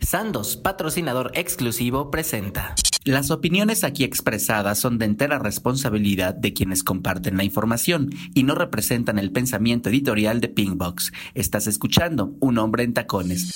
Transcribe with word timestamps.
Sandos, 0.00 0.56
patrocinador 0.56 1.30
exclusivo, 1.34 2.10
presenta. 2.10 2.74
Las 3.04 3.30
opiniones 3.30 3.84
aquí 3.84 4.04
expresadas 4.04 4.78
son 4.78 4.98
de 4.98 5.04
entera 5.04 5.38
responsabilidad 5.38 6.34
de 6.34 6.52
quienes 6.52 6.82
comparten 6.82 7.36
la 7.36 7.44
información 7.44 8.10
y 8.34 8.42
no 8.42 8.54
representan 8.54 9.18
el 9.18 9.30
pensamiento 9.30 9.88
editorial 9.90 10.40
de 10.40 10.48
Pinkbox. 10.48 11.12
Estás 11.34 11.66
escuchando 11.66 12.34
Un 12.40 12.58
hombre 12.58 12.82
en 12.82 12.94
tacones 12.94 13.52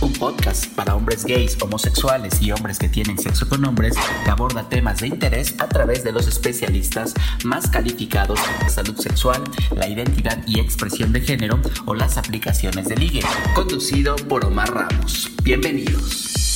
un 0.00 0.12
podcast 0.12 0.66
para 0.74 0.94
hombres 0.94 1.24
gays, 1.24 1.56
homosexuales 1.60 2.40
y 2.40 2.52
hombres 2.52 2.78
que 2.78 2.88
tienen 2.88 3.18
sexo 3.18 3.48
con 3.48 3.64
hombres 3.64 3.94
que 4.24 4.30
aborda 4.30 4.68
temas 4.68 5.00
de 5.00 5.08
interés 5.08 5.54
a 5.58 5.68
través 5.68 6.04
de 6.04 6.12
los 6.12 6.26
especialistas 6.26 7.14
más 7.44 7.68
calificados 7.68 8.40
en 8.62 8.70
salud 8.70 8.96
sexual, 8.98 9.42
la 9.74 9.88
identidad 9.88 10.38
y 10.46 10.60
expresión 10.60 11.12
de 11.12 11.20
género 11.20 11.60
o 11.84 11.94
las 11.94 12.16
aplicaciones 12.18 12.88
de 12.88 12.96
ligue. 12.96 13.20
Conducido 13.54 14.16
por 14.16 14.44
Omar 14.44 14.72
Ramos. 14.72 15.30
Bienvenidos. 15.42 16.55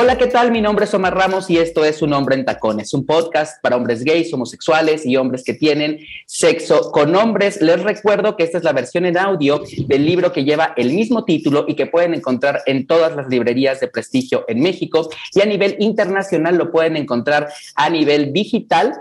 Hola, 0.00 0.16
¿qué 0.16 0.28
tal? 0.28 0.50
Mi 0.50 0.62
nombre 0.62 0.86
es 0.86 0.94
Omar 0.94 1.14
Ramos 1.14 1.50
y 1.50 1.58
esto 1.58 1.84
es 1.84 2.00
Un 2.00 2.14
Hombre 2.14 2.34
en 2.34 2.46
Tacones, 2.46 2.94
un 2.94 3.04
podcast 3.04 3.62
para 3.62 3.76
hombres 3.76 4.02
gays, 4.02 4.32
homosexuales 4.32 5.04
y 5.04 5.18
hombres 5.18 5.44
que 5.44 5.52
tienen 5.52 5.98
sexo 6.24 6.90
con 6.90 7.14
hombres. 7.14 7.60
Les 7.60 7.82
recuerdo 7.82 8.34
que 8.34 8.44
esta 8.44 8.56
es 8.56 8.64
la 8.64 8.72
versión 8.72 9.04
en 9.04 9.18
audio 9.18 9.62
del 9.88 10.06
libro 10.06 10.32
que 10.32 10.42
lleva 10.42 10.72
el 10.78 10.94
mismo 10.94 11.26
título 11.26 11.66
y 11.68 11.76
que 11.76 11.84
pueden 11.84 12.14
encontrar 12.14 12.62
en 12.64 12.86
todas 12.86 13.14
las 13.14 13.28
librerías 13.28 13.78
de 13.80 13.88
prestigio 13.88 14.46
en 14.48 14.62
México 14.62 15.10
y 15.34 15.42
a 15.42 15.44
nivel 15.44 15.76
internacional 15.80 16.56
lo 16.56 16.72
pueden 16.72 16.96
encontrar 16.96 17.50
a 17.74 17.90
nivel 17.90 18.32
digital 18.32 18.94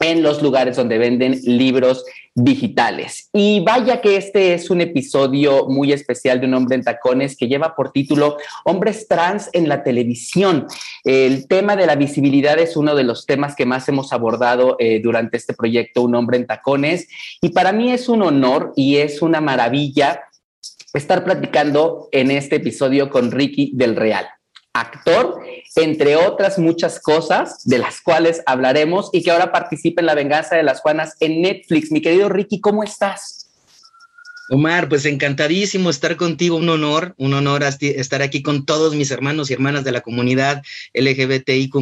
en 0.00 0.22
los 0.22 0.42
lugares 0.42 0.76
donde 0.76 0.98
venden 0.98 1.40
libros 1.44 2.04
digitales. 2.34 3.30
Y 3.32 3.60
vaya 3.60 4.00
que 4.00 4.16
este 4.16 4.54
es 4.54 4.70
un 4.70 4.80
episodio 4.80 5.66
muy 5.66 5.92
especial 5.92 6.40
de 6.40 6.46
Un 6.46 6.54
hombre 6.54 6.76
en 6.76 6.84
tacones 6.84 7.36
que 7.36 7.48
lleva 7.48 7.74
por 7.74 7.90
título 7.90 8.36
Hombres 8.64 9.08
trans 9.08 9.50
en 9.52 9.68
la 9.68 9.82
televisión. 9.82 10.66
El 11.02 11.48
tema 11.48 11.74
de 11.74 11.86
la 11.86 11.96
visibilidad 11.96 12.58
es 12.58 12.76
uno 12.76 12.94
de 12.94 13.02
los 13.02 13.26
temas 13.26 13.56
que 13.56 13.66
más 13.66 13.88
hemos 13.88 14.12
abordado 14.12 14.76
eh, 14.78 15.00
durante 15.02 15.36
este 15.36 15.54
proyecto 15.54 16.02
Un 16.02 16.14
hombre 16.14 16.36
en 16.36 16.46
tacones. 16.46 17.08
Y 17.40 17.48
para 17.50 17.72
mí 17.72 17.90
es 17.90 18.08
un 18.08 18.22
honor 18.22 18.72
y 18.76 18.98
es 18.98 19.20
una 19.20 19.40
maravilla 19.40 20.20
estar 20.94 21.24
platicando 21.24 22.08
en 22.12 22.30
este 22.30 22.56
episodio 22.56 23.10
con 23.10 23.30
Ricky 23.30 23.72
del 23.74 23.96
Real 23.96 24.26
actor, 24.80 25.40
entre 25.76 26.16
otras 26.16 26.58
muchas 26.58 27.00
cosas 27.00 27.62
de 27.64 27.78
las 27.78 28.00
cuales 28.00 28.42
hablaremos 28.46 29.10
y 29.12 29.22
que 29.22 29.30
ahora 29.30 29.52
participa 29.52 30.00
en 30.00 30.06
La 30.06 30.14
venganza 30.14 30.56
de 30.56 30.62
las 30.62 30.80
Juanas 30.80 31.16
en 31.20 31.42
Netflix. 31.42 31.90
Mi 31.92 32.00
querido 32.00 32.28
Ricky, 32.28 32.60
¿cómo 32.60 32.82
estás? 32.82 33.38
Omar, 34.50 34.88
pues 34.88 35.04
encantadísimo 35.04 35.90
estar 35.90 36.16
contigo, 36.16 36.56
un 36.56 36.68
honor, 36.70 37.14
un 37.18 37.34
honor 37.34 37.62
estar 37.62 38.22
aquí 38.22 38.42
con 38.42 38.64
todos 38.64 38.94
mis 38.94 39.10
hermanos 39.10 39.50
y 39.50 39.52
hermanas 39.52 39.84
de 39.84 39.92
la 39.92 40.00
comunidad 40.00 40.62
LGBTIQ 40.94 41.74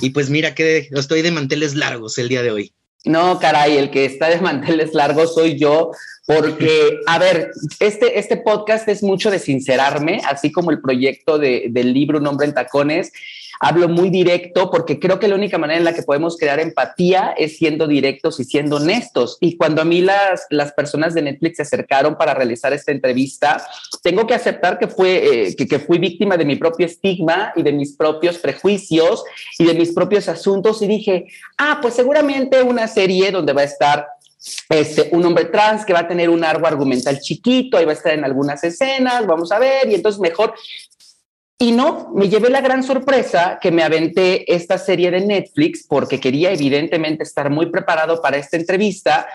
y 0.00 0.10
pues 0.10 0.28
mira 0.28 0.54
que 0.54 0.88
estoy 0.90 1.22
de 1.22 1.30
manteles 1.30 1.76
largos 1.76 2.18
el 2.18 2.28
día 2.28 2.42
de 2.42 2.50
hoy. 2.50 2.74
No, 3.04 3.38
caray, 3.38 3.76
el 3.76 3.90
que 3.90 4.06
está 4.06 4.28
de 4.28 4.40
manteles 4.40 4.94
largos 4.94 5.34
soy 5.34 5.58
yo, 5.58 5.90
porque, 6.26 7.00
a 7.06 7.18
ver, 7.18 7.50
este, 7.78 8.18
este 8.18 8.38
podcast 8.38 8.88
es 8.88 9.02
mucho 9.02 9.30
de 9.30 9.38
sincerarme, 9.38 10.22
así 10.26 10.50
como 10.50 10.70
el 10.70 10.80
proyecto 10.80 11.38
de, 11.38 11.66
del 11.70 11.92
libro 11.92 12.18
Un 12.18 12.26
hombre 12.26 12.46
en 12.46 12.54
tacones. 12.54 13.12
Hablo 13.60 13.88
muy 13.88 14.10
directo 14.10 14.70
porque 14.70 14.98
creo 14.98 15.18
que 15.18 15.28
la 15.28 15.34
única 15.34 15.58
manera 15.58 15.78
en 15.78 15.84
la 15.84 15.94
que 15.94 16.02
podemos 16.02 16.36
crear 16.36 16.60
empatía 16.60 17.34
es 17.36 17.56
siendo 17.56 17.86
directos 17.86 18.40
y 18.40 18.44
siendo 18.44 18.76
honestos. 18.76 19.38
Y 19.40 19.56
cuando 19.56 19.82
a 19.82 19.84
mí 19.84 20.00
las, 20.00 20.46
las 20.50 20.72
personas 20.72 21.14
de 21.14 21.22
Netflix 21.22 21.56
se 21.56 21.62
acercaron 21.62 22.16
para 22.16 22.34
realizar 22.34 22.72
esta 22.72 22.92
entrevista, 22.92 23.64
tengo 24.02 24.26
que 24.26 24.34
aceptar 24.34 24.78
que, 24.78 24.88
fue, 24.88 25.48
eh, 25.48 25.56
que, 25.56 25.66
que 25.66 25.78
fui 25.78 25.98
víctima 25.98 26.36
de 26.36 26.44
mi 26.44 26.56
propio 26.56 26.86
estigma 26.86 27.52
y 27.56 27.62
de 27.62 27.72
mis 27.72 27.96
propios 27.96 28.38
prejuicios 28.38 29.24
y 29.58 29.64
de 29.64 29.74
mis 29.74 29.92
propios 29.92 30.28
asuntos 30.28 30.82
y 30.82 30.86
dije, 30.86 31.26
ah, 31.58 31.78
pues 31.80 31.94
seguramente 31.94 32.62
una 32.62 32.88
serie 32.88 33.30
donde 33.30 33.52
va 33.52 33.62
a 33.62 33.64
estar 33.64 34.06
este, 34.68 35.08
un 35.12 35.24
hombre 35.24 35.46
trans 35.46 35.84
que 35.84 35.92
va 35.92 36.00
a 36.00 36.08
tener 36.08 36.28
un 36.28 36.44
arco 36.44 36.66
argumental 36.66 37.18
chiquito, 37.20 37.78
ahí 37.78 37.84
va 37.84 37.92
a 37.92 37.94
estar 37.94 38.12
en 38.12 38.24
algunas 38.24 38.62
escenas, 38.62 39.26
vamos 39.26 39.50
a 39.52 39.58
ver, 39.58 39.88
y 39.90 39.94
entonces 39.94 40.20
mejor. 40.20 40.54
Y 41.58 41.72
no, 41.72 42.10
me 42.14 42.28
llevé 42.28 42.50
la 42.50 42.60
gran 42.60 42.82
sorpresa 42.82 43.58
que 43.60 43.70
me 43.70 43.84
aventé 43.84 44.52
esta 44.52 44.76
serie 44.76 45.10
de 45.10 45.20
Netflix 45.20 45.86
porque 45.88 46.18
quería 46.18 46.50
evidentemente 46.50 47.22
estar 47.22 47.48
muy 47.48 47.66
preparado 47.66 48.20
para 48.20 48.36
esta 48.36 48.56
entrevista. 48.56 49.28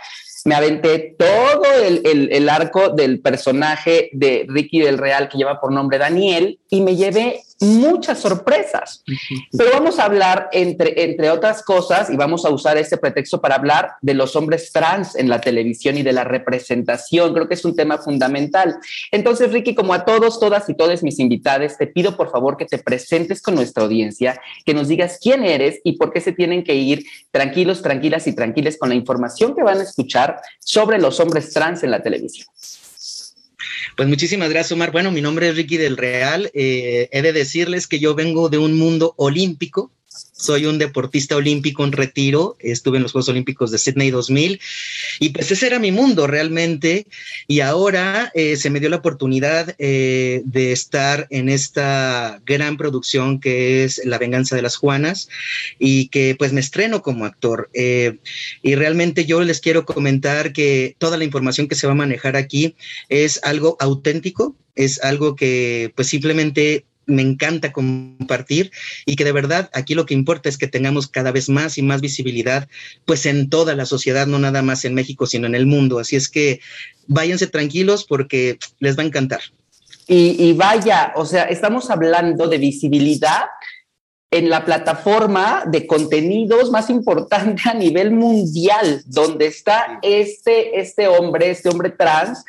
Me 0.46 0.56
aventé 0.56 1.16
todo 1.18 1.64
el, 1.82 2.30
el, 2.32 2.50
arco 2.50 2.90
del 2.90 3.22
personaje 3.22 4.10
de 4.14 4.46
Ricky 4.48 4.80
del 4.80 4.98
Real 4.98 5.30
que 5.30 5.38
lleva 5.38 5.60
por 5.60 5.72
nombre 5.72 5.98
Daniel 5.98 6.60
y 6.70 6.82
me 6.82 6.96
llevé 6.96 7.42
muchas 7.60 8.20
sorpresas. 8.20 9.04
Pero 9.58 9.72
vamos 9.72 10.00
a 10.00 10.06
hablar, 10.06 10.50
entre, 10.52 11.04
entre 11.04 11.30
otras 11.30 11.64
cosas, 11.64 12.10
y 12.10 12.16
vamos 12.16 12.46
a 12.46 12.50
usar 12.50 12.78
este 12.78 12.98
pretexto 12.98 13.42
para 13.42 13.56
hablar 13.56 13.92
de 14.02 14.14
los 14.14 14.36
hombres 14.36 14.72
trans 14.72 15.16
en 15.16 15.30
la 15.30 15.42
televisión 15.42 15.98
y 15.98 16.04
de 16.04 16.14
la 16.14 16.24
representación. 16.24 17.34
Creo 17.34 17.48
que 17.48 17.56
es 17.56 17.66
un 17.66 17.76
tema 17.76 17.98
fundamental. 17.98 18.78
Entonces, 19.12 19.52
Ricky, 19.52 19.76
como 19.76 19.94
a 19.94 20.06
todos, 20.06 20.40
todas 20.40 20.70
y 20.70 20.76
todos 20.76 21.04
mis 21.04 21.20
invitados, 21.20 21.78
te 21.78 21.88
pido 21.88 22.16
por 22.16 22.32
favor 22.32 22.58
que 22.58 22.66
te 22.66 22.78
presentes 22.78 23.42
con 23.42 23.56
nuestra 23.56 23.84
audiencia, 23.84 24.40
que 24.66 24.74
nos 24.74 24.88
digas 24.88 25.20
quién 25.22 25.44
eres 25.44 25.80
y 25.84 25.94
por 25.94 26.14
qué 26.14 26.22
se 26.22 26.32
tienen 26.32 26.64
que 26.64 26.76
ir 26.76 27.06
tranquilos, 27.32 27.82
tranquilas 27.82 28.28
y 28.28 28.34
tranquiles 28.34 28.78
con 28.78 28.90
la 28.90 28.96
información 28.96 29.56
que 29.56 29.64
van 29.64 29.80
a 29.80 29.84
escuchar 29.84 30.42
sobre 30.60 31.00
los 31.00 31.20
hombres 31.20 31.52
trans 31.52 31.84
en 31.84 31.92
la 31.92 32.02
televisión. 32.02 32.48
Pues 33.96 34.08
muchísimas 34.08 34.50
gracias, 34.50 34.72
Omar. 34.72 34.92
Bueno, 34.92 35.12
mi 35.12 35.22
nombre 35.22 35.50
es 35.50 35.56
Ricky 35.56 35.78
del 35.78 35.98
Real. 35.98 36.52
Eh, 36.54 37.10
he 37.12 37.22
de 37.22 37.34
decirles 37.34 37.88
que 37.88 38.00
yo 38.00 38.16
vengo 38.16 38.50
de 38.50 38.58
un 38.58 38.78
mundo 38.78 39.14
olímpico 39.18 39.92
soy 40.40 40.66
un 40.66 40.78
deportista 40.78 41.36
olímpico 41.36 41.84
en 41.84 41.92
retiro, 41.92 42.56
estuve 42.60 42.98
en 42.98 43.04
los 43.04 43.12
Juegos 43.12 43.30
Olímpicos 43.30 43.72
de 43.72 43.78
Sydney 43.78 44.10
2000 44.10 44.60
y 45.20 45.30
pues 45.30 45.52
ese 45.52 45.68
era 45.68 45.80
mi 45.80 45.92
mundo 45.92 46.28
realmente 46.28 47.06
y 47.48 47.60
ahora 47.60 48.32
eh, 48.34 48.56
se 48.56 48.70
me 48.70 48.80
dio 48.80 48.90
la 48.90 48.98
oportunidad 48.98 49.76
eh, 49.80 50.42
de 50.46 50.72
estar 50.72 51.28
en 51.30 51.50
esta 51.50 52.42
gran 52.46 52.78
producción 52.78 53.40
que 53.40 53.84
es 53.84 54.02
La 54.06 54.18
venganza 54.18 54.56
de 54.56 54.62
las 54.62 54.78
Juanas 54.78 55.28
y 55.78 56.08
que 56.08 56.36
pues 56.40 56.54
me 56.54 56.62
estreno 56.62 57.02
como 57.02 57.26
actor 57.26 57.70
eh, 57.74 58.18
y 58.64 58.76
realmente 58.76 59.26
yo 59.26 59.42
les 59.42 59.60
quiero 59.60 59.86
comentar 59.86 60.54
que 60.54 60.96
toda 60.98 61.18
la 61.18 61.26
información 61.26 61.68
que 61.68 61.76
se 61.76 61.86
va 61.86 61.94
a 61.94 61.98
manejar 61.98 62.38
aquí 62.38 62.76
es 63.10 63.42
algo 63.44 63.76
auténtico, 63.80 64.56
es 64.76 65.04
algo 65.04 65.36
que 65.36 65.92
pues 65.96 66.08
simplemente 66.08 66.86
me 67.10 67.22
encanta 67.22 67.72
compartir 67.72 68.72
y 69.06 69.16
que 69.16 69.26
de 69.26 69.32
verdad 69.32 69.70
aquí 69.74 69.96
lo 69.96 70.06
que 70.06 70.14
importa 70.14 70.48
es 70.48 70.58
que 70.58 70.68
tengamos 70.68 71.08
cada 71.08 71.32
vez 71.32 71.50
más 71.50 71.78
y 71.78 71.82
más 71.82 72.02
visibilidad 72.02 72.70
pues 73.06 73.26
en 73.26 73.50
toda 73.50 73.76
la 73.76 73.86
sociedad, 73.86 74.28
no 74.28 74.40
nada 74.40 74.62
más 74.62 74.86
en 74.86 74.94
México, 74.94 75.26
sino 75.26 75.48
en 75.48 75.56
el 75.56 75.66
mundo. 75.66 76.00
Así 76.00 76.16
es 76.16 76.30
que 76.30 76.62
váyanse 77.08 77.48
tranquilos 77.48 78.06
porque 78.06 78.58
les 78.80 78.98
va 78.98 79.04
a 79.04 79.08
encantar. 79.08 79.42
Y, 80.08 80.44
y 80.44 80.54
vaya, 80.54 81.14
o 81.16 81.26
sea, 81.26 81.44
estamos 81.44 81.90
hablando 81.90 82.48
de 82.48 82.58
visibilidad 82.58 83.46
en 84.32 84.50
la 84.50 84.64
plataforma 84.64 85.64
de 85.66 85.88
contenidos 85.88 86.70
más 86.70 86.90
importante 86.90 87.64
a 87.66 87.74
nivel 87.74 88.12
mundial, 88.12 89.02
donde 89.08 89.48
está 89.48 90.00
este, 90.04 90.80
este 90.80 91.08
hombre, 91.08 91.50
este 91.50 91.70
hombre 91.70 91.90
trans, 91.90 92.46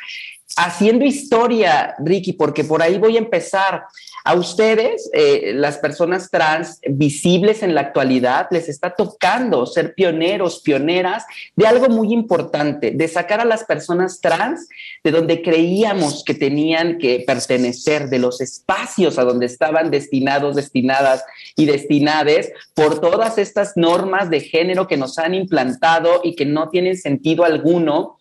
haciendo 0.57 1.05
historia, 1.05 1.95
Ricky, 1.99 2.33
porque 2.33 2.65
por 2.65 2.83
ahí 2.83 2.99
voy 2.99 3.17
a 3.17 3.21
empezar. 3.21 3.85
A 4.23 4.35
ustedes, 4.35 5.09
eh, 5.15 5.53
las 5.55 5.79
personas 5.79 6.31
trans 6.31 6.79
visibles 6.87 7.63
en 7.63 7.75
la 7.75 7.81
actualidad, 7.81 8.49
les 8.51 8.69
está 8.69 8.95
tocando 8.95 9.65
ser 9.65 9.95
pioneros, 9.95 10.61
pioneras 10.61 11.25
de 11.57 11.67
algo 11.67 11.89
muy 11.89 12.13
importante, 12.13 12.91
de 12.91 13.09
sacar 13.09 13.41
a 13.41 13.47
las 13.47 13.65
personas 13.65 14.21
trans 14.21 14.69
de 15.03 15.11
donde 15.11 15.41
creíamos 15.41 16.23
que 16.23 16.35
tenían 16.35 16.99
que 16.99 17.25
pertenecer, 17.27 18.11
de 18.11 18.19
los 18.19 18.43
espacios 18.43 19.19
a 19.19 19.25
donde 19.25 19.47
estaban 19.47 19.91
destinados, 19.91 20.55
destinadas 20.55 21.25
y 21.57 21.65
destinades 21.65 22.53
por 22.75 23.01
todas 23.01 23.39
estas 23.39 23.73
normas 23.77 24.29
de 24.29 24.41
género 24.41 24.87
que 24.87 24.99
nos 24.99 25.19
han 25.19 25.35
implantado 25.35 26.21
y 26.23 26.37
que 26.37 26.45
no 26.45 26.69
tienen 26.69 26.99
sentido 26.99 27.45
alguno 27.45 28.20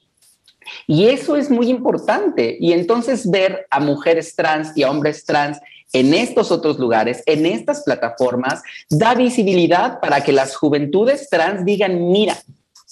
y 0.88 1.08
eso 1.08 1.36
es 1.36 1.50
muy 1.50 1.70
importante. 1.70 2.58
Y 2.60 2.74
entonces 2.74 3.30
ver 3.30 3.68
a 3.70 3.80
mujeres 3.80 4.36
trans 4.36 4.76
y 4.76 4.84
a 4.84 4.92
hombres 4.92 5.26
trans 5.26 5.60
en 5.94 6.14
estos 6.14 6.52
otros 6.52 6.78
lugares, 6.78 7.24
en 7.26 7.46
estas 7.46 7.84
plataformas, 7.84 8.62
da 8.90 9.16
visibilidad 9.16 10.00
para 10.00 10.22
que 10.22 10.32
las 10.32 10.56
juventudes 10.56 11.30
trans 11.30 11.66
digan, 11.66 12.12
mira, 12.12 12.38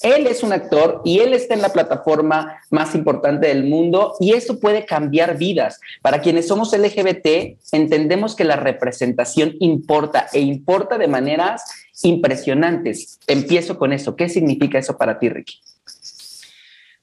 él 0.01 0.27
es 0.27 0.43
un 0.43 0.53
actor 0.53 1.01
y 1.03 1.19
él 1.19 1.33
está 1.33 1.55
en 1.55 1.61
la 1.61 1.73
plataforma 1.73 2.61
más 2.69 2.93
importante 2.93 3.47
del 3.47 3.63
mundo 3.63 4.13
y 4.19 4.33
eso 4.33 4.59
puede 4.59 4.85
cambiar 4.85 5.37
vidas. 5.37 5.79
Para 6.03 6.21
quienes 6.21 6.47
somos 6.47 6.71
LGBT, 6.71 7.57
entendemos 7.71 8.35
que 8.35 8.43
la 8.43 8.57
representación 8.57 9.55
importa 9.59 10.27
e 10.33 10.39
importa 10.39 10.99
de 10.99 11.07
maneras 11.07 11.63
impresionantes. 12.03 13.19
Empiezo 13.25 13.79
con 13.79 13.91
eso. 13.91 14.15
¿Qué 14.15 14.29
significa 14.29 14.77
eso 14.77 14.97
para 14.97 15.17
ti, 15.17 15.29
Ricky? 15.29 15.59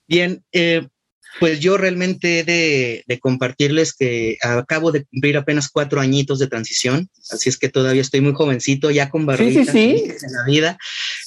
Bien, 0.07 0.45
eh, 0.53 0.87
pues 1.41 1.61
yo 1.61 1.77
realmente 1.77 2.41
he 2.41 2.45
de, 2.45 3.19
compartirles 3.19 3.93
que 3.93 4.37
acabo 4.41 4.93
de 4.93 5.05
cumplir 5.05 5.37
apenas 5.37 5.69
cuatro 5.69 6.01
añitos 6.01 6.39
de 6.39 6.47
transición, 6.47 7.09
así 7.31 7.49
es 7.49 7.59
que 7.59 7.69
todavía 7.69 8.03
estoy 8.03 8.21
muy 8.21 8.35
jovencito, 8.35 8.91
ya 8.91 9.11
con 9.11 9.27
barrita 9.27 9.73
en 9.73 10.33
la 10.33 10.45
vida, 10.47 10.79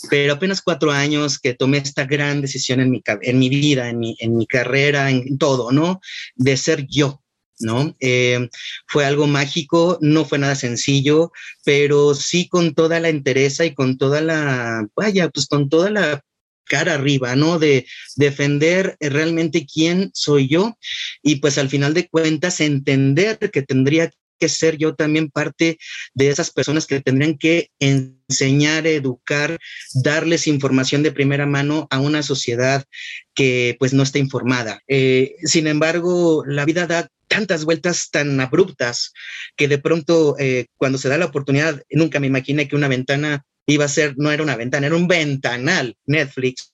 pero 0.09 0.33
apenas 0.33 0.61
cuatro 0.61 0.91
años 0.91 1.39
que 1.39 1.53
tomé 1.53 1.79
esta 1.79 2.05
gran 2.05 2.41
decisión 2.41 2.79
en 2.79 2.91
mi, 2.91 3.01
en 3.21 3.39
mi 3.39 3.49
vida, 3.49 3.89
en 3.89 3.99
mi, 3.99 4.15
en 4.19 4.37
mi 4.37 4.47
carrera, 4.47 5.09
en 5.09 5.37
todo, 5.37 5.71
¿no? 5.71 5.99
De 6.35 6.55
ser 6.55 6.85
yo, 6.87 7.21
¿no? 7.59 7.95
Eh, 7.99 8.49
fue 8.87 9.05
algo 9.05 9.27
mágico, 9.27 9.97
no 10.01 10.23
fue 10.25 10.39
nada 10.39 10.55
sencillo, 10.55 11.31
pero 11.65 12.13
sí 12.13 12.47
con 12.47 12.73
toda 12.75 12.99
la 12.99 13.09
entereza 13.09 13.65
y 13.65 13.73
con 13.73 13.97
toda 13.97 14.21
la, 14.21 14.87
vaya, 14.95 15.29
pues 15.29 15.47
con 15.47 15.69
toda 15.69 15.89
la 15.89 16.23
cara 16.67 16.93
arriba, 16.95 17.35
¿no? 17.35 17.59
De 17.59 17.87
defender 18.15 18.97
realmente 18.99 19.65
quién 19.65 20.11
soy 20.13 20.47
yo 20.47 20.77
y 21.21 21.37
pues 21.37 21.57
al 21.57 21.69
final 21.69 21.93
de 21.93 22.07
cuentas 22.07 22.59
entender 22.61 23.37
que 23.51 23.61
tendría 23.61 24.11
que 24.39 24.49
ser 24.49 24.77
yo 24.77 24.95
también 24.95 25.29
parte 25.29 25.77
de 26.13 26.29
esas 26.29 26.51
personas 26.51 26.85
que 26.85 27.01
tendrían 27.01 27.37
que 27.37 27.69
enseñar, 27.79 28.87
educar, 28.87 29.57
darles 29.93 30.47
información 30.47 31.03
de 31.03 31.11
primera 31.11 31.45
mano 31.45 31.87
a 31.89 31.99
una 31.99 32.23
sociedad 32.23 32.85
que 33.33 33.75
pues 33.79 33.93
no 33.93 34.03
está 34.03 34.19
informada. 34.19 34.81
Eh, 34.87 35.35
sin 35.43 35.67
embargo, 35.67 36.43
la 36.45 36.65
vida 36.65 36.87
da 36.87 37.09
tantas 37.27 37.65
vueltas 37.65 38.09
tan 38.09 38.39
abruptas 38.39 39.13
que 39.55 39.67
de 39.67 39.77
pronto 39.77 40.35
eh, 40.39 40.67
cuando 40.77 40.97
se 40.97 41.09
da 41.09 41.17
la 41.17 41.25
oportunidad, 41.25 41.81
nunca 41.89 42.19
me 42.19 42.27
imaginé 42.27 42.67
que 42.67 42.75
una 42.75 42.87
ventana 42.87 43.43
iba 43.67 43.85
a 43.85 43.89
ser, 43.89 44.15
no 44.17 44.31
era 44.31 44.41
una 44.41 44.55
ventana, 44.55 44.87
era 44.87 44.95
un 44.95 45.07
ventanal 45.07 45.97
Netflix 46.05 46.71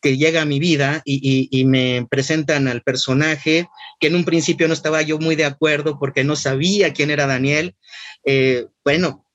que 0.00 0.16
llega 0.16 0.42
a 0.42 0.46
mi 0.46 0.60
vida 0.60 1.02
y, 1.04 1.64
me 1.66 2.06
presentan 2.08 2.68
al 2.68 2.82
personaje 2.82 3.66
que 3.98 4.06
en 4.06 4.14
un 4.14 4.24
principio 4.24 4.68
no 4.68 4.74
estaba 4.74 5.02
yo 5.02 5.18
muy 5.18 5.34
de 5.34 5.44
acuerdo 5.44 5.98
porque 5.98 6.22
no 6.22 6.36
sabía 6.36 6.92
quién 6.92 7.10
era 7.10 7.26
Daniel. 7.26 7.74
Eh, 8.24 8.66
bueno, 8.84 9.26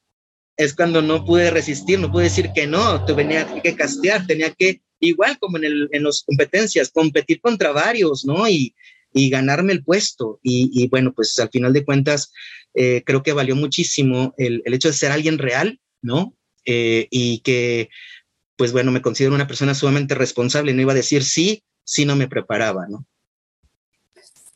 es 0.55 0.73
cuando 0.73 1.01
no 1.01 1.25
pude 1.25 1.51
resistir, 1.51 1.99
no 1.99 2.11
pude 2.11 2.25
decir 2.25 2.51
que 2.55 2.65
no, 2.65 3.03
tuve 3.03 3.27
que 3.61 3.75
castear, 3.75 4.25
tenía 4.25 4.51
que, 4.51 4.81
igual 5.01 5.37
como 5.37 5.57
en, 5.57 5.65
el, 5.65 5.89
las 5.91 6.23
competencias, 6.25 6.91
competir 6.91 7.41
contra 7.41 7.73
varios, 7.73 8.25
¿no? 8.25 8.47
Y, 8.47 8.73
ganarme 9.13 9.73
el 9.73 9.83
puesto. 9.83 10.39
Y, 10.41 10.87
bueno, 10.87 11.11
pues 11.13 11.37
al 11.39 11.49
final 11.49 11.73
de 11.73 11.83
cuentas, 11.83 12.31
eh, 12.73 13.03
creo 13.05 13.21
que 13.21 13.33
valió 13.33 13.57
muchísimo 13.57 14.33
el 14.37 14.61
hecho 14.65 14.87
de 14.87 14.93
ser 14.93 15.11
alguien 15.11 15.37
real, 15.37 15.81
¿no? 16.01 16.33
Eh, 16.65 17.07
y 17.09 17.39
que, 17.39 17.89
pues 18.55 18.71
bueno, 18.71 18.91
me 18.91 19.01
considero 19.01 19.35
una 19.35 19.47
persona 19.47 19.73
sumamente 19.73 20.15
responsable, 20.15 20.73
no 20.73 20.81
iba 20.81 20.91
a 20.91 20.95
decir 20.95 21.23
sí 21.23 21.63
si 21.83 22.05
no 22.05 22.15
me 22.15 22.27
preparaba, 22.27 22.87
¿no? 22.87 23.05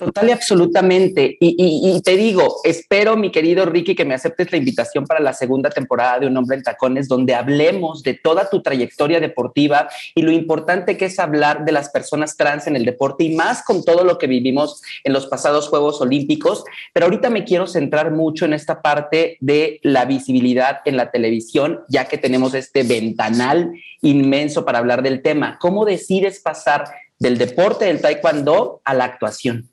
Total 0.06 0.30
y 0.30 0.32
absolutamente. 0.32 1.38
Y, 1.40 2.00
te 2.02 2.16
digo, 2.16 2.58
espero, 2.64 3.18
mi 3.18 3.32
querido 3.32 3.66
Ricky, 3.66 3.96
que 3.96 4.06
me 4.06 4.14
aceptes 4.14 4.52
la 4.52 4.60
invitación 4.60 5.06
para 5.06 5.20
la 5.20 5.34
segunda 5.34 5.72
temporada 5.72 6.20
de 6.20 6.28
Un 6.28 6.38
Hombre 6.38 6.58
en 6.58 6.64
Tacones, 6.64 7.08
donde 7.08 7.34
hablemos 7.34 8.04
de 8.04 8.14
toda 8.14 8.48
tu 8.48 8.62
trayectoria 8.62 9.20
deportiva 9.20 9.90
y 10.14 10.22
lo 10.22 10.32
importante 10.32 10.96
que 10.96 11.06
es 11.06 11.18
hablar 11.18 11.66
de 11.66 11.72
las 11.72 11.90
personas 11.90 12.38
trans 12.38 12.68
en 12.68 12.76
el 12.76 12.86
deporte 12.86 13.24
y 13.24 13.36
más 13.36 13.64
con 13.64 13.84
todo 13.84 14.04
lo 14.04 14.20
que 14.20 14.28
vivimos 14.28 14.84
en 15.04 15.12
los 15.12 15.26
pasados 15.26 15.70
Juegos 15.70 16.00
Olímpicos. 16.02 16.64
Pero 16.94 17.08
ahorita 17.08 17.32
me 17.32 17.44
quiero 17.44 17.66
centrar 17.66 18.12
mucho 18.12 18.46
en 18.46 18.54
esta 18.54 18.84
parte 18.84 19.38
de 19.40 19.80
la 19.82 20.06
visibilidad 20.06 20.82
en 20.86 20.98
la 20.98 21.10
televisión, 21.10 21.82
ya 21.90 22.06
que 22.06 22.20
tenemos 22.20 22.54
este 22.54 22.84
ventanal 22.84 23.72
inmenso 24.02 24.66
para 24.66 24.78
hablar 24.78 25.02
del 25.02 25.24
tema. 25.24 25.58
¿Cómo 25.60 25.84
decides 25.84 26.40
pasar 26.40 26.86
del 27.18 27.40
deporte 27.40 27.86
del 27.86 28.02
taekwondo 28.02 28.82
a 28.86 28.94
la 28.94 29.06
actuación? 29.06 29.70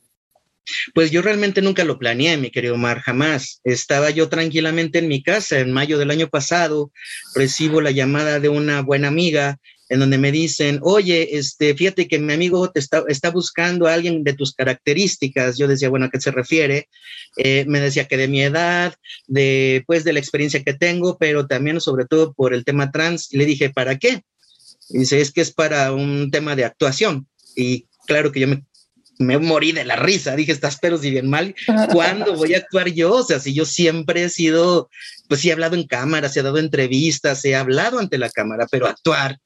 Pues 0.95 1.11
yo 1.11 1.23
realmente 1.23 1.63
nunca 1.63 1.85
lo 1.85 1.99
planeé, 1.99 2.37
mi 2.37 2.51
querido 2.51 2.75
Omar, 2.75 3.01
jamás. 3.01 3.61
Estaba 3.65 4.11
yo 4.11 4.29
tranquilamente 4.29 4.99
en 4.99 5.09
mi 5.09 5.23
casa 5.23 5.59
en 5.59 5.73
mayo 5.73 5.99
del 5.99 6.11
año 6.11 6.29
pasado, 6.29 6.93
recibo 7.35 7.81
la 7.81 7.91
llamada 7.91 8.41
de 8.41 8.49
una 8.49 8.83
buena 8.83 9.09
amiga 9.09 9.59
en 9.93 10.01
donde 10.01 10.17
me 10.17 10.33
dicen, 10.33 10.79
oye, 10.81 11.37
este, 11.37 11.75
fíjate 11.75 12.09
que 12.09 12.19
mi 12.19 12.33
amigo 12.33 12.71
te 12.71 12.81
está, 12.81 13.31
buscando 13.31 13.87
a 13.87 13.93
alguien 13.93 14.25
de 14.25 14.33
tus 14.33 14.55
características. 14.55 15.59
Yo 15.59 15.69
decía, 15.69 15.91
bueno, 15.91 16.07
¿a 16.07 16.11
qué 16.11 16.19
se 16.19 16.31
refiere? 16.31 16.89
Eh, 17.37 17.67
me 17.69 17.79
decía 17.79 18.07
que 18.07 18.17
de 18.17 18.27
mi 18.27 18.41
edad, 18.41 18.95
de, 19.27 19.85
pues, 19.87 20.03
de 20.05 20.15
la 20.15 20.19
experiencia 20.19 20.63
que 20.63 20.73
tengo, 20.73 21.19
pero 21.19 21.47
también 21.47 21.79
sobre 21.79 22.07
todo 22.07 22.33
por 22.33 22.55
el 22.55 22.65
tema 22.65 22.91
trans. 22.91 23.31
Y 23.35 23.37
le 23.37 23.45
dije, 23.45 23.69
¿para 23.69 23.99
qué? 23.99 24.23
Y 24.89 25.01
dice, 25.01 25.21
es 25.21 25.31
que 25.31 25.43
es 25.43 25.53
para 25.53 25.93
un 25.93 26.31
tema 26.31 26.57
de 26.57 26.65
actuación. 26.65 27.29
Y 27.55 27.87
claro 28.07 28.33
que 28.33 28.41
yo 28.41 28.49
me 28.49 28.65
me 29.23 29.39
morí 29.39 29.73
de 29.73 29.85
la 29.85 29.97
risa, 29.97 30.37
dije, 30.37 30.53
estás 30.53 30.79
pero 30.81 30.99
si 30.99 31.11
bien 31.11 31.29
mal, 31.29 31.55
¿cuándo 31.93 32.35
voy 32.35 32.55
a 32.55 32.59
actuar 32.59 32.89
yo? 32.89 33.15
O 33.17 33.23
sea, 33.23 33.41
si 33.41 33.55
yo 33.55 33.65
siempre 33.65 34.25
he 34.25 34.29
sido, 34.29 34.91
pues 35.29 35.41
sí 35.41 35.49
he 35.49 35.53
hablado 35.53 35.77
en 35.77 35.87
cámaras, 35.87 36.37
he 36.37 36.43
dado 36.43 36.59
entrevistas, 36.59 37.45
he 37.45 37.55
hablado 37.55 37.99
ante 37.99 38.19
la 38.19 38.31
cámara, 38.31 38.67
pero 38.71 38.87
actuar, 38.87 39.39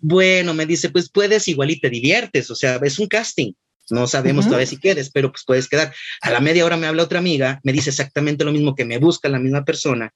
bueno, 0.00 0.54
me 0.54 0.66
dice, 0.66 0.90
pues 0.90 1.10
puedes 1.10 1.48
igual 1.48 1.70
y 1.70 1.80
te 1.80 1.90
diviertes, 1.90 2.50
o 2.50 2.54
sea, 2.54 2.80
es 2.82 2.98
un 2.98 3.06
casting. 3.06 3.52
No 3.90 4.06
sabemos 4.06 4.46
todavía 4.46 4.66
si 4.66 4.78
quedes, 4.78 5.10
pero 5.10 5.32
pues 5.32 5.42
puedes 5.44 5.68
quedar. 5.68 5.92
A 6.20 6.30
la 6.30 6.40
media 6.40 6.64
hora 6.64 6.76
me 6.76 6.86
habla 6.86 7.02
otra 7.02 7.18
amiga, 7.18 7.60
me 7.64 7.72
dice 7.72 7.90
exactamente 7.90 8.44
lo 8.44 8.52
mismo 8.52 8.74
que 8.74 8.84
me 8.84 8.98
busca 8.98 9.28
la 9.28 9.40
misma 9.40 9.64
persona. 9.64 10.14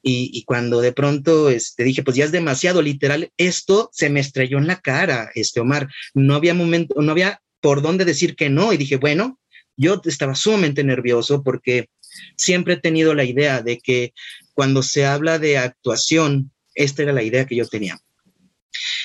Y, 0.00 0.44
cuando 0.44 0.80
de 0.80 0.92
pronto 0.92 1.50
este, 1.50 1.82
dije, 1.82 2.02
pues 2.04 2.16
ya 2.16 2.24
es 2.24 2.32
demasiado 2.32 2.80
literal, 2.80 3.30
esto 3.36 3.90
se 3.92 4.08
me 4.08 4.20
estrelló 4.20 4.58
en 4.58 4.68
la 4.68 4.80
cara, 4.80 5.30
este 5.34 5.60
Omar. 5.60 5.88
No 6.14 6.34
había 6.36 6.54
momento, 6.54 7.02
no 7.02 7.10
había 7.10 7.40
por 7.60 7.82
dónde 7.82 8.04
decir 8.04 8.36
que 8.36 8.50
no. 8.50 8.72
Y 8.72 8.76
dije, 8.76 8.96
bueno, 8.96 9.38
yo 9.76 10.00
estaba 10.04 10.34
sumamente 10.34 10.84
nervioso 10.84 11.42
porque 11.42 11.88
siempre 12.36 12.74
he 12.74 12.80
tenido 12.80 13.14
la 13.14 13.24
idea 13.24 13.62
de 13.62 13.78
que 13.78 14.12
cuando 14.54 14.82
se 14.82 15.06
habla 15.06 15.38
de 15.38 15.58
actuación, 15.58 16.50
esta 16.74 17.02
era 17.02 17.12
la 17.12 17.22
idea 17.22 17.46
que 17.46 17.56
yo 17.56 17.66
tenía. 17.66 17.98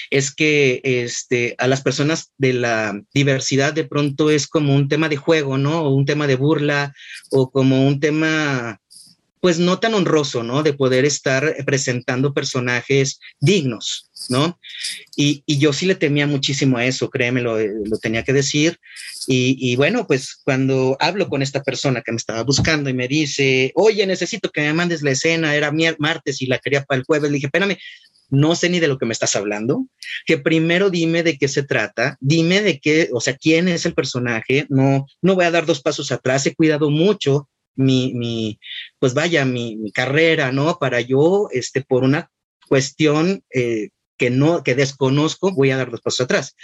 Es 0.09 0.33
que 0.33 0.81
este, 0.83 1.55
a 1.57 1.67
las 1.67 1.81
personas 1.81 2.31
de 2.37 2.53
la 2.53 3.01
diversidad 3.13 3.73
de 3.73 3.85
pronto 3.85 4.29
es 4.29 4.47
como 4.47 4.75
un 4.75 4.87
tema 4.87 5.09
de 5.09 5.17
juego, 5.17 5.57
¿no? 5.57 5.81
O 5.81 5.95
un 5.95 6.05
tema 6.05 6.27
de 6.27 6.35
burla, 6.35 6.93
o 7.31 7.49
como 7.49 7.87
un 7.87 7.99
tema 7.99 8.79
pues 9.43 9.59
no 9.59 9.77
tan 9.77 9.93
honroso, 9.93 10.41
¿no? 10.41 10.63
De 10.63 10.71
poder 10.71 11.03
estar 11.03 11.53
presentando 11.65 12.33
personajes 12.33 13.19
dignos, 13.41 14.09
¿no? 14.29 14.57
Y, 15.17 15.43
yo 15.45 15.73
sí 15.73 15.85
le 15.85 15.95
temía 15.95 16.25
muchísimo 16.27 16.77
a 16.77 16.85
eso, 16.85 17.09
créeme, 17.09 17.41
lo, 17.41 17.59
lo 17.59 17.97
tenía 17.97 18.23
que 18.23 18.31
decir. 18.31 18.79
Y, 19.27 19.75
bueno, 19.75 20.07
pues 20.07 20.39
cuando 20.45 20.95
hablo 20.97 21.27
con 21.27 21.41
esta 21.41 21.61
persona 21.61 22.01
que 22.01 22.13
me 22.13 22.17
estaba 22.19 22.43
buscando 22.43 22.89
y 22.89 22.93
me 22.93 23.09
dice, 23.09 23.73
oye, 23.75 24.07
necesito 24.07 24.49
que 24.49 24.61
me 24.61 24.71
mandes 24.71 25.01
la 25.01 25.11
escena, 25.11 25.53
era 25.55 25.73
martes 25.97 26.41
y 26.41 26.45
la 26.45 26.59
quería 26.59 26.85
para 26.85 26.99
el 26.99 27.05
jueves, 27.05 27.29
le 27.29 27.35
dije, 27.35 27.47
espérame, 27.47 27.77
no 28.29 28.55
sé 28.55 28.69
ni 28.69 28.79
de 28.79 28.87
lo 28.87 28.97
que 28.97 29.05
me 29.05 29.11
estás 29.11 29.35
hablando, 29.35 29.87
que 30.25 30.37
primero 30.37 30.89
dime 30.89 31.21
de 31.21 31.37
qué 31.37 31.49
se 31.49 31.63
trata, 31.63 32.15
dime 32.21 32.61
de 32.61 32.79
qué, 32.79 33.09
o 33.11 33.19
sea, 33.19 33.35
quién 33.35 33.67
es 33.67 33.85
el 33.85 33.93
personaje, 33.93 34.67
no, 34.69 35.05
no 35.21 35.35
voy 35.35 35.43
a 35.43 35.51
dar 35.51 35.65
dos 35.65 35.81
pasos 35.81 36.13
atrás, 36.13 36.45
he 36.45 36.55
cuidado 36.55 36.89
mucho 36.89 37.49
mi, 37.75 38.13
mi 38.13 38.59
pues 38.99 39.13
vaya, 39.13 39.45
mi, 39.45 39.91
carrera, 39.91 40.51
¿no? 40.51 40.77
Para 40.79 41.01
yo, 41.01 41.49
este, 41.51 41.81
por 41.81 42.03
una 42.03 42.29
cuestión, 42.67 43.43
eh, 43.53 43.89
que 44.17 44.29
no, 44.29 44.63
que 44.63 44.75
desconozco, 44.75 45.51
voy 45.51 45.71
a 45.71 45.77
dar 45.77 45.91
dos 45.91 46.01
pasos 46.01 46.21
atrás. 46.21 46.55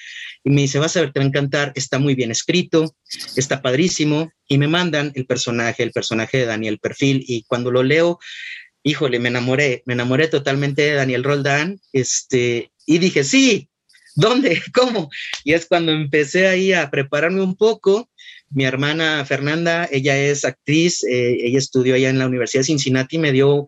Y 0.44 0.50
me 0.50 0.62
dice, 0.62 0.80
vas 0.80 0.96
a 0.96 1.02
ver, 1.02 1.12
te 1.12 1.20
va 1.20 1.26
a 1.26 1.28
encantar, 1.28 1.72
está 1.76 2.00
muy 2.00 2.16
bien 2.16 2.32
escrito, 2.32 2.96
está 3.36 3.62
padrísimo. 3.62 4.32
Y 4.48 4.58
me 4.58 4.68
mandan 4.68 5.12
el 5.16 5.26
personaje, 5.26 5.84
el 5.84 5.92
personaje 5.92 6.38
de 6.38 6.46
Daniel 6.46 6.80
Perfil. 6.80 7.24
Y 7.28 7.44
cuando 7.44 7.72
lo 7.72 7.84
leo, 7.84 8.20
híjole, 8.84 9.20
me 9.20 9.30
enamoré, 9.30 9.84
me 9.86 9.94
enamoré 9.94 10.28
totalmente 10.28 10.84
de 10.84 10.94
Daniel 10.94 11.24
Roldán. 11.24 11.80
Este, 11.92 12.72
y 12.86 13.00
dije, 13.00 13.24
sí, 13.24 13.70
¿dónde? 14.16 14.62
¿Cómo? 14.74 15.10
Y 15.44 15.54
es 15.54 15.66
cuando 15.66 15.92
empecé 15.92 16.48
ahí 16.48 16.74
a 16.74 16.90
prepararme 16.90 17.42
un 17.42 17.56
poco. 17.56 18.10
Mi 18.52 18.64
hermana 18.64 19.26
Fernanda, 19.26 19.88
ella 19.92 20.18
es 20.18 20.46
actriz, 20.46 21.04
eh, 21.04 21.38
ella 21.46 21.60
estudió 21.60 21.96
allá 21.96 22.10
en 22.10 22.20
la 22.20 22.28
Universidad 22.28 22.62
de 22.62 22.68
Cincinnati, 22.68 23.18
me 23.18 23.32
dio 23.32 23.68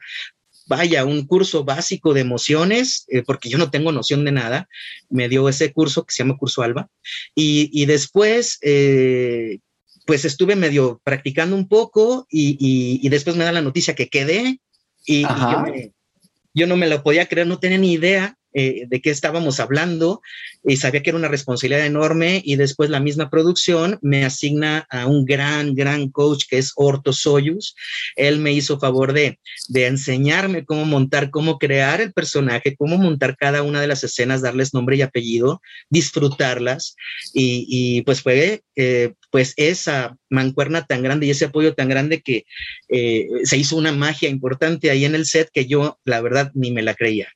vaya, 0.71 1.03
un 1.03 1.27
curso 1.27 1.65
básico 1.65 2.13
de 2.13 2.21
emociones, 2.21 3.05
eh, 3.09 3.23
porque 3.23 3.49
yo 3.49 3.57
no 3.57 3.69
tengo 3.69 3.91
noción 3.91 4.23
de 4.23 4.31
nada, 4.31 4.69
me 5.09 5.27
dio 5.27 5.49
ese 5.49 5.73
curso 5.73 6.05
que 6.05 6.13
se 6.13 6.23
llama 6.23 6.37
Curso 6.37 6.61
Alba, 6.61 6.89
y, 7.35 7.85
después, 7.85 8.57
eh, 8.61 9.59
pues 10.05 10.23
estuve 10.23 10.55
medio 10.55 11.01
practicando 11.03 11.57
un 11.57 11.67
poco 11.67 12.25
y, 12.29 13.07
después 13.09 13.35
me 13.35 13.43
da 13.43 13.51
la 13.51 13.61
noticia 13.61 13.95
que 13.95 14.07
quedé 14.07 14.61
y, 15.05 15.23
yo, 16.53 16.67
no 16.67 16.77
me 16.77 16.87
lo 16.87 17.03
podía 17.03 17.27
creer, 17.27 17.47
no 17.47 17.59
tenía 17.59 17.77
ni 17.77 17.91
idea 17.91 18.37
eh, 18.53 18.85
de 18.87 19.01
qué 19.01 19.09
estábamos 19.09 19.59
hablando 19.59 20.21
y 20.63 20.77
sabía 20.77 21.01
que 21.01 21.09
era 21.09 21.17
una 21.17 21.27
responsabilidad 21.27 21.85
enorme 21.85 22.41
y 22.43 22.55
después 22.55 22.89
la 22.89 22.99
misma 22.99 23.29
producción 23.29 23.97
me 24.01 24.25
asigna 24.25 24.85
a 24.89 25.07
un 25.07 25.25
gran, 25.25 25.73
gran 25.73 26.09
coach 26.09 26.43
que 26.49 26.57
es 26.57 26.73
Orto 26.75 27.13
Soyuz. 27.13 27.75
Él 28.15 28.39
me 28.39 28.51
hizo 28.53 28.79
favor 28.79 29.13
de, 29.13 29.39
de 29.69 29.87
enseñarme 29.87 30.65
cómo 30.65 30.85
montar, 30.85 31.29
cómo 31.29 31.57
crear 31.57 32.01
el 32.01 32.13
personaje, 32.13 32.75
cómo 32.75 32.97
montar 32.97 33.37
cada 33.37 33.63
una 33.63 33.81
de 33.81 33.87
las 33.87 34.03
escenas, 34.03 34.41
darles 34.41 34.73
nombre 34.73 34.97
y 34.97 35.01
apellido, 35.01 35.61
disfrutarlas 35.89 36.95
y, 37.33 37.65
y 37.69 38.01
pues 38.01 38.21
fue 38.21 38.61
eh, 38.75 39.13
pues 39.31 39.53
esa 39.57 40.17
mancuerna 40.29 40.85
tan 40.85 41.03
grande 41.03 41.25
y 41.25 41.29
ese 41.29 41.45
apoyo 41.45 41.73
tan 41.73 41.89
grande 41.89 42.21
que 42.21 42.45
eh, 42.89 43.27
se 43.43 43.57
hizo 43.57 43.75
una 43.75 43.91
magia 43.91 44.29
importante 44.29 44.89
ahí 44.89 45.05
en 45.05 45.15
el 45.15 45.25
set 45.25 45.49
que 45.53 45.65
yo 45.65 45.99
la 46.03 46.21
verdad 46.21 46.51
ni 46.53 46.71
me 46.71 46.81
la 46.81 46.93
creía. 46.93 47.29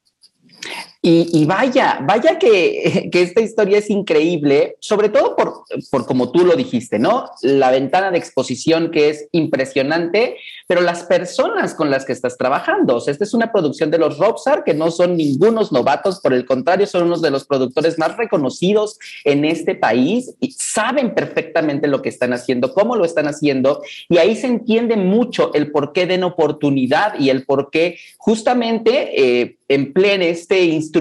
Y, 1.08 1.46
vaya, 1.46 2.00
vaya 2.02 2.40
que, 2.40 3.08
esta 3.14 3.40
historia 3.40 3.78
es 3.78 3.92
increíble, 3.92 4.76
sobre 4.80 5.10
todo 5.10 5.36
por, 5.36 5.64
por 5.92 6.08
como 6.08 6.32
tú 6.32 6.44
lo 6.44 6.56
dijiste, 6.56 6.98
¿no? 6.98 7.30
La 7.44 7.70
ventana 7.70 8.10
de 8.10 8.18
exposición 8.18 8.90
que 8.90 9.10
es 9.10 9.28
impresionante, 9.32 10.38
pero 10.66 10.82
las 10.82 11.04
personas 11.04 11.76
con 11.76 11.92
las 11.92 12.06
que 12.06 12.12
estás 12.14 12.40
trabajando. 12.40 12.96
O 12.96 13.02
sea, 13.02 13.12
esta 13.12 13.24
es 13.24 13.36
una 13.36 13.52
producción 13.52 13.92
de 13.92 14.00
los 14.00 14.18
Rockstar 14.18 14.64
que 14.64 14.74
no 14.74 14.90
son 14.90 15.16
ningunos 15.16 15.72
novatos, 15.72 16.22
por 16.22 16.34
el 16.34 16.44
contrario, 16.44 16.88
son 16.88 17.04
unos 17.04 17.22
de 17.22 17.30
los 17.30 17.46
productores 17.46 18.00
más 18.00 18.18
reconocidos 18.18 18.98
en 19.26 19.46
este 19.46 19.76
país 19.76 20.34
y 20.40 20.54
saben 20.54 21.14
perfectamente 21.14 21.88
lo 21.88 22.02
que 22.02 22.10
están 22.10 22.34
haciendo, 22.34 22.74
cómo 22.74 22.96
lo 22.96 23.06
están 23.06 23.28
haciendo, 23.28 23.84
y 24.10 24.18
ahí 24.18 24.36
se 24.36 24.48
entiende 24.48 24.96
mucho 24.96 25.54
el 25.54 25.72
por 25.72 25.94
qué 25.94 26.08
den 26.08 26.24
oportunidad 26.24 27.20
y 27.20 27.30
el 27.30 27.46
por 27.46 27.70
qué 27.70 28.00
justamente 28.18 29.42
eh, 29.42 29.58
empleen 29.68 30.24
este 30.24 30.64
instrumento 30.64 30.95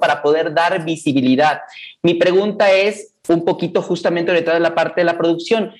para 0.00 0.22
poder 0.22 0.54
dar 0.54 0.84
visibilidad. 0.84 1.60
Mi 2.02 2.14
pregunta 2.14 2.72
es 2.72 3.14
un 3.28 3.44
poquito 3.44 3.82
justamente 3.82 4.30
orientada 4.30 4.56
en 4.56 4.62
la 4.62 4.74
parte 4.74 5.00
de 5.00 5.04
la 5.04 5.18
producción. 5.18 5.72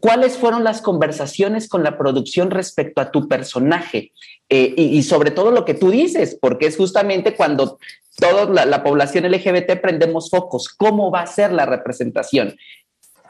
¿Cuáles 0.00 0.36
fueron 0.36 0.64
las 0.64 0.80
conversaciones 0.80 1.68
con 1.68 1.82
la 1.82 1.98
producción 1.98 2.50
respecto 2.50 3.00
a 3.00 3.10
tu 3.10 3.28
personaje? 3.28 4.12
Eh, 4.48 4.74
y, 4.76 5.02
sobre 5.02 5.30
todo 5.30 5.50
lo 5.50 5.64
que 5.64 5.74
tú 5.74 5.90
dices, 5.90 6.36
porque 6.40 6.66
es 6.66 6.76
justamente 6.76 7.34
cuando 7.34 7.78
toda 8.18 8.66
la, 8.66 8.82
población 8.82 9.30
LGBT 9.30 9.80
prendemos 9.80 10.28
focos. 10.30 10.68
¿Cómo 10.68 11.10
va 11.10 11.22
a 11.22 11.26
ser 11.26 11.52
la 11.52 11.66
representación? 11.66 12.56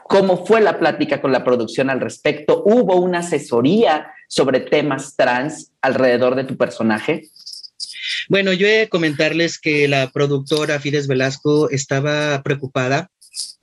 ¿Cómo 0.03 0.45
fue 0.45 0.59
la 0.61 0.79
plática 0.79 1.21
con 1.21 1.31
la 1.31 1.43
producción 1.43 1.89
al 1.89 2.01
respecto? 2.01 2.63
¿Hubo 2.65 2.95
una 2.95 3.19
asesoría 3.19 4.11
sobre 4.27 4.59
temas 4.59 5.15
trans 5.15 5.71
alrededor 5.81 6.35
de 6.35 6.43
tu 6.43 6.57
personaje? 6.57 7.29
Bueno, 8.29 8.53
yo 8.53 8.67
he 8.67 8.89
comentarles 8.89 9.59
que 9.59 9.87
la 9.87 10.11
productora 10.11 10.79
Fides 10.79 11.07
Velasco 11.07 11.69
estaba 11.69 12.41
preocupada. 12.43 13.09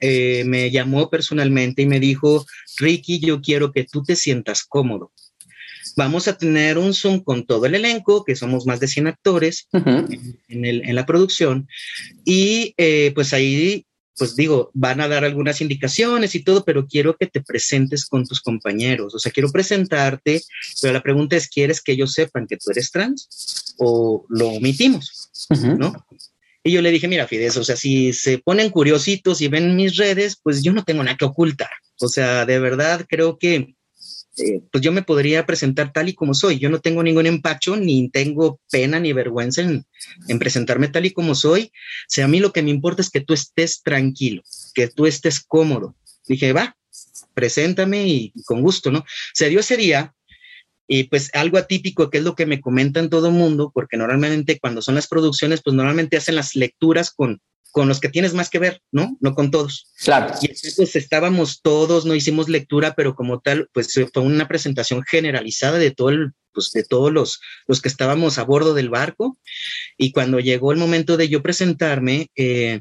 Eh, 0.01 0.45
me 0.45 0.71
llamó 0.71 1.11
personalmente 1.11 1.83
y 1.83 1.87
me 1.87 2.01
dijo, 2.01 2.45
Ricky, 2.79 3.21
yo 3.21 3.41
quiero 3.41 3.73
que 3.73 3.85
tú 3.85 4.03
te 4.03 4.17
sientas 4.17 4.65
cómodo. 4.65 5.13
Vamos 5.97 6.29
a 6.29 6.37
tener 6.37 6.79
un 6.79 6.95
Zoom 6.95 7.21
con 7.21 7.47
todo 7.47 7.67
el 7.67 7.75
elenco, 7.75 8.25
que 8.25 8.37
somos 8.37 8.67
más 8.67 8.81
de 8.81 8.89
100 8.89 9.07
actores 9.09 9.69
en, 10.49 10.95
la 10.95 11.07
producción, 11.07 11.69
y 12.25 12.75
eh, 12.77 13.13
pues 13.15 13.33
ahí 13.33 13.85
pues 14.17 14.37
digo, 14.37 14.71
van 14.75 15.01
a 15.01 15.09
dar 15.09 15.25
algunas 15.25 15.63
indicaciones 15.63 16.35
y 16.35 16.45
todo, 16.45 16.63
pero 16.63 16.87
quiero 16.87 17.17
que 17.17 17.27
te 17.27 17.41
presentes 17.41 18.05
con 18.05 18.27
tus 18.27 18.43
compañeros. 18.43 19.15
O 19.15 19.19
sea, 19.19 19.33
quiero 19.33 19.51
presentarte, 19.51 20.43
pero 20.83 20.93
la 20.93 21.03
pregunta 21.03 21.37
es, 21.37 21.49
¿quieres 21.49 21.81
que 21.81 21.93
ellos 21.93 22.13
sepan 22.13 22.47
que 22.47 22.59
tú 22.59 22.71
eres 22.71 22.91
trans 22.91 23.29
o 23.79 24.25
lo 24.29 24.49
omitimos? 24.49 25.31
¿No? 25.79 25.93
Y 26.63 26.73
yo 26.73 26.83
le 26.83 26.91
dije, 26.91 27.09
mira, 27.09 27.27
Fides, 27.27 27.57
o 27.57 27.65
sea, 27.65 27.77
si 27.77 28.13
se 28.13 28.39
ponen 28.39 28.71
curiositos 28.71 29.41
y 29.41 29.49
ven 29.49 29.77
mis 29.77 29.97
redes, 29.97 30.39
pues 30.43 30.63
yo 30.63 30.73
no 30.73 30.85
tengo 30.85 31.03
nada 31.03 31.17
que 31.17 31.25
ocultar. 31.25 31.71
O 32.01 32.09
sea, 32.09 32.45
de 32.45 32.59
verdad 32.59 33.07
creo 33.09 33.39
que 33.39 33.75
eh, 34.37 34.63
pues 34.71 34.83
yo 34.83 34.93
me 34.93 35.03
podría 35.03 35.45
presentar 35.45 35.93
tal 35.93 36.09
y 36.09 36.15
como 36.15 36.35
soy. 36.35 36.59
Yo 36.59 36.71
no 36.71 36.81
tengo 36.81 37.03
ningún 37.03 37.27
empacho, 37.27 37.77
ni 37.77 38.09
tengo 38.11 38.61
pena 38.71 39.01
ni 39.01 39.13
vergüenza 39.13 39.63
en, 39.63 39.85
en, 40.29 40.39
presentarme 40.39 40.89
tal 40.89 41.07
y 41.07 41.13
como 41.13 41.35
soy. 41.35 41.65
O 41.65 42.09
sea, 42.09 42.27
a 42.27 42.29
mí 42.29 42.41
lo 42.41 42.53
que 42.53 42.63
me 42.63 42.71
importa 42.71 43.03
es 43.03 43.11
que 43.11 43.21
tú 43.21 43.35
estés 43.35 43.83
tranquilo, 43.83 44.43
que 44.75 44.89
tú 44.89 45.07
estés 45.07 45.41
cómodo. 45.41 45.97
Dije, 46.27 46.53
va, 46.53 46.77
preséntame 47.35 48.07
y, 48.07 48.33
con 48.45 48.63
gusto, 48.63 48.91
¿no? 48.91 49.05
Se 49.35 49.49
dio 49.49 49.61
ese 49.61 49.77
día 49.77 50.15
y 50.93 51.05
pues 51.05 51.31
algo 51.35 51.57
atípico 51.57 52.11
que 52.11 52.19
es 52.19 52.25
lo 52.25 52.35
que 52.35 52.47
me 52.47 52.61
comentan 52.61 53.11
todo 53.11 53.29
el 53.29 53.35
mundo, 53.35 53.71
porque 53.73 53.97
normalmente 53.97 54.59
cuando 54.59 54.83
son 54.83 54.97
las 54.97 55.07
producciones, 55.07 55.63
pues 55.63 55.77
normalmente 55.77 56.17
hacen 56.17 56.35
las 56.35 56.57
lecturas 56.57 57.13
con, 57.13 57.41
con 57.71 57.87
los 57.87 58.01
que 58.01 58.09
tienes 58.09 58.35
más 58.35 58.51
que 58.51 58.59
ver, 58.59 58.83
¿no? 58.91 59.17
No 59.21 59.37
con 59.37 59.53
todos. 59.53 59.93
Claro. 60.03 60.35
Y 60.43 60.49
pues 60.49 60.97
estábamos 60.97 61.63
todos, 61.63 62.07
no 62.07 62.17
hicimos 62.17 62.49
lectura, 62.49 62.95
pero 62.97 63.15
como 63.15 63.39
tal, 63.39 63.69
pues 63.73 63.95
fue 64.13 64.23
una 64.25 64.49
presentación 64.49 65.05
generalizada 65.09 65.79
de 65.79 65.93
todo 65.93 66.09
el, 66.09 66.33
pues 66.53 66.73
de 66.73 66.83
todos 66.83 67.13
los, 67.13 67.41
los 67.69 67.81
que 67.81 67.89
estábamos 67.89 68.39
a 68.39 68.43
bordo 68.43 68.75
del 68.75 68.91
barco. 68.91 69.39
Y 69.97 70.11
cuando 70.11 70.41
llegó 70.41 70.73
el 70.73 70.79
momento 70.79 71.17
de 71.17 71.29
yo 71.29 71.41
presentarme, 71.41 72.33
eh, 72.35 72.81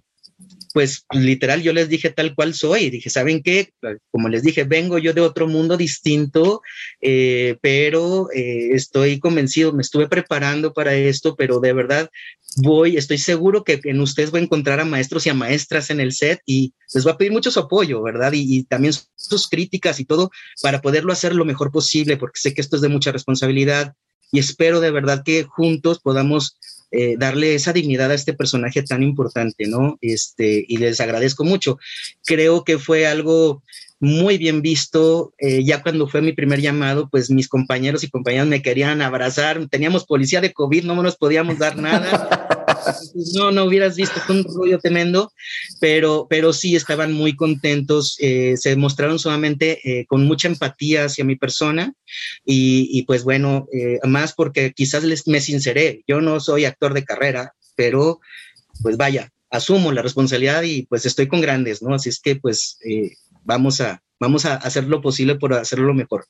pues 0.74 1.06
literal 1.12 1.62
yo 1.62 1.74
les 1.74 1.90
dije 1.90 2.10
tal 2.10 2.36
cual 2.36 2.54
soy. 2.54 2.90
Dije, 2.90 3.10
¿saben 3.10 3.42
qué? 3.42 3.72
Como 4.12 4.30
les 4.30 4.44
dije, 4.44 4.64
vengo 4.64 4.98
yo 4.98 5.14
de 5.14 5.22
otro 5.22 5.48
mundo 5.48 5.78
distinto, 5.78 6.62
eh, 7.02 7.58
pero 7.62 8.30
eh, 8.34 8.70
estoy 8.74 9.20
convencido, 9.20 9.74
me 9.74 9.82
estuve 9.82 10.08
preparando 10.08 10.74
para 10.74 10.96
esto, 10.96 11.36
pero 11.36 11.60
de 11.60 11.74
verdad 11.74 12.10
voy, 12.58 12.98
estoy 12.98 13.18
seguro 13.18 13.64
que 13.64 13.80
en 13.84 14.00
ustedes 14.02 14.32
voy 14.32 14.42
a 14.42 14.44
encontrar 14.44 14.80
a 14.80 14.86
maestros 14.86 15.26
y 15.26 15.30
a 15.30 15.34
maestras 15.34 15.90
en 15.90 16.00
el 16.00 16.14
set 16.14 16.40
y 16.46 16.74
les 16.94 17.04
voy 17.04 17.14
a 17.14 17.18
pedir 17.18 17.32
mucho 17.32 17.52
su 17.52 17.60
apoyo, 17.60 18.02
¿verdad? 18.02 18.34
Y, 18.34 18.58
y 18.58 18.64
también 18.64 18.94
sus 19.16 19.48
críticas 19.48 20.00
y 20.00 20.06
todo 20.06 20.32
para 20.62 20.82
poderlo 20.82 21.14
hacer 21.14 21.36
lo 21.36 21.46
mejor 21.46 21.72
posible, 21.72 22.18
porque 22.18 22.40
sé 22.40 22.54
que 22.54 22.62
esto 22.62 22.76
es 22.76 22.82
de 22.82 22.90
mucha 22.90 23.12
responsabilidad 23.12 23.94
y 24.32 24.40
espero 24.40 24.80
de 24.80 24.92
verdad 24.92 25.24
que 25.24 25.44
juntos 25.44 26.00
podamos 26.00 26.58
eh, 26.92 27.16
darle 27.18 27.56
esa 27.56 27.74
dignidad 27.74 28.12
a 28.12 28.16
este 28.16 28.34
personaje 28.34 28.84
tan 28.84 29.04
importante, 29.04 29.68
¿no? 29.68 29.98
Este, 30.02 30.66
y 30.68 30.78
les 30.78 31.00
agradezco 31.00 31.44
mucho. 31.44 31.78
Creo 32.26 32.64
que 32.64 32.80
fue 32.80 33.08
algo 33.08 33.62
muy 34.00 34.38
bien 34.38 34.62
visto. 34.62 35.34
Eh, 35.38 35.64
ya 35.64 35.84
cuando 35.84 36.08
fue 36.08 36.22
mi 36.22 36.34
primer 36.34 36.62
llamado, 36.62 37.10
pues 37.10 37.30
mis 37.30 37.48
compañeros 37.48 38.04
y 38.04 38.10
compañeras 38.10 38.48
me 38.48 38.62
querían 38.62 39.02
abrazar. 39.02 39.68
Teníamos 39.68 40.06
policía 40.06 40.42
de 40.42 40.54
COVID, 40.54 40.86
no 40.86 41.02
nos 41.02 41.18
podíamos 41.18 41.58
dar 41.60 41.78
nada. 41.78 42.48
no, 43.36 43.52
no 43.52 43.66
hubieras 43.66 43.96
visto, 43.96 44.20
fue 44.22 44.36
un 44.36 44.44
rollo 44.44 44.80
tremendo, 44.80 45.32
pero, 45.80 46.28
pero 46.30 46.54
sí 46.54 46.76
estaban 46.76 47.14
muy 47.14 47.36
contentos, 47.36 48.18
eh, 48.20 48.56
se 48.58 48.76
mostraron 48.76 49.20
sumamente 49.20 49.80
eh, 49.84 50.06
con 50.06 50.26
mucha 50.26 50.48
empatía 50.48 51.06
hacia 51.06 51.26
mi 51.26 51.36
persona 51.36 51.94
y, 52.46 53.04
pues 53.04 53.24
bueno, 53.24 53.68
eh, 53.74 54.00
más 54.04 54.34
porque 54.34 54.74
quizás 54.74 55.04
les, 55.04 55.28
me 55.28 55.42
sinceré, 55.42 56.04
yo 56.08 56.22
no 56.22 56.40
soy 56.40 56.66
actor 56.66 56.94
de 56.94 57.06
carrera, 57.06 57.54
pero 57.76 58.20
pues 58.82 58.98
vaya, 58.98 59.32
asumo 59.50 59.92
la 59.92 60.02
responsabilidad 60.02 60.64
y 60.64 60.84
pues 60.84 61.06
estoy 61.06 61.28
con 61.28 61.42
grandes, 61.42 61.82
¿no? 61.82 61.96
Así 61.96 62.10
es 62.10 62.20
que 62.20 62.36
pues 62.36 62.78
vamos, 63.44 63.82
a, 63.82 64.02
vamos 64.20 64.46
a 64.46 64.56
hacer 64.56 64.86
lo 64.86 65.02
posible 65.02 65.36
por 65.36 65.54
hacerlo 65.54 65.94
mejor. 65.94 66.26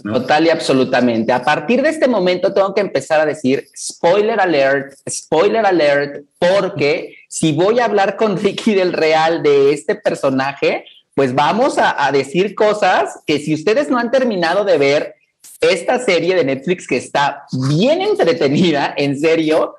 Total 0.00 0.46
y 0.46 0.50
absolutamente. 0.50 1.32
A 1.32 1.42
partir 1.42 1.82
de 1.82 1.90
este 1.90 2.08
momento 2.08 2.54
tengo 2.54 2.74
que 2.74 2.80
empezar 2.80 3.20
a 3.20 3.26
decir 3.26 3.68
spoiler 3.76 4.40
alert, 4.40 4.94
spoiler 5.08 5.66
alert, 5.66 6.24
porque 6.38 7.16
si 7.28 7.52
voy 7.52 7.78
a 7.78 7.84
hablar 7.84 8.16
con 8.16 8.38
Ricky 8.38 8.74
del 8.74 8.92
Real 8.92 9.42
de 9.42 9.72
este 9.72 9.94
personaje, 9.94 10.84
pues 11.14 11.34
vamos 11.34 11.76
a, 11.76 12.10
decir 12.10 12.54
cosas 12.54 13.20
que 13.26 13.38
si 13.38 13.52
ustedes 13.52 13.90
no 13.90 13.98
han 13.98 14.10
terminado 14.10 14.64
de 14.64 14.78
ver 14.78 15.14
esta 15.60 15.98
serie 15.98 16.34
de 16.34 16.44
Netflix 16.44 16.86
que 16.86 16.96
está 16.96 17.44
bien 17.68 18.00
entretenida, 18.00 18.94
en 18.96 19.18
serio, 19.20 19.74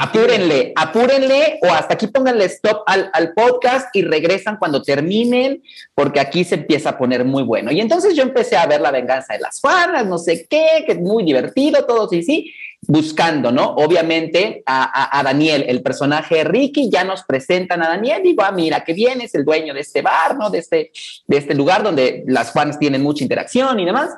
apúrenle, 0.00 0.72
apúrenle 0.74 1.58
o 1.62 1.72
hasta 1.72 1.94
aquí 1.94 2.06
pónganle 2.06 2.44
stop 2.46 2.82
al, 2.86 3.32
podcast 3.34 3.94
y 3.94 4.02
regresan 4.02 4.56
cuando 4.56 4.82
terminen, 4.82 5.62
porque 5.94 6.20
aquí 6.20 6.44
se 6.44 6.56
empieza 6.56 6.90
a 6.90 6.98
poner 6.98 7.24
muy 7.24 7.42
bueno. 7.42 7.70
Y 7.72 7.80
entonces 7.80 8.14
yo 8.14 8.22
empecé 8.22 8.56
a 8.56 8.66
ver 8.66 8.80
la 8.80 8.90
venganza 8.90 9.34
de 9.34 9.40
las 9.40 9.60
Juanas, 9.60 10.06
no 10.06 10.18
sé 10.18 10.46
qué, 10.48 10.84
que 10.86 10.92
es 10.92 11.00
muy 11.00 11.24
divertido, 11.24 11.84
todo 11.84 12.08
sí, 12.08 12.22
sí, 12.22 12.52
buscando, 12.82 13.50
¿no? 13.50 13.74
Obviamente 13.76 14.62
a, 14.66 15.22
Daniel, 15.24 15.64
el 15.68 15.82
personaje 15.82 16.36
de 16.36 16.44
Ricky, 16.44 16.90
ya 16.90 17.04
nos 17.04 17.24
presentan 17.24 17.82
a 17.82 17.88
Daniel, 17.88 18.22
digo, 18.22 18.42
ah, 18.42 18.52
mira, 18.52 18.84
que 18.84 18.92
viene, 18.92 19.24
es 19.24 19.34
el 19.34 19.44
dueño 19.44 19.74
de 19.74 19.80
este 19.80 20.02
bar, 20.02 20.36
¿no? 20.36 20.50
De 20.50 20.58
este, 20.58 20.92
de 21.26 21.36
este 21.36 21.54
lugar 21.54 21.82
donde 21.82 22.24
las 22.26 22.50
Juanas 22.50 22.78
tienen 22.78 23.02
mucha 23.02 23.24
interacción 23.24 23.80
y 23.80 23.84
demás. 23.84 24.10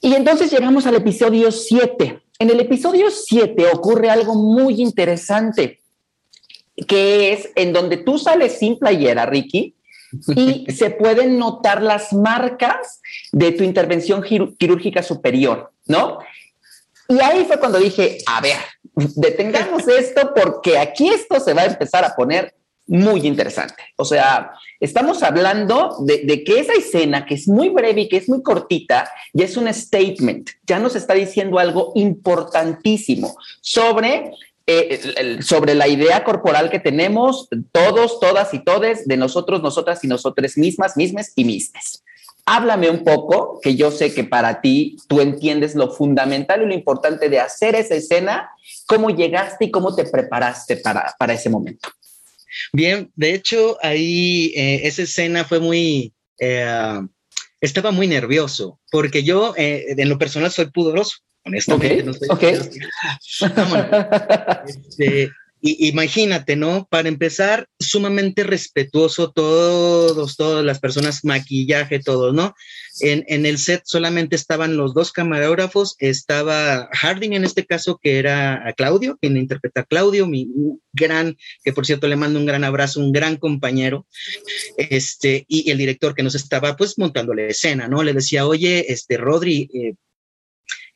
Y 0.00 0.14
entonces 0.14 0.50
llegamos 0.50 0.86
al 0.86 0.96
episodio 0.96 1.50
7 1.52 2.21
en 2.38 2.50
el 2.50 2.60
episodio 2.60 3.10
7 3.10 3.66
ocurre 3.72 4.10
algo 4.10 4.34
muy 4.34 4.80
interesante, 4.80 5.80
que 6.88 7.32
es 7.32 7.50
en 7.54 7.72
donde 7.72 7.98
tú 7.98 8.18
sales 8.18 8.58
sin 8.58 8.78
playera, 8.78 9.26
Ricky, 9.26 9.74
y 10.34 10.66
se 10.72 10.90
pueden 10.90 11.38
notar 11.38 11.82
las 11.82 12.12
marcas 12.12 13.00
de 13.32 13.52
tu 13.52 13.64
intervención 13.64 14.22
quirúrgica 14.22 15.02
superior, 15.02 15.72
¿no? 15.86 16.18
Y 17.08 17.20
ahí 17.20 17.44
fue 17.44 17.58
cuando 17.58 17.78
dije, 17.78 18.18
a 18.26 18.40
ver, 18.40 18.56
detengamos 18.94 19.86
esto 19.88 20.32
porque 20.34 20.78
aquí 20.78 21.08
esto 21.08 21.40
se 21.40 21.52
va 21.52 21.62
a 21.62 21.66
empezar 21.66 22.04
a 22.04 22.14
poner 22.14 22.54
muy 22.92 23.26
interesante. 23.26 23.82
O 23.96 24.04
sea, 24.04 24.52
estamos 24.78 25.22
hablando 25.22 25.96
de, 26.00 26.44
que 26.44 26.60
esa 26.60 26.74
escena, 26.74 27.24
que 27.24 27.34
es 27.34 27.48
muy 27.48 27.70
breve 27.70 28.02
y 28.02 28.08
que 28.08 28.18
es 28.18 28.28
muy 28.28 28.42
cortita, 28.42 29.10
ya 29.32 29.46
es 29.46 29.56
un 29.56 29.72
statement, 29.72 30.50
ya 30.66 30.78
nos 30.78 30.94
está 30.94 31.14
diciendo 31.14 31.58
algo 31.58 31.92
importantísimo 31.94 33.34
sobre 33.62 34.32
eh, 34.66 35.38
sobre 35.40 35.74
la 35.74 35.88
idea 35.88 36.22
corporal 36.22 36.70
que 36.70 36.78
tenemos 36.78 37.48
todos, 37.72 38.20
todas 38.20 38.54
y 38.54 38.60
todes 38.60 39.08
de 39.08 39.16
nosotros, 39.16 39.60
nosotras 39.60 40.04
y 40.04 40.06
nosotras 40.06 40.56
mismas, 40.56 40.96
mismes 40.96 41.32
y 41.34 41.44
mismes. 41.44 42.04
Háblame 42.44 42.88
un 42.90 43.02
poco, 43.04 43.58
que 43.60 43.74
yo 43.74 43.90
sé 43.90 44.14
que 44.14 44.22
para 44.22 44.60
ti 44.60 44.98
tú 45.08 45.20
entiendes 45.20 45.74
lo 45.74 45.90
fundamental 45.90 46.62
y 46.62 46.66
lo 46.66 46.74
importante 46.74 47.28
de 47.28 47.40
hacer 47.40 47.74
esa 47.74 47.94
escena, 47.94 48.50
cómo 48.86 49.10
llegaste 49.10 49.64
y 49.64 49.70
cómo 49.70 49.94
te 49.96 50.04
preparaste 50.04 50.76
para, 50.76 51.12
para 51.18 51.32
ese 51.32 51.48
momento. 51.50 51.88
Bien, 52.72 53.10
de 53.14 53.34
hecho, 53.34 53.78
ahí 53.82 54.52
eh, 54.56 54.80
esa 54.84 55.02
escena 55.02 55.44
fue 55.44 55.60
muy, 55.60 56.12
eh, 56.38 57.00
estaba 57.60 57.90
muy 57.90 58.06
nervioso, 58.06 58.80
porque 58.90 59.22
yo 59.22 59.54
eh, 59.56 59.94
en 59.96 60.08
lo 60.08 60.18
personal 60.18 60.50
soy 60.50 60.66
pudoroso, 60.66 61.18
honestamente. 61.44 62.02
no 62.02 62.12
soy 62.12 62.28
este, 64.66 65.30
y, 65.64 65.88
imagínate, 65.88 66.56
¿no? 66.56 66.88
Para 66.90 67.08
empezar, 67.08 67.68
sumamente 67.78 68.42
respetuoso 68.42 69.30
todos, 69.30 70.36
todas 70.36 70.64
las 70.64 70.80
personas, 70.80 71.24
maquillaje, 71.24 72.00
todo, 72.00 72.32
¿no? 72.32 72.54
En, 73.00 73.24
en, 73.28 73.46
el 73.46 73.58
set 73.58 73.82
solamente 73.84 74.34
estaban 74.34 74.76
los 74.76 74.92
dos 74.92 75.12
camarógrafos, 75.12 75.94
estaba 76.00 76.88
Harding 76.92 77.34
en 77.34 77.44
este 77.44 77.64
caso, 77.64 77.98
que 78.02 78.18
era 78.18 78.68
a 78.68 78.72
Claudio, 78.72 79.16
quien 79.20 79.36
interpreta 79.36 79.82
a 79.82 79.84
Claudio, 79.84 80.26
mi 80.26 80.48
gran, 80.92 81.36
que 81.62 81.72
por 81.72 81.86
cierto 81.86 82.08
le 82.08 82.16
mando 82.16 82.40
un 82.40 82.46
gran 82.46 82.64
abrazo, 82.64 82.98
un 82.98 83.12
gran 83.12 83.36
compañero, 83.36 84.06
este, 84.76 85.44
y 85.46 85.70
el 85.70 85.78
director 85.78 86.16
que 86.16 86.24
nos 86.24 86.34
estaba 86.34 86.76
pues 86.76 86.98
montando 86.98 87.34
la 87.34 87.44
escena, 87.44 87.86
¿no? 87.86 88.02
Le 88.02 88.12
decía, 88.12 88.46
oye, 88.46 88.92
este, 88.92 89.16
Rodri, 89.16 89.70
eh, 89.72 89.94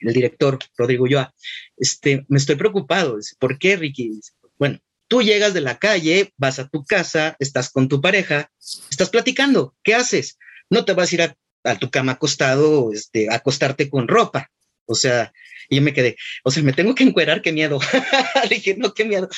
el 0.00 0.12
director, 0.12 0.58
Rodrigo 0.76 1.06
Yoa, 1.06 1.32
este, 1.76 2.26
me 2.28 2.38
estoy 2.38 2.56
preocupado. 2.56 3.18
¿Por 3.38 3.58
qué, 3.58 3.76
Ricky? 3.76 4.20
Bueno, 4.58 4.78
tú 5.08 5.22
llegas 5.22 5.54
de 5.54 5.60
la 5.60 5.78
calle, 5.78 6.32
vas 6.36 6.58
a 6.58 6.68
tu 6.68 6.84
casa, 6.84 7.36
estás 7.38 7.70
con 7.70 7.88
tu 7.88 8.00
pareja, 8.00 8.50
estás 8.90 9.10
platicando, 9.10 9.75
¿qué 9.82 9.94
haces? 9.94 10.38
No 10.70 10.84
te 10.84 10.94
vas 10.94 11.12
a 11.12 11.14
ir 11.14 11.22
a, 11.22 11.36
tu 11.78 11.90
cama 11.90 12.12
acostado, 12.12 12.92
este, 12.92 13.28
acostarte 13.32 13.90
con 13.90 14.06
ropa. 14.06 14.50
O 14.88 14.94
sea, 14.94 15.32
y 15.68 15.76
yo 15.76 15.82
me 15.82 15.92
quedé, 15.92 16.16
o 16.44 16.50
sea, 16.52 16.62
me 16.62 16.72
tengo 16.72 16.94
que 16.94 17.02
encuerar, 17.02 17.42
qué 17.42 17.52
miedo. 17.52 17.80
dije, 18.50 18.76
no, 18.78 18.94
qué 18.94 19.04
miedo. 19.04 19.28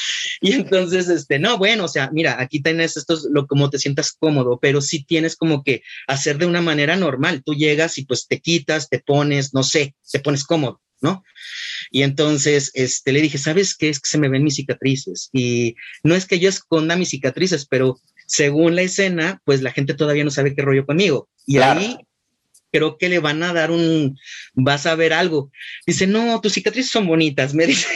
Y 0.43 0.53
entonces, 0.53 1.09
este, 1.09 1.39
no, 1.39 1.57
bueno, 1.57 1.85
o 1.85 1.89
sea, 1.89 2.11
mira, 2.13 2.39
aquí 2.39 2.61
tienes 2.61 2.99
esto, 2.99 3.19
lo 3.31 3.47
como 3.47 3.71
te 3.71 3.79
sientas 3.79 4.13
cómodo, 4.13 4.59
pero 4.61 4.83
sí 4.83 5.05
tienes 5.05 5.37
como 5.37 5.63
que 5.63 5.83
hacer 6.07 6.37
de 6.37 6.45
una 6.45 6.61
manera 6.61 6.97
normal. 6.97 7.43
Tú 7.43 7.55
llegas 7.55 7.97
y 7.97 8.05
pues 8.05 8.27
te 8.27 8.41
quitas, 8.41 8.91
te 8.91 8.99
pones, 8.99 9.55
no 9.55 9.63
sé, 9.63 9.95
te 10.13 10.21
pones 10.21 10.45
cómodo. 10.45 10.83
¿No? 11.01 11.25
Y 11.91 12.03
entonces 12.03 12.71
este, 12.75 13.13
le 13.13 13.21
dije, 13.21 13.39
¿sabes 13.39 13.77
qué? 13.77 13.89
Es 13.89 14.01
que 14.01 14.09
se 14.09 14.19
me 14.19 14.29
ven 14.29 14.45
mis 14.45 14.57
cicatrices. 14.57 15.31
Y 15.33 15.77
no 16.03 16.15
es 16.15 16.27
que 16.27 16.39
yo 16.39 16.49
esconda 16.49 16.97
mis 16.97 17.11
cicatrices, 17.11 17.67
pero 17.67 17.99
según 18.27 18.77
la 18.77 18.83
escena, 18.83 19.41
pues 19.45 19.63
la 19.63 19.73
gente 19.73 19.95
todavía 19.95 20.25
no 20.25 20.31
sabe 20.31 20.55
qué 20.55 20.63
rollo 20.63 20.87
conmigo. 20.87 21.29
Y 21.47 21.59
ahí 21.59 21.97
creo 22.71 22.99
que 22.99 23.09
le 23.09 23.19
van 23.19 23.43
a 23.43 23.53
dar 23.53 23.71
un, 23.71 24.19
vas 24.55 24.87
a 24.87 24.95
ver 24.95 25.13
algo. 25.13 25.51
Dice, 25.87 26.07
no, 26.07 26.41
tus 26.41 26.53
cicatrices 26.53 26.91
son 26.91 27.07
bonitas, 27.07 27.55
me 27.55 27.67
dice, 27.67 27.89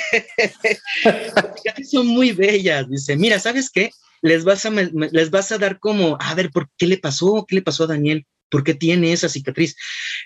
tus 1.03 1.61
cicatrices 1.61 1.91
son 1.91 2.07
muy 2.07 2.33
bellas. 2.33 2.89
Dice, 2.89 3.17
mira, 3.17 3.39
¿sabes 3.39 3.71
qué? 3.71 3.91
Les 4.23 4.45
vas 4.45 4.65
a, 4.65 4.71
les 4.71 5.31
vas 5.31 5.53
a 5.53 5.59
dar 5.59 5.79
como, 5.79 6.17
a 6.21 6.35
ver, 6.35 6.51
¿por 6.51 6.71
qué 6.79 6.87
le 6.87 6.97
pasó? 6.97 7.45
¿Qué 7.47 7.57
le 7.57 7.63
pasó 7.63 7.85
a 7.85 7.89
Daniel? 7.89 8.25
¿Por 8.53 8.65
qué 8.65 8.75
tiene 8.75 9.15
esa 9.15 9.31
cicatriz? 9.31 9.75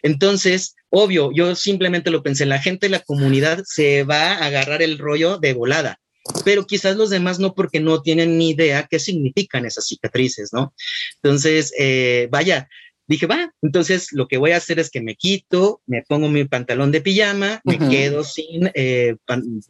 Entonces, 0.02 0.74
obvio, 0.90 1.30
yo 1.32 1.54
simplemente 1.54 2.10
lo 2.10 2.24
pensé, 2.24 2.44
la 2.44 2.58
gente 2.58 2.88
la 2.88 2.98
comunidad 2.98 3.62
se 3.64 4.02
va 4.02 4.32
a 4.32 4.46
agarrar 4.46 4.82
el 4.82 4.98
rollo 4.98 5.38
de 5.38 5.54
volada, 5.54 6.00
pero 6.44 6.66
quizás 6.66 6.96
los 6.96 7.08
demás 7.08 7.38
no 7.38 7.54
porque 7.54 7.78
no 7.78 8.02
tienen 8.02 8.36
ni 8.36 8.50
idea 8.50 8.88
qué 8.90 8.98
significan 8.98 9.64
esas 9.64 9.86
cicatrices, 9.86 10.52
¿no? 10.52 10.74
Entonces, 11.22 11.72
eh, 11.78 12.26
vaya, 12.32 12.68
dije, 13.06 13.26
va, 13.26 13.52
entonces 13.62 14.08
lo 14.10 14.26
que 14.26 14.38
voy 14.38 14.50
a 14.50 14.56
hacer 14.56 14.80
es 14.80 14.90
que 14.90 15.00
me 15.00 15.14
quito, 15.14 15.80
me 15.86 16.02
pongo 16.02 16.28
mi 16.28 16.44
pantalón 16.46 16.90
de 16.90 17.00
pijama, 17.00 17.60
me 17.62 17.78
quedo 17.78 18.24
sin, 18.24 18.72
eh, 18.74 19.14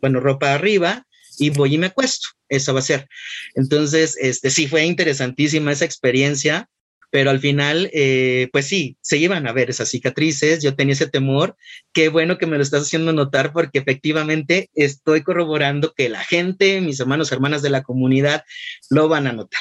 bueno, 0.00 0.20
ropa 0.20 0.54
arriba 0.54 1.06
y 1.38 1.50
voy 1.50 1.74
y 1.74 1.78
me 1.78 1.88
acuesto. 1.88 2.28
Eso 2.48 2.72
va 2.72 2.80
a 2.80 2.82
ser. 2.82 3.06
Entonces, 3.54 4.16
este 4.18 4.48
sí 4.48 4.66
fue 4.66 4.86
interesantísima 4.86 5.72
esa 5.72 5.84
experiencia 5.84 6.70
pero 7.10 7.30
al 7.30 7.40
final, 7.40 7.90
eh, 7.92 8.48
pues 8.52 8.66
sí, 8.66 8.96
se 9.00 9.16
iban 9.16 9.46
a 9.46 9.52
ver 9.52 9.70
esas 9.70 9.88
cicatrices, 9.88 10.62
yo 10.62 10.74
tenía 10.74 10.94
ese 10.94 11.08
temor, 11.08 11.56
qué 11.92 12.08
bueno 12.08 12.38
que 12.38 12.46
me 12.46 12.56
lo 12.56 12.62
estás 12.62 12.82
haciendo 12.82 13.12
notar 13.12 13.52
porque 13.52 13.78
efectivamente 13.78 14.70
estoy 14.74 15.22
corroborando 15.22 15.92
que 15.94 16.08
la 16.08 16.24
gente, 16.24 16.80
mis 16.80 17.00
hermanos, 17.00 17.32
hermanas 17.32 17.62
de 17.62 17.70
la 17.70 17.82
comunidad, 17.82 18.44
lo 18.90 19.08
van 19.08 19.26
a 19.26 19.32
notar. 19.32 19.60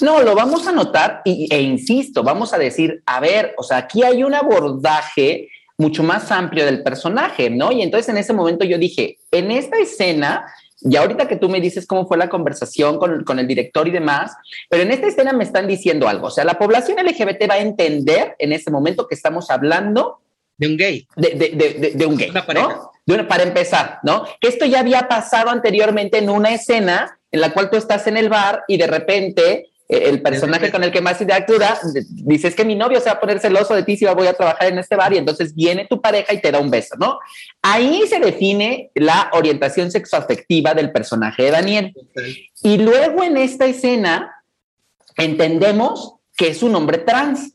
No, 0.00 0.22
lo 0.22 0.34
vamos 0.34 0.66
a 0.66 0.72
notar 0.72 1.22
y, 1.24 1.48
e 1.50 1.60
insisto, 1.60 2.22
vamos 2.22 2.52
a 2.52 2.58
decir, 2.58 3.02
a 3.06 3.20
ver, 3.20 3.54
o 3.58 3.62
sea, 3.62 3.78
aquí 3.78 4.02
hay 4.02 4.22
un 4.22 4.34
abordaje 4.34 5.48
mucho 5.78 6.02
más 6.02 6.30
amplio 6.30 6.64
del 6.64 6.82
personaje, 6.82 7.50
¿no? 7.50 7.70
Y 7.70 7.82
entonces 7.82 8.08
en 8.08 8.16
ese 8.16 8.32
momento 8.32 8.64
yo 8.64 8.78
dije, 8.78 9.18
en 9.30 9.50
esta 9.50 9.78
escena 9.78 10.46
y 10.80 10.96
ahorita 10.96 11.26
que 11.26 11.36
tú 11.36 11.48
me 11.48 11.60
dices 11.60 11.86
cómo 11.86 12.06
fue 12.06 12.18
la 12.18 12.28
conversación 12.28 12.98
con, 12.98 13.38
el 13.38 13.46
director 13.46 13.88
y 13.88 13.90
demás, 13.90 14.32
pero 14.68 14.82
en 14.82 14.90
esta 14.90 15.06
escena 15.06 15.32
me 15.32 15.44
están 15.44 15.66
diciendo 15.66 16.08
algo. 16.08 16.26
O 16.26 16.30
sea, 16.30 16.44
la 16.44 16.58
población 16.58 16.98
LGBT 16.98 17.48
va 17.48 17.54
a 17.54 17.60
entender 17.60 18.36
en 18.38 18.52
ese 18.52 18.70
momento 18.70 19.06
que 19.06 19.14
estamos 19.14 19.50
hablando 19.50 20.20
de 20.58 20.66
un 20.66 20.76
gay. 20.76 21.08
De, 21.16 22.06
un 22.06 22.16
gay. 22.16 22.30
¿no? 23.06 23.28
para 23.28 23.42
empezar, 23.42 24.00
¿no? 24.02 24.24
Que 24.40 24.48
esto 24.48 24.66
ya 24.66 24.80
había 24.80 25.08
pasado 25.08 25.50
anteriormente 25.50 26.18
en 26.18 26.28
una 26.28 26.52
escena 26.52 27.18
en 27.30 27.40
la 27.40 27.52
cual 27.52 27.70
tú 27.70 27.76
estás 27.76 28.06
en 28.06 28.16
el 28.16 28.28
bar 28.28 28.64
y 28.68 28.76
de 28.76 28.86
repente 28.86 29.70
el 29.88 30.20
personaje 30.20 30.70
con 30.70 30.82
el 30.82 30.90
que 30.90 31.00
más 31.00 31.20
interactúa 31.20 31.78
dice, 32.08 32.48
es 32.48 32.54
que 32.56 32.64
mi 32.64 32.74
novio 32.74 32.98
se 32.98 33.06
va 33.06 33.12
a 33.12 33.20
poner 33.20 33.38
celoso 33.38 33.74
de 33.74 33.84
ti 33.84 33.96
si 33.96 34.04
voy 34.06 34.26
a 34.26 34.32
trabajar 34.32 34.68
en 34.68 34.78
este 34.78 34.96
bar 34.96 35.12
y 35.12 35.18
entonces 35.18 35.54
viene 35.54 35.86
tu 35.86 36.00
pareja 36.00 36.34
y 36.34 36.40
te 36.40 36.50
da 36.50 36.58
un 36.58 36.70
beso, 36.70 36.96
¿no? 36.98 37.18
Ahí 37.62 38.02
se 38.08 38.18
define 38.18 38.90
la 38.94 39.30
orientación 39.32 39.90
sexoafectiva 39.90 40.74
del 40.74 40.90
personaje 40.90 41.44
de 41.44 41.50
Daniel. 41.52 41.94
Y 42.62 42.78
luego 42.78 43.22
en 43.22 43.36
esta 43.36 43.66
escena 43.66 44.42
entendemos 45.16 46.14
que 46.36 46.48
es 46.48 46.62
un 46.62 46.74
hombre 46.74 46.98
trans, 46.98 47.52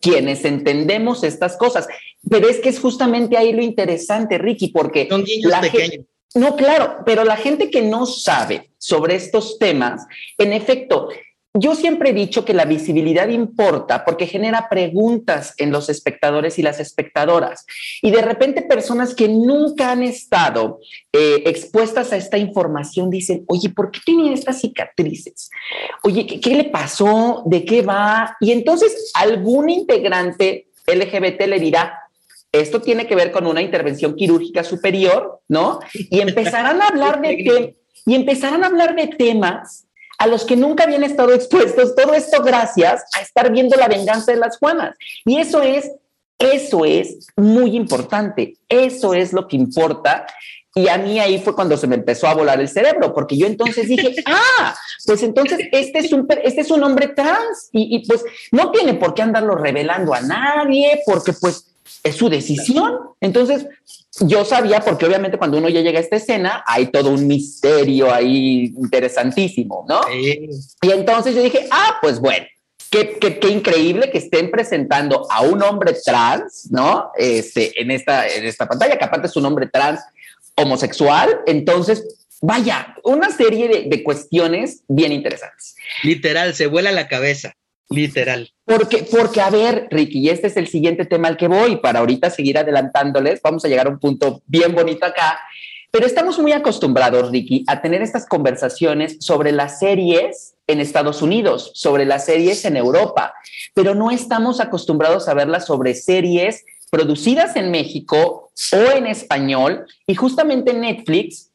quienes 0.00 0.44
entendemos 0.44 1.22
estas 1.22 1.56
cosas. 1.56 1.86
Pero 2.28 2.48
es 2.48 2.58
que 2.58 2.68
es 2.68 2.80
justamente 2.80 3.36
ahí 3.36 3.52
lo 3.52 3.62
interesante, 3.62 4.36
Ricky, 4.36 4.68
porque... 4.68 5.06
Son 5.08 5.22
niños 5.22 5.52
pequeños. 5.60 6.06
no, 6.34 6.56
claro, 6.56 6.98
pero 7.06 7.24
la 7.24 7.36
gente 7.36 7.70
que 7.70 7.82
no 7.82 8.04
sabe 8.04 8.70
sobre 8.78 9.14
estos 9.14 9.58
temas, 9.58 10.04
en 10.36 10.52
efecto, 10.52 11.08
yo 11.54 11.74
siempre 11.74 12.10
he 12.10 12.12
dicho 12.12 12.44
que 12.44 12.54
la 12.54 12.66
visibilidad 12.66 13.28
importa 13.28 14.04
porque 14.04 14.26
genera 14.26 14.68
preguntas 14.68 15.54
en 15.56 15.72
los 15.72 15.88
espectadores 15.88 16.58
y 16.58 16.62
las 16.62 16.78
espectadoras. 16.78 17.64
Y 18.02 18.10
de 18.10 18.22
repente 18.22 18.62
personas 18.62 19.14
que 19.14 19.28
nunca 19.28 19.90
han 19.90 20.02
estado 20.02 20.78
eh, 21.12 21.42
expuestas 21.46 22.12
a 22.12 22.16
esta 22.16 22.38
información 22.38 23.10
dicen, 23.10 23.44
oye, 23.48 23.70
¿por 23.70 23.90
qué 23.90 24.00
tiene 24.04 24.34
estas 24.34 24.60
cicatrices? 24.60 25.50
Oye, 26.02 26.26
¿qué, 26.26 26.38
¿qué, 26.40 26.54
le 26.54 26.64
pasó? 26.64 27.42
¿De 27.46 27.64
qué 27.64 27.82
va? 27.82 28.36
Y 28.40 28.52
entonces 28.52 29.10
algún 29.14 29.70
integrante 29.70 30.68
LGBT 30.86 31.46
le 31.46 31.58
dirá, 31.58 31.98
esto 32.52 32.80
tiene 32.80 33.06
que 33.06 33.16
ver 33.16 33.32
con 33.32 33.46
una 33.46 33.62
intervención 33.62 34.14
quirúrgica 34.14 34.64
superior, 34.64 35.40
¿no? 35.48 35.80
Y 35.92 36.20
empezarán 36.20 36.80
a 36.80 36.88
hablar 36.88 37.20
de 37.20 37.74
y 38.06 38.14
empezaran 38.14 38.64
a 38.64 38.68
hablar 38.68 38.94
de 38.94 39.08
temas 39.08 39.87
a 40.18 40.26
los 40.26 40.44
que 40.44 40.56
nunca 40.56 40.84
habían 40.84 41.04
estado 41.04 41.32
expuestos. 41.32 41.94
Todo 41.94 42.12
esto 42.14 42.42
gracias 42.42 43.04
a 43.16 43.22
estar 43.22 43.50
viendo 43.50 43.76
la 43.76 43.88
venganza 43.88 44.32
de 44.32 44.38
las 44.38 44.58
Juanas. 44.58 44.96
Y 45.24 45.38
eso 45.38 45.62
es, 45.62 45.90
eso 46.38 46.84
es 46.84 47.28
muy 47.36 47.76
importante. 47.76 48.56
Eso 48.68 49.14
es 49.14 49.32
lo 49.32 49.46
que 49.46 49.56
importa. 49.56 50.26
Y 50.74 50.88
a 50.88 50.98
mí 50.98 51.18
ahí 51.18 51.40
fue 51.40 51.54
cuando 51.54 51.76
se 51.76 51.86
me 51.86 51.96
empezó 51.96 52.26
a 52.28 52.34
volar 52.34 52.60
el 52.60 52.68
cerebro, 52.68 53.14
porque 53.14 53.36
yo 53.36 53.46
entonces 53.46 53.88
dije, 53.88 54.14
ah, 54.26 54.74
pues 55.06 55.22
entonces 55.22 55.60
este 55.72 56.00
es 56.00 56.12
un, 56.12 56.26
este 56.44 56.60
es 56.60 56.70
un 56.70 56.82
hombre 56.84 57.08
trans 57.08 57.68
y, 57.72 57.96
y 57.96 58.06
pues 58.06 58.24
no 58.52 58.70
tiene 58.70 58.94
por 58.94 59.14
qué 59.14 59.22
andarlo 59.22 59.56
revelando 59.56 60.14
a 60.14 60.20
nadie, 60.20 61.00
porque 61.06 61.32
pues 61.32 61.67
es 62.02 62.16
su 62.16 62.28
decisión. 62.28 62.98
Entonces, 63.20 63.66
yo 64.20 64.44
sabía, 64.44 64.80
porque 64.80 65.06
obviamente 65.06 65.38
cuando 65.38 65.58
uno 65.58 65.68
ya 65.68 65.80
llega 65.80 65.98
a 65.98 66.02
esta 66.02 66.16
escena, 66.16 66.64
hay 66.66 66.86
todo 66.86 67.10
un 67.10 67.26
misterio 67.26 68.12
ahí 68.12 68.72
interesantísimo, 68.76 69.84
¿no? 69.88 70.00
Y 70.12 70.90
entonces 70.90 71.34
yo 71.34 71.42
dije, 71.42 71.66
ah, 71.70 71.98
pues 72.00 72.20
bueno, 72.20 72.46
Qué, 72.90 73.18
qué, 73.20 73.38
qué, 73.38 73.50
increíble 73.50 74.10
que 74.10 74.16
estén 74.16 74.50
presentando 74.50 75.30
a 75.30 75.42
un 75.42 75.62
hombre 75.62 75.94
trans, 76.02 76.68
¿no? 76.70 77.10
Este, 77.18 77.78
en, 77.82 77.90
esta, 77.90 78.26
en 78.26 78.46
esta 78.46 78.66
pantalla, 78.66 78.96
que 78.96 79.04
aparte 79.04 79.26
es 79.26 79.36
un 79.36 79.44
hombre 79.44 79.66
trans 79.66 80.00
homosexual. 80.54 81.40
Entonces, 81.46 82.02
vaya, 82.40 82.96
una 83.04 83.30
serie 83.30 83.68
de, 83.68 83.84
de 83.90 84.02
cuestiones 84.02 84.84
bien 84.88 85.12
interesantes. 85.12 85.76
Literal, 86.02 86.54
se 86.54 86.66
vuela 86.66 86.90
la 86.90 87.08
cabeza. 87.08 87.52
Literal. 87.90 88.52
Porque, 88.64 89.06
porque, 89.10 89.40
a 89.40 89.50
ver, 89.50 89.88
Ricky, 89.90 90.28
este 90.28 90.48
es 90.48 90.56
el 90.56 90.68
siguiente 90.68 91.06
tema 91.06 91.28
al 91.28 91.36
que 91.36 91.48
voy, 91.48 91.76
para 91.76 92.00
ahorita 92.00 92.28
seguir 92.30 92.58
adelantándoles, 92.58 93.40
vamos 93.42 93.64
a 93.64 93.68
llegar 93.68 93.86
a 93.86 93.90
un 93.90 93.98
punto 93.98 94.42
bien 94.46 94.74
bonito 94.74 95.06
acá, 95.06 95.40
pero 95.90 96.04
estamos 96.04 96.38
muy 96.38 96.52
acostumbrados, 96.52 97.30
Ricky, 97.30 97.64
a 97.66 97.80
tener 97.80 98.02
estas 98.02 98.26
conversaciones 98.26 99.16
sobre 99.20 99.52
las 99.52 99.78
series 99.78 100.54
en 100.66 100.80
Estados 100.80 101.22
Unidos, 101.22 101.70
sobre 101.74 102.04
las 102.04 102.26
series 102.26 102.66
en 102.66 102.76
Europa, 102.76 103.32
pero 103.72 103.94
no 103.94 104.10
estamos 104.10 104.60
acostumbrados 104.60 105.28
a 105.28 105.34
verlas 105.34 105.64
sobre 105.64 105.94
series 105.94 106.64
producidas 106.90 107.56
en 107.56 107.70
México 107.70 108.50
o 108.72 108.96
en 108.96 109.06
español, 109.06 109.86
y 110.06 110.14
justamente 110.14 110.74
Netflix 110.74 111.47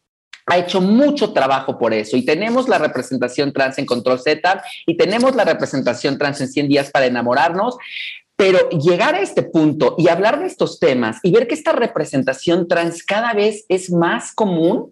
ha 0.46 0.58
hecho 0.58 0.82
mucho 0.82 1.32
trabajo 1.34 1.78
por 1.78 1.94
eso 1.94 2.18
y 2.18 2.26
tenemos 2.26 2.68
la 2.68 2.78
representación 2.78 3.54
trans 3.54 3.78
en 3.78 3.86
Control 3.86 4.20
Z 4.20 4.64
y 4.86 4.98
tenemos 4.98 5.36
la 5.36 5.46
representación 5.46 6.18
trans 6.18 6.42
en 6.42 6.50
100 6.50 6.68
días 6.68 6.92
para 6.92 7.06
enamorarnos, 7.06 7.78
pero 8.36 8.70
llegar 8.70 9.16
a 9.16 9.22
este 9.22 9.44
punto 9.44 9.96
y 9.98 10.10
hablar 10.10 10.40
de 10.40 10.48
estos 10.48 10.80
temas 10.80 11.18
y 11.24 11.32
ver 11.32 11.48
que 11.48 11.54
esta 11.54 11.72
representación 11.72 12.68
trans 12.68 13.04
cada 13.04 13.34
vez 13.34 13.66
es 13.70 13.92
más 13.92 14.34
común, 14.34 14.92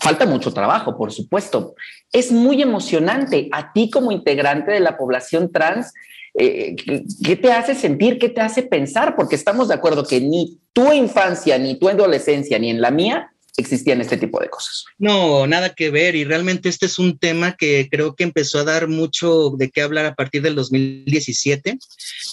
falta 0.00 0.26
mucho 0.26 0.52
trabajo, 0.52 0.96
por 0.96 1.12
supuesto. 1.12 1.74
Es 2.12 2.30
muy 2.30 2.62
emocionante 2.62 3.48
a 3.52 3.72
ti 3.72 3.90
como 3.90 4.12
integrante 4.12 4.70
de 4.70 4.80
la 4.80 4.96
población 4.96 5.50
trans. 5.50 5.92
Eh, 6.34 6.76
¿Qué 7.24 7.36
te 7.36 7.52
hace 7.52 7.74
sentir? 7.74 8.18
¿Qué 8.18 8.28
te 8.28 8.40
hace 8.40 8.62
pensar? 8.62 9.16
Porque 9.16 9.34
estamos 9.34 9.68
de 9.68 9.74
acuerdo 9.74 10.04
que 10.04 10.20
ni 10.20 10.60
tu 10.72 10.92
infancia, 10.92 11.58
ni 11.58 11.78
tu 11.78 11.88
adolescencia, 11.88 12.58
ni 12.58 12.70
en 12.70 12.80
la 12.80 12.90
mía 12.90 13.33
existían 13.56 14.00
este 14.00 14.16
tipo 14.16 14.40
de 14.40 14.48
cosas. 14.48 14.84
No, 14.98 15.46
nada 15.46 15.74
que 15.74 15.90
ver. 15.90 16.16
Y 16.16 16.24
realmente 16.24 16.68
este 16.68 16.86
es 16.86 16.98
un 16.98 17.18
tema 17.18 17.56
que 17.56 17.88
creo 17.90 18.14
que 18.14 18.24
empezó 18.24 18.58
a 18.58 18.64
dar 18.64 18.88
mucho 18.88 19.50
de 19.56 19.70
qué 19.70 19.82
hablar 19.82 20.06
a 20.06 20.14
partir 20.14 20.42
del 20.42 20.54
2017, 20.54 21.78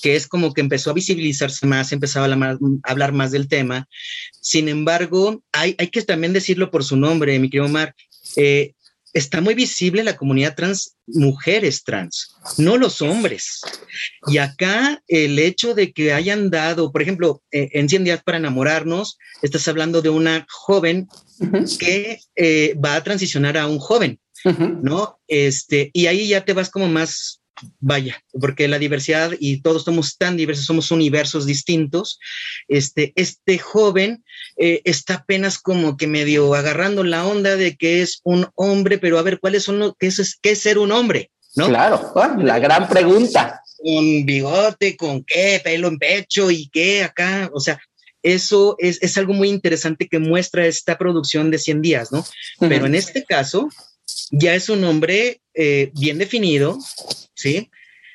que 0.02 0.16
es 0.16 0.28
como 0.28 0.54
que 0.54 0.62
empezó 0.62 0.90
a 0.90 0.96
visibilizarse 0.96 1.66
más, 1.68 1.92
empezaba 1.92 2.26
a 2.26 2.58
hablar 2.84 3.12
más 3.14 3.32
del 3.32 3.48
tema. 3.48 3.88
Sin 4.42 4.68
embargo, 4.68 5.44
hay, 5.52 5.76
hay 5.78 5.88
que 5.90 6.02
también 6.02 6.34
decirlo 6.34 6.72
por 6.72 6.84
su 6.84 6.98
nombre, 6.98 7.38
mi 7.40 7.50
querido 7.50 7.66
Omar. 7.66 7.96
Eh, 8.36 8.74
está 9.14 9.42
muy 9.42 9.54
visible 9.54 10.04
la 10.04 10.18
comunidad 10.18 10.56
trans, 10.56 10.96
mujeres 11.08 11.84
trans, 11.84 12.36
no 12.58 12.78
los 12.78 13.02
hombres. 13.02 13.62
Y 14.28 14.38
acá 14.38 15.02
el 15.08 15.40
hecho 15.40 15.74
de 15.74 15.92
que 15.92 16.14
hayan 16.14 16.50
dado, 16.50 16.92
por 16.92 17.02
ejemplo, 17.02 17.42
eh, 17.52 17.70
en 17.74 17.90
100 17.90 18.04
días 18.04 18.24
para 18.24 18.38
enamorarnos, 18.38 19.18
estás 19.42 19.68
hablando 19.68 20.02
de 20.02 20.10
una 20.10 20.46
joven 20.50 21.08
que 21.80 22.20
eh, 22.36 22.76
va 22.84 22.96
a 22.96 23.04
transicionar 23.04 23.58
a 23.58 23.68
un 23.68 23.80
joven, 23.80 24.20
¿no? 24.82 25.20
Este, 25.28 25.90
y 25.94 26.08
ahí 26.08 26.28
ya 26.28 26.46
te 26.46 26.54
vas 26.54 26.70
como 26.70 26.88
más 26.88 27.41
vaya, 27.80 28.24
porque 28.40 28.68
la 28.68 28.80
diversidad 28.80 29.32
y 29.40 29.62
todos 29.62 29.84
somos 29.84 30.18
tan 30.18 30.38
diversos, 30.38 30.66
somos 30.66 30.92
universos 30.92 31.46
distintos. 31.46 32.20
Este, 32.68 33.14
este 33.16 33.58
joven 33.58 34.24
eh, 34.58 34.82
está 34.86 35.16
apenas 35.16 35.60
como 35.60 35.98
que 35.98 36.08
medio 36.08 36.54
agarrando 36.54 37.04
la 37.04 37.26
onda 37.26 37.56
de 37.56 37.76
que 37.76 38.02
es 38.02 38.22
un 38.24 38.48
hombre, 38.56 38.98
pero 38.98 39.20
a 39.20 39.24
ver, 39.24 39.40
¿cuáles 39.40 39.64
son 39.64 39.80
los, 39.80 39.94
qué 40.00 40.08
es, 40.08 40.40
qué 40.42 40.52
es 40.52 40.62
ser 40.62 40.78
un 40.78 40.92
hombre? 40.92 41.32
¿No? 41.56 41.68
Claro, 41.68 42.14
la 42.40 42.60
gran 42.60 42.88
pregunta. 42.88 43.62
Con 43.78 44.26
bigote, 44.26 44.96
con 44.96 45.24
qué, 45.24 45.60
pelo 45.64 45.88
en 45.88 45.98
pecho 45.98 46.52
y 46.52 46.70
qué 46.70 47.04
acá, 47.04 47.50
o 47.52 47.60
sea, 47.60 47.80
eso 48.24 48.76
es, 48.78 49.02
es 49.02 49.18
algo 49.18 49.34
muy 49.34 49.50
interesante 49.50 50.08
que 50.08 50.20
muestra 50.20 50.66
esta 50.68 50.98
producción 50.98 51.50
de 51.50 51.58
100 51.58 51.82
días, 51.82 52.12
¿no? 52.12 52.24
Pero 52.60 52.86
en 52.86 52.94
este 52.94 53.24
caso, 53.24 53.70
ya 54.32 54.56
es 54.56 54.70
un 54.70 54.84
hombre 54.84 55.42
eh, 55.54 55.92
bien 55.94 56.18
definido, 56.18 56.80
¿sí? 57.34 57.70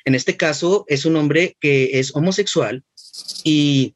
En 0.05 0.15
este 0.15 0.37
caso 0.37 0.85
es 0.87 1.05
un 1.05 1.15
hombre 1.17 1.57
que 1.59 1.99
es 1.99 2.15
homosexual 2.15 2.83
y 3.43 3.95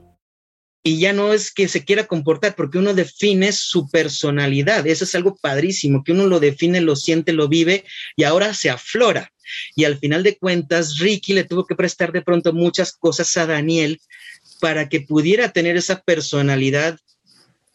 y 0.83 0.99
ya 0.99 1.13
no 1.13 1.33
es 1.33 1.51
que 1.51 1.67
se 1.67 1.85
quiera 1.85 2.07
comportar, 2.07 2.55
porque 2.55 2.79
uno 2.79 2.93
define 2.93 3.51
su 3.51 3.89
personalidad. 3.89 4.87
Eso 4.87 5.03
es 5.03 5.13
algo 5.13 5.35
padrísimo, 5.35 6.03
que 6.03 6.11
uno 6.11 6.25
lo 6.25 6.39
define, 6.39 6.81
lo 6.81 6.95
siente, 6.95 7.33
lo 7.33 7.47
vive 7.47 7.85
y 8.15 8.23
ahora 8.23 8.53
se 8.53 8.69
aflora. 8.69 9.31
Y 9.75 9.83
al 9.83 9.99
final 9.99 10.23
de 10.23 10.37
cuentas, 10.37 10.97
Ricky 10.97 11.33
le 11.33 11.43
tuvo 11.43 11.65
que 11.65 11.75
prestar 11.75 12.11
de 12.11 12.21
pronto 12.21 12.53
muchas 12.53 12.93
cosas 12.93 13.35
a 13.37 13.45
Daniel 13.45 14.01
para 14.59 14.89
que 14.89 15.01
pudiera 15.01 15.51
tener 15.51 15.77
esa 15.77 16.01
personalidad 16.01 16.97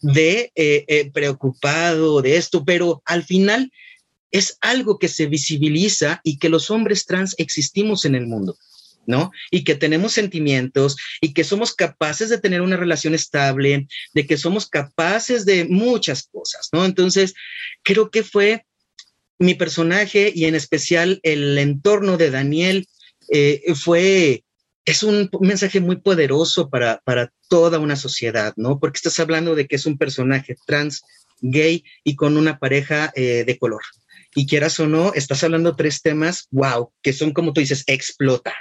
de 0.01 0.53
eh, 0.55 0.85
eh, 0.89 1.11
preocupado 1.13 2.23
de 2.23 2.37
esto, 2.37 2.65
pero 2.65 3.03
al 3.05 3.25
final 3.25 3.71
es 4.31 4.59
algo 4.61 4.99
que 4.99 5.09
se 5.09 5.27
visibiliza 5.27 6.21
y 6.25 6.39
que 6.39 6.49
los 6.49 6.71
hombres 6.71 7.07
trans 7.07 7.35
existimos 7.39 8.05
en 8.05 8.15
el 8.15 8.27
mundo. 8.27 8.57
¿No? 9.07 9.31
Y 9.51 9.65
que 9.65 9.75
tenemos 9.75 10.13
sentimientos 10.13 10.97
y 11.21 11.33
que 11.33 11.45
somos 11.45 11.75
capaces 11.75 12.29
de 12.29 12.39
tener 12.39 12.63
una 12.63 12.77
relación 12.77 13.15
estable, 13.15 13.87
de 14.15 14.27
que 14.27 14.37
somos 14.37 14.69
capaces 14.69 15.45
de 15.45 15.65
muchas 15.65 16.29
cosas, 16.31 16.69
¿no? 16.73 16.85
Entonces, 16.85 17.35
creo 17.83 18.11
que 18.11 18.23
fue 18.23 18.65
mi 19.39 19.55
personaje 19.55 20.33
y 20.35 20.47
en 20.47 20.55
especial 20.55 21.21
el 21.23 21.59
entorno 21.59 22.17
de 22.17 22.31
Daniel 22.31 22.89
eh, 23.29 23.63
fue, 23.75 24.45
es 24.85 25.03
un 25.03 25.29
mensaje 25.41 25.81
muy 25.81 25.97
poderoso 25.97 26.71
para, 26.71 27.01
para 27.05 27.33
toda 27.49 27.79
una 27.79 27.97
sociedad, 27.97 28.55
¿no? 28.57 28.79
Porque 28.79 28.99
estás 28.99 29.19
hablando 29.21 29.55
de 29.55 29.67
que 29.67 29.77
es 29.77 29.87
un 29.87 29.99
personaje 29.99 30.57
trans, 30.67 31.03
gay 31.41 31.85
y 32.05 32.17
con 32.17 32.37
una 32.37 32.59
pareja 32.59 33.13
eh, 33.15 33.45
de 33.45 33.59
color. 33.59 33.83
Y 34.35 34.47
quieras 34.47 34.79
o 34.81 34.87
no, 34.87 35.13
estás 35.15 35.43
hablando 35.45 35.77
tres 35.77 36.03
temas, 36.03 36.47
wow, 36.51 36.93
que 37.03 37.13
son 37.13 37.33
como 37.33 37.53
tú 37.53 37.61
dices, 37.61 37.85
explota. 37.87 38.55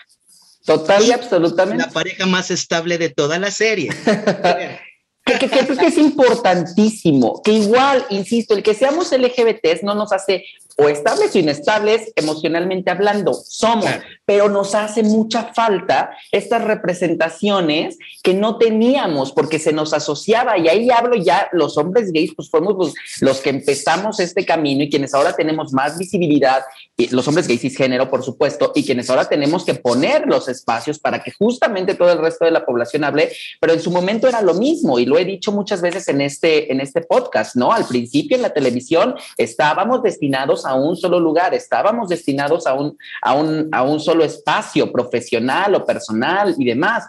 Total 0.65 1.03
y 1.05 1.11
absolutamente. 1.11 1.83
La 1.85 1.91
pareja 1.91 2.25
más 2.25 2.49
estable 2.51 2.97
de 2.97 3.09
toda 3.09 3.37
la 3.37 3.51
serie. 3.51 3.89
que, 5.25 5.39
que, 5.39 5.49
que, 5.49 5.85
es 5.85 5.97
importantísimo, 5.97 7.41
que 7.43 7.51
igual, 7.51 8.05
insisto, 8.09 8.55
el 8.55 8.63
que 8.63 8.73
seamos 8.73 9.11
LGBTs 9.11 9.83
no 9.83 9.95
nos 9.95 10.11
hace 10.11 10.45
o 10.77 10.89
estables 10.89 11.35
o 11.35 11.39
inestables 11.39 12.11
emocionalmente 12.15 12.91
hablando, 12.91 13.33
somos, 13.33 13.89
pero 14.25 14.49
nos 14.49 14.75
hace 14.75 15.03
mucha 15.03 15.53
falta 15.53 16.11
estas 16.31 16.63
representaciones 16.63 17.97
que 18.23 18.33
no 18.33 18.57
teníamos 18.57 19.31
porque 19.31 19.59
se 19.59 19.73
nos 19.73 19.93
asociaba. 19.93 20.57
Y 20.57 20.67
ahí 20.67 20.89
hablo 20.89 21.15
ya, 21.15 21.49
los 21.51 21.77
hombres 21.77 22.11
gays, 22.11 22.33
pues 22.35 22.49
fuimos 22.49 22.75
los, 22.77 22.93
los 23.21 23.41
que 23.41 23.49
empezamos 23.49 24.19
este 24.19 24.45
camino 24.45 24.83
y 24.83 24.89
quienes 24.89 25.13
ahora 25.13 25.33
tenemos 25.33 25.73
más 25.73 25.97
visibilidad, 25.97 26.63
y 26.97 27.07
los 27.09 27.27
hombres 27.27 27.47
gays 27.47 27.65
género 27.75 28.09
por 28.09 28.23
supuesto, 28.23 28.71
y 28.75 28.83
quienes 28.83 29.09
ahora 29.09 29.25
tenemos 29.25 29.65
que 29.65 29.75
poner 29.75 30.25
los 30.27 30.47
espacios 30.47 30.99
para 30.99 31.23
que 31.23 31.31
justamente 31.31 31.95
todo 31.95 32.11
el 32.11 32.19
resto 32.19 32.45
de 32.45 32.51
la 32.51 32.65
población 32.65 33.03
hable, 33.03 33.31
pero 33.59 33.73
en 33.73 33.79
su 33.79 33.91
momento 33.91 34.27
era 34.27 34.41
lo 34.41 34.53
mismo 34.53 34.99
y 34.99 35.05
lo 35.05 35.17
he 35.17 35.25
dicho 35.25 35.51
muchas 35.51 35.81
veces 35.81 36.07
en 36.07 36.21
este, 36.21 36.71
en 36.71 36.79
este 36.81 37.01
podcast, 37.01 37.55
¿no? 37.55 37.71
Al 37.71 37.85
principio 37.85 38.35
en 38.35 38.43
la 38.43 38.53
televisión 38.53 39.15
estábamos 39.37 40.03
destinados 40.03 40.64
a 40.65 40.75
un 40.75 40.95
solo 40.95 41.19
lugar, 41.19 41.53
estábamos 41.53 42.09
destinados 42.09 42.67
a 42.67 42.73
un, 42.73 42.97
a 43.21 43.33
un, 43.33 43.69
a 43.71 43.83
un 43.83 43.99
solo 43.99 44.23
espacio 44.23 44.91
profesional 44.91 45.75
o 45.75 45.85
personal 45.85 46.55
y 46.57 46.65
demás. 46.65 47.05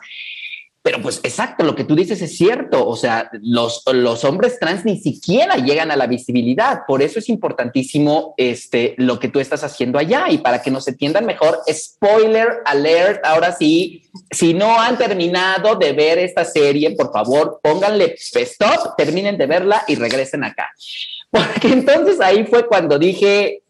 Pero 0.87 1.03
pues 1.03 1.19
exacto, 1.25 1.65
lo 1.65 1.75
que 1.75 1.83
tú 1.83 1.97
dices 1.97 2.23
es 2.23 2.37
cierto, 2.37 2.87
o 2.87 2.95
sea, 2.95 3.29
los, 3.43 3.83
los 3.93 4.23
hombres 4.23 4.57
trans 4.61 4.85
ni 4.85 5.01
siquiera 5.01 5.57
llegan 5.57 5.91
a 5.91 5.97
la 5.97 6.07
visibilidad, 6.07 6.83
por 6.87 7.03
eso 7.03 7.19
es 7.19 7.29
importantísimo 7.29 8.35
este, 8.37 8.95
lo 8.97 9.19
que 9.19 9.27
tú 9.27 9.41
estás 9.41 9.65
haciendo 9.65 9.99
allá 9.99 10.27
y 10.31 10.39
para 10.39 10.63
que 10.63 10.71
nos 10.71 10.87
entiendan 10.87 11.27
mejor, 11.27 11.59
spoiler 11.69 12.63
alert, 12.65 13.27
ahora 13.27 13.51
sí, 13.51 14.05
si 14.31 14.55
no 14.55 14.81
han 14.81 14.97
terminado 14.97 15.75
de 15.75 15.93
ver 15.93 16.21
esta 16.21 16.45
serie, 16.45 16.93
por 16.93 17.13
favor, 17.13 17.59
pónganle 17.61 18.15
stop, 18.17 18.95
terminen 18.97 19.37
de 19.37 19.47
verla 19.47 19.83
y 19.89 19.97
regresen 19.97 20.45
acá. 20.45 20.71
Porque 21.31 21.69
entonces 21.69 22.21
ahí 22.21 22.45
fue 22.47 22.67
cuando 22.67 22.99
dije, 22.99 23.63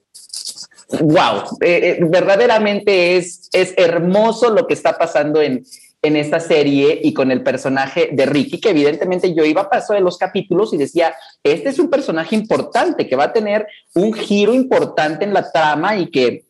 wow, 1.01 1.59
eh, 1.61 1.99
eh, 1.99 1.99
verdaderamente 2.03 3.17
es, 3.17 3.49
es 3.53 3.75
hermoso 3.77 4.51
lo 4.51 4.67
que 4.67 4.75
está 4.75 4.97
pasando 4.97 5.41
en, 5.41 5.65
en 6.03 6.17
esta 6.17 6.41
serie 6.41 7.01
y 7.03 7.13
con 7.13 7.31
el 7.31 7.43
personaje 7.43 8.11
de 8.13 8.27
Ricky, 8.27 8.61
que 8.61 8.71
evidentemente 8.71 9.35
yo 9.35 9.45
iba 9.45 9.63
a 9.63 9.71
paso 9.71 9.95
de 9.95 10.01
los 10.01 10.19
capítulos 10.19 10.73
y 10.73 10.77
decía, 10.77 11.15
este 11.43 11.71
es 11.71 11.79
un 11.79 11.91
personaje 11.91 12.37
importante 12.37 13.09
que 13.09 13.17
va 13.17 13.25
a 13.25 13.33
tener 13.33 13.67
un 13.95 14.13
giro 14.13 14.55
importante 14.55 15.25
en 15.25 15.35
la 15.35 15.51
trama 15.51 15.97
y 15.97 16.11
que, 16.11 16.45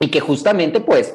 y 0.00 0.08
que 0.08 0.20
justamente 0.20 0.80
pues 0.80 1.14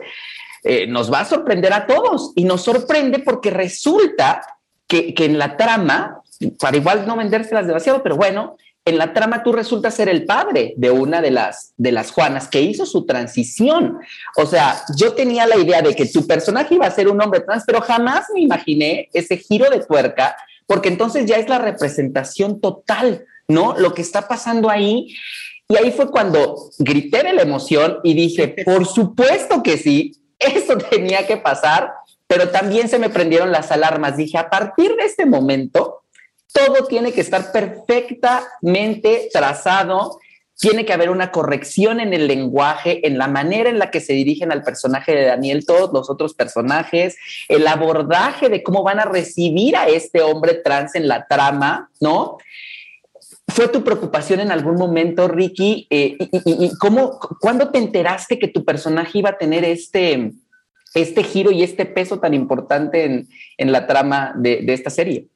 eh, 0.64 0.88
nos 0.88 1.12
va 1.12 1.22
a 1.22 1.26
sorprender 1.26 1.74
a 1.74 1.88
todos. 1.88 2.34
Y 2.36 2.44
nos 2.44 2.62
sorprende 2.62 3.20
porque 3.20 3.50
resulta 3.50 4.42
que, 4.88 5.14
que 5.14 5.26
en 5.26 5.38
la 5.38 5.58
trama, 5.58 6.22
para 6.60 6.78
igual 6.78 7.08
no 7.08 7.16
vendérselas 7.16 7.68
demasiado, 7.68 8.04
pero 8.04 8.18
bueno, 8.18 8.58
en 8.86 8.98
la 8.98 9.14
trama 9.14 9.44
tú 9.44 9.52
resultas 9.52 9.94
ser 9.94 10.10
el 10.10 10.26
padre 10.26 10.74
de 10.78 10.92
una 10.92 11.22
de 11.22 11.32
las, 11.32 11.74
de 11.78 11.92
las 11.92 12.12
Juanas 12.12 12.48
que 12.48 12.62
hizo 12.62 12.86
su 12.86 13.06
transición. 13.06 14.00
O 14.36 14.46
sea, 14.46 14.82
yo 14.98 15.14
tenía 15.14 15.46
la 15.46 15.58
idea 15.58 15.82
de 15.82 15.96
que 15.96 16.06
tu 16.06 16.26
personaje 16.26 16.76
iba 16.76 16.88
a 16.88 16.92
ser 16.92 17.08
un 17.08 17.22
hombre 17.22 17.42
trans, 17.42 17.64
pero 17.66 17.82
jamás 17.82 18.26
me 18.34 18.42
imaginé 18.42 19.10
ese 19.14 19.38
giro 19.38 19.70
de 19.70 19.86
tuerca, 19.86 20.36
porque 20.66 20.90
entonces 20.90 21.26
ya 21.26 21.38
es 21.38 21.50
la 21.50 21.60
representación 21.60 22.62
total, 22.62 23.26
¿no? 23.48 23.76
Lo 23.78 23.94
que 23.94 24.02
está 24.02 24.28
pasando 24.28 24.70
ahí. 24.70 25.14
Y 25.68 25.78
ahí 25.78 25.92
fue 25.92 26.10
cuando 26.10 26.56
grité 26.80 27.24
de 27.24 27.34
la 27.34 27.44
emoción 27.44 28.00
y 28.04 28.14
dije, 28.14 28.56
por 28.66 28.88
supuesto 28.88 29.62
que 29.62 29.78
sí, 29.78 30.14
eso 30.40 30.78
tenía 30.78 31.28
que 31.28 31.38
pasar, 31.38 31.92
pero 32.28 32.50
también 32.50 32.88
se 32.88 32.98
me 32.98 33.10
prendieron 33.10 33.52
las 33.52 33.72
alarmas. 33.72 34.18
Dije, 34.18 34.38
a 34.38 34.50
partir 34.50 34.96
de 34.96 35.06
este 35.06 35.26
momento, 35.26 35.89
todo 36.66 36.86
tiene 36.88 37.12
que 37.12 37.22
estar 37.22 37.52
perfectamente 37.52 39.30
trazado, 39.32 40.20
tiene 40.58 40.86
que 40.86 40.94
haber 40.94 41.10
una 41.10 41.32
corrección 41.32 42.00
en 42.02 42.14
el 42.14 42.28
lenguaje, 42.28 43.08
en 43.08 43.18
la 43.18 43.28
manera 43.28 43.70
en 43.70 43.80
la 43.80 43.92
que 43.92 44.02
se 44.02 44.14
dirigen 44.14 44.52
al 44.52 44.64
personaje 44.64 45.16
de 45.16 45.26
Daniel, 45.26 45.66
todos 45.66 45.94
los 45.94 46.10
otros 46.10 46.34
personajes, 46.34 47.18
el 47.48 47.66
abordaje 47.66 48.50
de 48.50 48.62
cómo 48.62 48.84
van 48.84 49.00
a 49.00 49.06
recibir 49.06 49.78
a 49.78 49.88
este 49.88 50.22
hombre 50.22 50.56
trans 50.56 50.96
en 50.96 51.08
la 51.08 51.28
trama, 51.28 51.90
¿no? 52.02 52.38
¿Fue 53.48 53.68
tu 53.70 53.84
preocupación 53.84 54.42
en 54.42 54.52
algún 54.52 54.76
momento, 54.76 55.28
Ricky? 55.28 55.88
Eh, 55.90 56.18
y, 56.20 56.78
cómo, 56.78 57.20
cuándo 57.40 57.72
te 57.72 57.80
enteraste 57.80 58.38
que 58.38 58.48
tu 58.48 58.64
personaje 58.66 59.20
iba 59.20 59.30
a 59.30 59.38
tener 59.38 59.64
este, 59.64 60.34
este 60.94 61.24
giro 61.24 61.52
y 61.52 61.64
este 61.64 61.86
peso 61.86 62.20
tan 62.20 62.34
importante 62.34 63.26
en, 63.58 63.72
la 63.72 63.88
trama 63.88 64.34
de 64.36 64.64
esta 64.68 64.90
serie? 64.90 65.30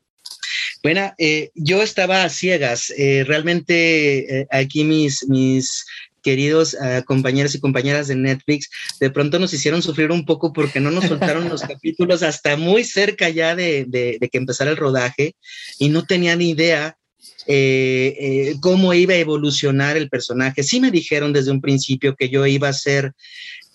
Bueno, 0.83 1.13
eh, 1.17 1.49
yo 1.55 1.81
estaba 1.81 2.25
a 2.25 2.29
ciegas. 2.29 2.93
Eh, 2.97 3.23
realmente 3.25 4.41
eh, 4.41 4.47
aquí 4.51 4.83
mis, 4.83 5.25
mis 5.29 5.85
queridos 6.21 6.77
compañeros 7.05 7.53
y 7.53 7.59
compañeras 7.59 8.07
de 8.07 8.15
Netflix, 8.15 8.69
de 9.01 9.09
pronto 9.09 9.39
nos 9.39 9.53
hicieron 9.53 9.81
sufrir 9.81 10.09
un 10.09 10.25
poco 10.25 10.53
porque 10.53 10.79
no 10.79 10.89
nos 10.89 11.05
soltaron 11.05 11.49
los 11.49 11.61
capítulos 11.73 12.23
hasta 12.23 12.55
muy 12.55 12.85
cerca 12.85 13.27
ya 13.27 13.57
de, 13.57 14.17
que 14.31 14.37
empezara 14.37 14.71
el 14.71 14.77
rodaje 14.77 15.35
y 15.79 15.89
no 15.89 16.05
tenía 16.05 16.37
ni 16.37 16.51
idea 16.51 16.97
cómo 18.61 18.93
iba 18.93 19.13
a 19.13 19.17
evolucionar 19.17 19.97
el 19.97 20.09
personaje. 20.09 20.63
Sí 20.63 20.79
me 20.79 20.91
dijeron 20.91 21.33
desde 21.33 21.51
un 21.51 21.59
principio 21.59 22.15
que 22.15 22.29
yo 22.29 22.45
iba 22.45 22.69
a 22.69 22.73
ser, 22.73 23.11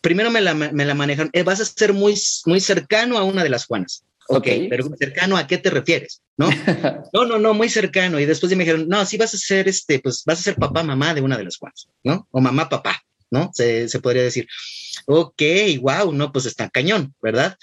primero 0.00 0.30
me 0.30 0.40
la, 0.40 0.54
me 0.54 0.84
la 0.86 0.94
manejaron, 0.94 1.30
vas 1.44 1.60
a 1.60 1.66
ser 1.66 1.92
muy, 1.92 2.14
muy 2.46 2.60
cercano 2.60 3.18
a 3.18 3.24
una 3.24 3.42
de 3.42 3.50
las 3.50 3.66
Juanas. 3.66 4.04
Ok, 4.28 4.46
pero 4.68 4.88
cercano 4.98 5.36
a 5.36 5.46
qué 5.46 5.58
te 5.58 5.70
refieres, 5.70 6.22
¿no? 6.38 6.48
no, 7.12 7.26
no, 7.26 7.38
no, 7.38 7.52
muy 7.52 7.68
cercano. 7.68 8.18
Y 8.18 8.24
después 8.24 8.56
me 8.56 8.64
dijeron, 8.64 8.88
no, 8.88 9.04
si 9.04 9.18
vas 9.18 9.34
a 9.34 9.38
ser 9.38 9.68
este, 9.68 9.98
pues 9.98 10.22
vas 10.24 10.38
a 10.38 10.42
ser 10.42 10.54
papá, 10.54 10.82
mamá 10.82 11.12
de 11.12 11.20
una 11.20 11.36
de 11.36 11.44
las 11.44 11.58
Juanas, 11.58 11.88
¿no? 12.02 12.26
O 12.30 12.40
mamá, 12.40 12.68
papá, 12.68 13.02
¿no? 13.30 13.50
Se, 13.52 13.86
podría 14.00 14.22
decir. 14.22 14.48
Ok, 15.06 15.42
wow, 15.80 16.12
no, 16.12 16.32
pues 16.32 16.46
está 16.46 16.70
cañón, 16.70 17.14
¿verdad? 17.20 17.56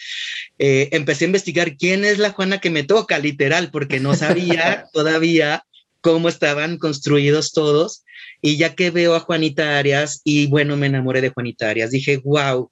Eh, 0.59 0.89
empecé 0.91 1.25
a 1.25 1.27
investigar 1.27 1.77
quién 1.77 2.03
es 2.05 2.19
la 2.19 2.31
Juana 2.31 2.59
que 2.59 2.69
me 2.69 2.83
toca, 2.83 3.17
literal, 3.17 3.71
porque 3.71 3.99
no 3.99 4.13
sabía 4.13 4.87
todavía 4.93 5.63
cómo 6.01 6.29
estaban 6.29 6.77
construidos 6.77 7.53
todos. 7.53 8.03
Y 8.41 8.57
ya 8.57 8.75
que 8.75 8.91
veo 8.91 9.15
a 9.15 9.21
Juanita 9.21 9.77
Arias, 9.77 10.21
y 10.23 10.47
bueno, 10.47 10.75
me 10.75 10.87
enamoré 10.87 11.21
de 11.21 11.29
Juanita 11.29 11.69
Arias, 11.69 11.91
dije, 11.91 12.17
wow, 12.17 12.69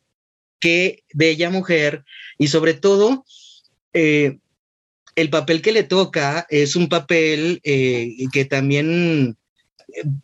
qué 0.60 1.04
bella 1.14 1.50
mujer. 1.50 2.04
Y 2.38 2.48
sobre 2.48 2.74
todo, 2.74 3.26
eh, 3.94 4.40
el 5.16 5.30
papel 5.30 5.62
que 5.62 5.72
le 5.72 5.84
toca 5.84 6.46
es 6.50 6.76
un 6.76 6.90
papel 6.90 7.60
eh, 7.64 8.16
que 8.32 8.46
también, 8.46 9.38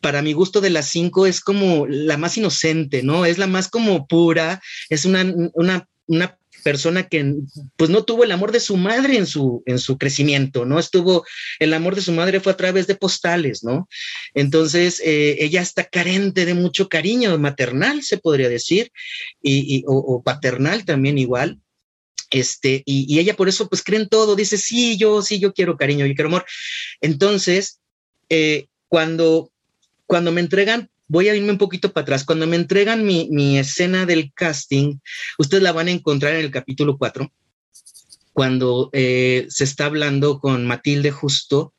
para 0.02 0.21
mi 0.21 0.34
gusto 0.34 0.62
de 0.62 0.69
las 0.69 0.89
cinco, 0.89 1.25
es 1.25 1.41
como 1.41 1.88
la 1.88 2.17
más 2.17 2.38
inocente, 2.38 3.04
¿no? 3.04 3.25
Es 3.25 3.38
la 3.38 3.47
más 3.47 3.67
como 3.67 4.08
pura, 4.08 4.62
es 4.89 5.06
una, 5.06 5.23
una, 5.54 5.88
una 6.08 6.39
persona 6.63 7.08
que 7.08 7.36
pues 7.75 7.89
no 7.89 8.04
tuvo 8.04 8.23
el 8.23 8.32
amor 8.32 8.52
de 8.52 8.60
su 8.60 8.78
madre 8.78 9.17
en 9.17 9.25
su, 9.25 9.63
en 9.65 9.80
su 9.80 9.97
crecimiento, 9.97 10.65
¿no? 10.65 10.80
Estuvo, 10.80 11.25
el 11.60 11.73
amor 11.73 11.95
de 11.95 12.02
su 12.02 12.12
madre 12.12 12.39
fue 12.39 12.52
a 12.52 12.58
través 12.58 12.88
de 12.88 12.95
postales, 12.95 13.63
¿no? 13.63 13.88
Entonces, 14.34 15.02
eh, 15.04 15.38
ella 15.39 15.62
está 15.62 15.86
carente 15.86 16.45
de 16.45 16.54
mucho 16.54 16.89
cariño 16.89 17.38
maternal, 17.38 18.04
se 18.04 18.17
podría 18.17 18.49
decir, 18.49 18.91
y, 19.41 19.84
o, 19.88 20.21
paternal 20.23 20.86
también 20.86 21.17
igual. 21.17 21.60
Este, 22.29 22.83
y, 22.85 23.19
ella 23.19 23.35
por 23.35 23.49
eso 23.49 23.67
pues 23.67 23.83
cree 23.83 23.99
en 23.99 24.09
todo, 24.09 24.35
dice, 24.35 24.57
sí, 24.57 24.97
yo, 24.97 25.21
sí, 25.21 25.39
yo 25.39 25.53
quiero 25.53 25.77
cariño, 25.77 26.05
yo 26.05 26.13
quiero 26.13 26.29
amor. 26.29 26.45
Entonces, 27.01 27.79
eh, 28.29 28.67
cuando, 28.87 29.51
cuando 30.05 30.31
me 30.31 30.41
entregan, 30.41 30.89
voy 31.07 31.27
a 31.27 31.35
irme 31.35 31.51
un 31.51 31.57
poquito 31.57 31.91
para 31.91 32.03
atrás, 32.03 32.23
cuando 32.23 32.47
me 32.47 32.55
entregan 32.55 33.05
mi, 33.05 33.57
escena 33.57 34.05
del 34.05 34.31
casting, 34.33 34.99
ustedes 35.37 35.63
la 35.63 35.71
van 35.71 35.87
a 35.87 35.91
encontrar 35.91 36.35
en 36.35 36.41
el 36.41 36.51
capítulo 36.51 36.97
4, 36.97 37.31
cuando 38.31 38.89
eh, 38.93 39.47
se 39.49 39.63
está 39.63 39.85
hablando 39.85 40.39
con 40.39 40.65
Matilde 40.65 41.11
Justo, 41.11 41.73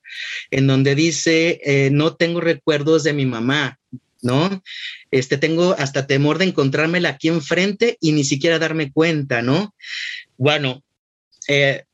en 0.51 0.67
donde 0.67 0.97
dice, 0.97 1.61
eh, 1.65 1.91
no 1.93 2.17
tengo 2.17 2.41
recuerdos 2.41 3.05
de 3.05 3.13
mi 3.13 3.25
mamá, 3.25 3.79
¿no? 4.23 4.63
Este, 5.11 5.39
tengo 5.39 5.75
hasta 5.79 6.07
temor 6.07 6.39
de 6.39 6.47
encontrármela 6.47 7.11
aquí 7.11 7.29
enfrente 7.29 7.97
y 8.01 8.13
ni 8.13 8.25
siquiera 8.25 8.59
darme 8.59 8.93
cuenta, 8.93 9.43
¿no? 9.43 9.75
Bueno, 10.37 10.83
eh, 11.49 11.85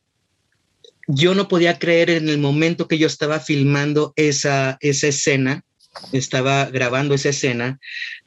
yo 1.09 1.35
no 1.35 1.49
podía 1.49 1.79
creer 1.79 2.11
en 2.11 2.29
el 2.29 2.39
momento 2.39 2.89
que 2.89 2.99
yo 2.99 3.07
estaba 3.07 3.41
filmando 3.41 4.13
esa, 4.17 4.77
esa 4.81 5.09
escena, 5.09 5.65
estaba 6.13 6.67
grabando 6.67 7.15
esa 7.15 7.31
escena, 7.31 7.79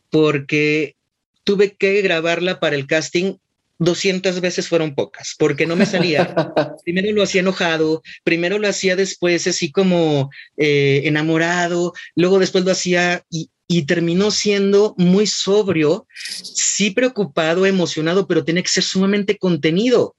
porque 0.10 0.96
tuve 1.44 1.76
que 1.76 2.02
grabarla 2.02 2.60
para 2.60 2.76
el 2.76 2.88
casting 2.88 3.36
200 3.80 4.42
veces 4.42 4.68
fueron 4.68 4.94
pocas, 4.94 5.36
porque 5.38 5.66
no 5.66 5.76
me 5.76 5.86
salía. 5.86 6.36
primero 6.84 7.12
lo 7.14 7.24
hacía 7.24 7.42
enojado, 7.42 8.04
primero 8.24 8.60
lo 8.60 8.68
hacía 8.68 8.96
después 8.96 9.48
así 9.48 9.72
como 9.72 10.30
eh, 10.58 11.02
enamorado, 11.06 11.94
luego 12.16 12.40
después 12.40 12.66
lo 12.66 12.72
hacía 12.72 13.24
y, 13.30 13.50
y, 13.70 13.86
terminó 13.86 14.32
siendo 14.32 14.96
muy 14.98 15.28
sobrio, 15.28 16.08
sí 16.16 16.92
preocupado, 16.92 17.66
emocionado, 17.66 18.28
pero 18.28 18.44
tiene 18.44 18.64
que 18.64 18.70
ser 18.70 18.84
sumamente 18.84 19.38
contenido, 19.38 20.16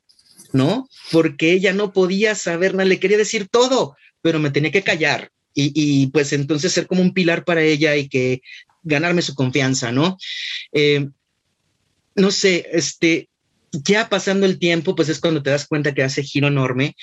¿no? 0.52 0.88
Porque 1.10 1.52
ella 1.52 1.72
no 1.72 1.92
podía 1.92 2.34
saber 2.34 2.74
nada, 2.74 2.88
le 2.88 3.00
quería 3.00 3.18
decir 3.18 3.48
todo, 3.50 3.96
pero 4.22 4.38
me 4.38 4.50
tenía 4.50 4.70
que 4.70 4.82
callar. 4.82 5.30
Y, 5.52 5.72
y 5.74 6.06
pues 6.08 6.32
entonces 6.32 6.72
ser 6.72 6.86
como 6.86 7.02
un 7.02 7.12
pilar 7.12 7.44
para 7.44 7.62
ella 7.62 7.96
y 7.96 8.08
que 8.08 8.40
ganarme 8.82 9.22
su 9.22 9.34
confianza, 9.34 9.90
¿no? 9.92 10.16
Eh, 10.72 11.08
no 12.14 12.30
sé, 12.30 12.68
este, 12.72 13.28
ya 13.72 14.08
pasando 14.08 14.46
el 14.46 14.58
tiempo, 14.58 14.94
pues 14.94 15.08
es 15.08 15.20
cuando 15.20 15.42
te 15.42 15.50
das 15.50 15.66
cuenta 15.66 15.94
que 15.94 16.02
hace 16.02 16.22
giro 16.22 16.48
enorme 16.48 16.96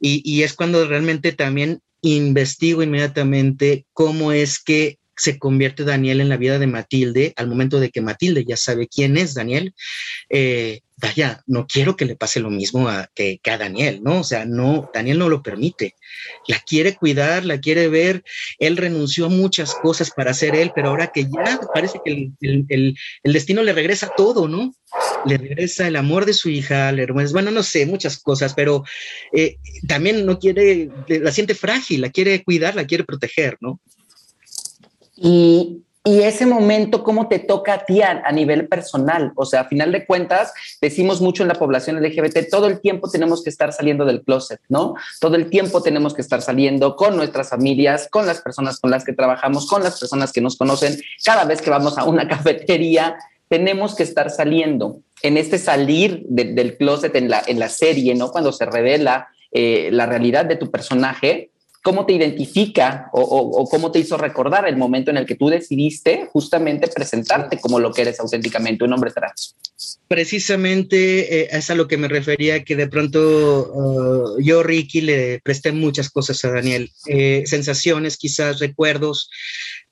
y, 0.00 0.22
y, 0.24 0.42
es 0.42 0.54
cuando 0.54 0.86
realmente 0.86 1.32
también 1.32 1.80
investigo 2.02 2.82
inmediatamente 2.82 3.86
cómo 3.92 4.32
es 4.32 4.58
que 4.58 4.99
se 5.20 5.38
convierte 5.38 5.84
Daniel 5.84 6.22
en 6.22 6.30
la 6.30 6.38
vida 6.38 6.58
de 6.58 6.66
Matilde 6.66 7.34
al 7.36 7.46
momento 7.46 7.78
de 7.78 7.90
que 7.90 8.00
Matilde 8.00 8.46
ya 8.46 8.56
sabe 8.56 8.88
quién 8.88 9.18
es 9.18 9.34
Daniel. 9.34 9.74
Eh, 10.30 10.80
vaya, 10.96 11.42
no 11.46 11.66
quiero 11.66 11.94
que 11.94 12.06
le 12.06 12.16
pase 12.16 12.40
lo 12.40 12.48
mismo 12.48 12.88
a, 12.88 13.10
que, 13.14 13.38
a 13.44 13.58
Daniel, 13.58 14.00
¿no? 14.02 14.20
O 14.20 14.24
sea, 14.24 14.46
no, 14.46 14.90
Daniel 14.94 15.18
no 15.18 15.28
lo 15.28 15.42
permite. 15.42 15.94
La 16.48 16.58
quiere 16.60 16.94
cuidar, 16.94 17.44
la 17.44 17.60
quiere 17.60 17.88
ver. 17.88 18.22
Él 18.58 18.78
renunció 18.78 19.26
a 19.26 19.28
muchas 19.28 19.74
cosas 19.74 20.10
para 20.10 20.32
ser 20.32 20.54
él, 20.54 20.72
pero 20.74 20.88
ahora 20.88 21.10
que 21.12 21.24
ya 21.24 21.60
parece 21.74 22.00
que 22.02 22.30
el, 22.40 22.64
el, 22.68 22.96
destino 23.22 23.62
le 23.62 23.74
regresa 23.74 24.10
todo, 24.16 24.48
¿no? 24.48 24.74
Le 25.26 25.36
regresa 25.36 25.86
el 25.86 25.96
amor 25.96 26.24
de 26.24 26.32
su 26.32 26.48
hija, 26.48 26.92
le 26.92 27.06
bueno, 27.06 27.50
no 27.50 27.62
sé, 27.62 27.84
muchas 27.84 28.18
cosas, 28.22 28.54
pero 28.54 28.84
eh, 29.34 29.56
también 29.86 30.24
no 30.24 30.38
quiere, 30.38 30.88
la 31.08 31.30
siente 31.30 31.54
frágil, 31.54 32.00
la 32.00 32.10
quiere 32.10 32.42
cuidar, 32.42 32.74
la 32.74 32.86
quiere 32.86 33.04
proteger, 33.04 33.58
¿no? 33.60 33.80
Y, 35.20 35.76
ese 36.02 36.46
momento, 36.46 37.04
¿cómo 37.04 37.28
te 37.28 37.38
toca 37.38 37.74
a 37.74 37.84
ti 37.84 38.00
a, 38.00 38.32
nivel 38.32 38.66
personal? 38.68 39.32
O 39.36 39.44
sea, 39.44 39.60
a 39.60 39.68
final 39.68 39.92
de 39.92 40.06
cuentas, 40.06 40.52
decimos 40.80 41.20
mucho 41.20 41.42
en 41.42 41.48
la 41.48 41.54
población 41.54 42.02
LGBT, 42.02 42.48
todo 42.50 42.66
el 42.66 42.80
tiempo 42.80 43.10
tenemos 43.10 43.44
que 43.44 43.50
estar 43.50 43.72
saliendo 43.72 44.06
del 44.06 44.22
closet, 44.22 44.60
¿no? 44.68 44.94
Todo 45.20 45.36
el 45.36 45.50
tiempo 45.50 45.82
tenemos 45.82 46.14
que 46.14 46.22
estar 46.22 46.40
saliendo 46.40 46.96
con 46.96 47.16
nuestras 47.16 47.50
familias, 47.50 48.08
con 48.10 48.26
las 48.26 48.40
personas 48.40 48.80
con 48.80 48.90
las 48.90 49.04
que 49.04 49.12
trabajamos, 49.12 49.68
con 49.68 49.84
las 49.84 50.00
personas 50.00 50.32
que 50.32 50.40
nos 50.40 50.56
conocen. 50.56 50.98
Cada 51.22 51.44
vez 51.44 51.60
que 51.60 51.70
vamos 51.70 51.98
a 51.98 52.04
una 52.04 52.26
cafetería, 52.34 53.16
tenemos 53.48 53.94
que 53.94 54.02
estar 54.02 54.30
saliendo. 54.30 55.00
En 55.22 55.36
este 55.36 55.58
salir 55.58 56.24
de, 56.28 56.44
del 56.44 56.78
closet 56.78 57.14
en 57.14 57.28
la, 57.28 57.42
en 57.46 57.58
la 57.58 57.68
serie, 57.68 58.14
¿no? 58.14 58.30
Cuando 58.30 58.52
se 58.52 58.64
revela 58.64 59.28
eh, 59.52 59.90
la 59.92 60.06
realidad 60.06 60.44
de 60.46 60.56
tu 60.56 60.70
personaje, 60.70 61.49
¿cómo 61.82 62.06
te 62.06 62.12
identifica 62.12 63.08
o, 63.12 63.20
o, 63.20 63.62
o, 63.62 63.68
cómo 63.68 63.90
te 63.90 63.98
hizo 63.98 64.16
recordar 64.16 64.68
el 64.68 64.76
momento 64.76 65.10
en 65.10 65.16
el 65.16 65.26
que 65.26 65.34
tú 65.34 65.48
decidiste 65.48 66.28
justamente 66.32 66.88
presentarte 66.88 67.58
como 67.58 67.78
lo 67.78 67.92
que 67.92 68.02
eres 68.02 68.20
auténticamente, 68.20 68.84
un 68.84 68.92
hombre 68.92 69.12
trans? 69.12 69.56
Precisamente 70.08 71.42
eh, 71.42 71.48
es 71.52 71.70
a 71.70 71.74
lo 71.74 71.88
que 71.88 71.96
me 71.96 72.08
refería, 72.08 72.64
que 72.64 72.76
de 72.76 72.88
pronto 72.88 73.72
uh, 73.72 74.40
yo, 74.40 74.62
Ricky, 74.62 75.00
le 75.00 75.40
presté 75.40 75.72
muchas 75.72 76.10
cosas 76.10 76.44
a 76.44 76.50
Daniel, 76.50 76.90
eh, 77.06 77.44
sensaciones, 77.46 78.16
quizás 78.16 78.58
recuerdos, 78.58 79.30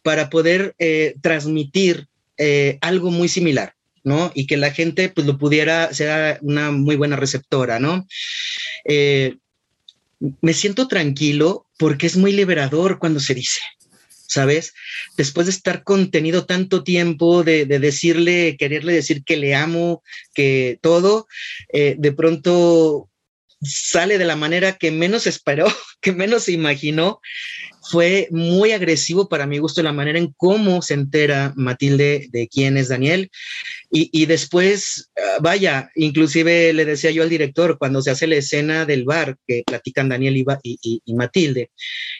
para 0.03 0.31
poder 0.31 0.74
eh, 0.79 1.14
transmitir 1.20 2.09
eh, 2.37 2.79
algo 2.81 3.11
muy 3.11 3.29
similar, 3.29 3.74
¿no? 4.05 4.31
Y 4.35 4.46
que 4.46 4.57
la 4.57 4.70
gente 4.70 5.09
pues 5.09 5.27
lo 5.27 5.38
pudiera, 5.38 5.92
sea 5.92 6.38
una 6.42 6.70
muy 6.70 6.96
buena 6.96 7.16
receptora, 7.16 7.79
¿no? 7.79 8.07
Eh, 8.85 9.37
me 10.40 10.53
siento 10.53 10.88
tranquilo 10.88 11.66
porque 11.79 12.07
es 12.07 12.17
muy 12.17 12.33
liberador 12.33 12.99
cuando 12.99 13.21
se 13.21 13.35
dice, 13.35 13.61
¿sabes? 14.27 14.75
Después 15.17 15.47
de 15.47 15.53
estar 15.53 15.85
contenido 15.85 16.45
tanto 16.45 16.85
tiempo, 16.85 17.45
de, 17.45 17.64
de 17.64 17.79
decirle, 17.79 18.57
quererle 18.59 18.93
decir 18.93 19.25
que 19.25 19.37
le 19.37 19.55
amo, 19.55 20.03
que 20.35 20.79
todo, 20.83 21.27
eh, 21.73 21.95
de 21.99 22.12
pronto 22.12 23.09
sale 23.62 24.19
de 24.19 24.25
la 24.25 24.37
manera 24.37 24.77
que 24.77 24.91
menos 24.91 25.27
esperó, 25.27 25.67
que 26.01 26.12
menos 26.12 26.49
imaginó. 26.49 27.21
Fue 27.91 28.29
muy 28.31 28.73
agresivo 28.73 29.31
para 29.31 29.47
mi 29.47 29.59
gusto 29.59 29.83
la 29.83 29.95
manera 29.95 30.19
en 30.19 30.35
cómo 30.37 30.83
se 30.83 30.93
entera 30.93 31.55
Matilde 31.57 32.29
de 32.31 32.47
quién 32.49 32.77
es 32.77 32.88
Daniel. 32.88 33.31
Y, 33.90 34.11
y 34.12 34.27
después, 34.27 35.11
uh, 35.16 35.42
vaya, 35.42 35.90
inclusive 35.94 36.72
le 36.72 36.85
decía 36.85 37.11
yo 37.11 37.22
al 37.22 37.31
director, 37.31 37.79
cuando 37.79 38.03
se 38.03 38.11
hace 38.11 38.27
la 38.27 38.37
escena 38.37 38.85
del 38.85 39.05
bar 39.05 39.37
que 39.46 39.62
platican 39.66 40.09
Daniel 40.09 40.37
y, 40.37 40.44
y, 40.62 41.03
y 41.05 41.14
Matilde, 41.14 41.70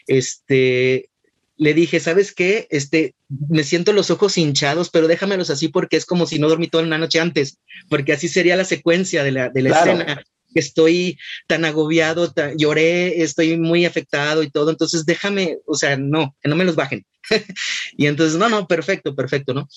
este, 0.07 1.09
le 1.57 1.73
dije, 1.73 1.99
¿sabes 1.99 2.33
qué? 2.33 2.67
Este, 2.71 3.13
me 3.27 3.63
siento 3.63 3.93
los 3.93 4.09
ojos 4.09 4.37
hinchados, 4.37 4.89
pero 4.89 5.07
déjamelos 5.07 5.49
así 5.49 5.67
porque 5.67 5.97
es 5.97 6.05
como 6.05 6.25
si 6.25 6.39
no 6.39 6.47
dormí 6.49 6.67
toda 6.67 6.83
una 6.83 6.97
noche 6.97 7.19
antes, 7.19 7.59
porque 7.89 8.13
así 8.13 8.27
sería 8.29 8.55
la 8.55 8.65
secuencia 8.65 9.23
de 9.23 9.31
la, 9.31 9.49
de 9.49 9.61
la 9.61 9.69
claro. 9.69 9.91
escena 9.91 10.23
estoy 10.55 11.17
tan 11.47 11.65
agobiado, 11.65 12.31
tan, 12.31 12.57
lloré, 12.57 13.21
estoy 13.21 13.57
muy 13.57 13.85
afectado 13.85 14.43
y 14.43 14.49
todo, 14.49 14.71
entonces 14.71 15.05
déjame, 15.05 15.57
o 15.65 15.75
sea, 15.75 15.97
no, 15.97 16.35
que 16.41 16.49
no 16.49 16.55
me 16.55 16.65
los 16.65 16.75
bajen. 16.75 17.05
y 17.97 18.07
entonces, 18.07 18.37
no, 18.37 18.49
no, 18.49 18.67
perfecto, 18.67 19.15
perfecto, 19.15 19.53
¿no? 19.53 19.67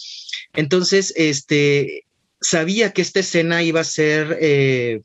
Entonces, 0.54 1.12
este, 1.16 2.04
sabía 2.40 2.92
que 2.92 3.02
esta 3.02 3.20
escena 3.20 3.62
iba 3.62 3.80
a 3.80 3.84
ser 3.84 4.38
eh, 4.40 5.02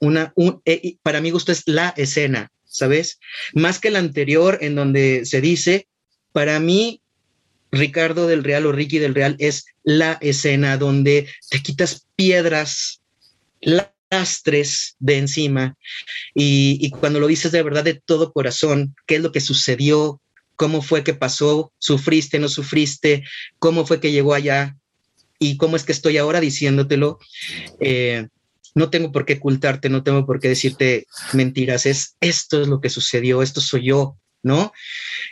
una, 0.00 0.32
un, 0.36 0.60
eh, 0.64 0.96
para 1.02 1.20
mi 1.20 1.30
gusto 1.30 1.52
es 1.52 1.62
la 1.66 1.94
escena, 1.96 2.50
¿sabes? 2.64 3.18
Más 3.54 3.78
que 3.78 3.90
la 3.90 3.98
anterior 3.98 4.58
en 4.60 4.74
donde 4.74 5.24
se 5.24 5.40
dice, 5.40 5.88
para 6.32 6.60
mí, 6.60 7.02
Ricardo 7.70 8.26
del 8.26 8.44
Real 8.44 8.66
o 8.66 8.72
Ricky 8.72 8.98
del 8.98 9.14
Real 9.14 9.36
es 9.38 9.66
la 9.82 10.18
escena 10.20 10.76
donde 10.78 11.28
te 11.50 11.62
quitas 11.62 12.06
piedras, 12.16 13.02
la 13.60 13.92
lastres 14.10 14.96
de 14.98 15.18
encima. 15.18 15.76
Y, 16.34 16.90
cuando 16.90 17.20
lo 17.20 17.26
dices 17.26 17.52
de 17.52 17.62
verdad 17.62 17.84
de 17.84 17.94
todo 17.94 18.32
corazón, 18.32 18.94
qué 19.06 19.16
es 19.16 19.22
lo 19.22 19.32
que 19.32 19.40
sucedió, 19.40 20.20
cómo 20.56 20.82
fue 20.82 21.04
que 21.04 21.14
pasó, 21.14 21.72
sufriste, 21.78 22.38
no 22.38 22.48
sufriste, 22.48 23.24
cómo 23.58 23.86
fue 23.86 24.00
que 24.00 24.12
llegó 24.12 24.34
allá 24.34 24.76
y 25.38 25.56
cómo 25.56 25.76
es 25.76 25.84
que 25.84 25.92
estoy 25.92 26.18
ahora 26.18 26.40
diciéndotelo. 26.40 27.18
Eh, 27.80 28.26
no 28.74 28.90
tengo 28.90 29.12
por 29.12 29.24
qué 29.24 29.34
ocultarte, 29.34 29.88
no 29.88 30.02
tengo 30.02 30.26
por 30.26 30.40
qué 30.40 30.48
decirte 30.48 31.06
mentiras, 31.32 31.86
es 31.86 32.16
esto 32.20 32.62
es 32.62 32.68
lo 32.68 32.80
que 32.80 32.90
sucedió, 32.90 33.42
esto 33.42 33.60
soy 33.60 33.86
yo, 33.86 34.16
¿no? 34.42 34.72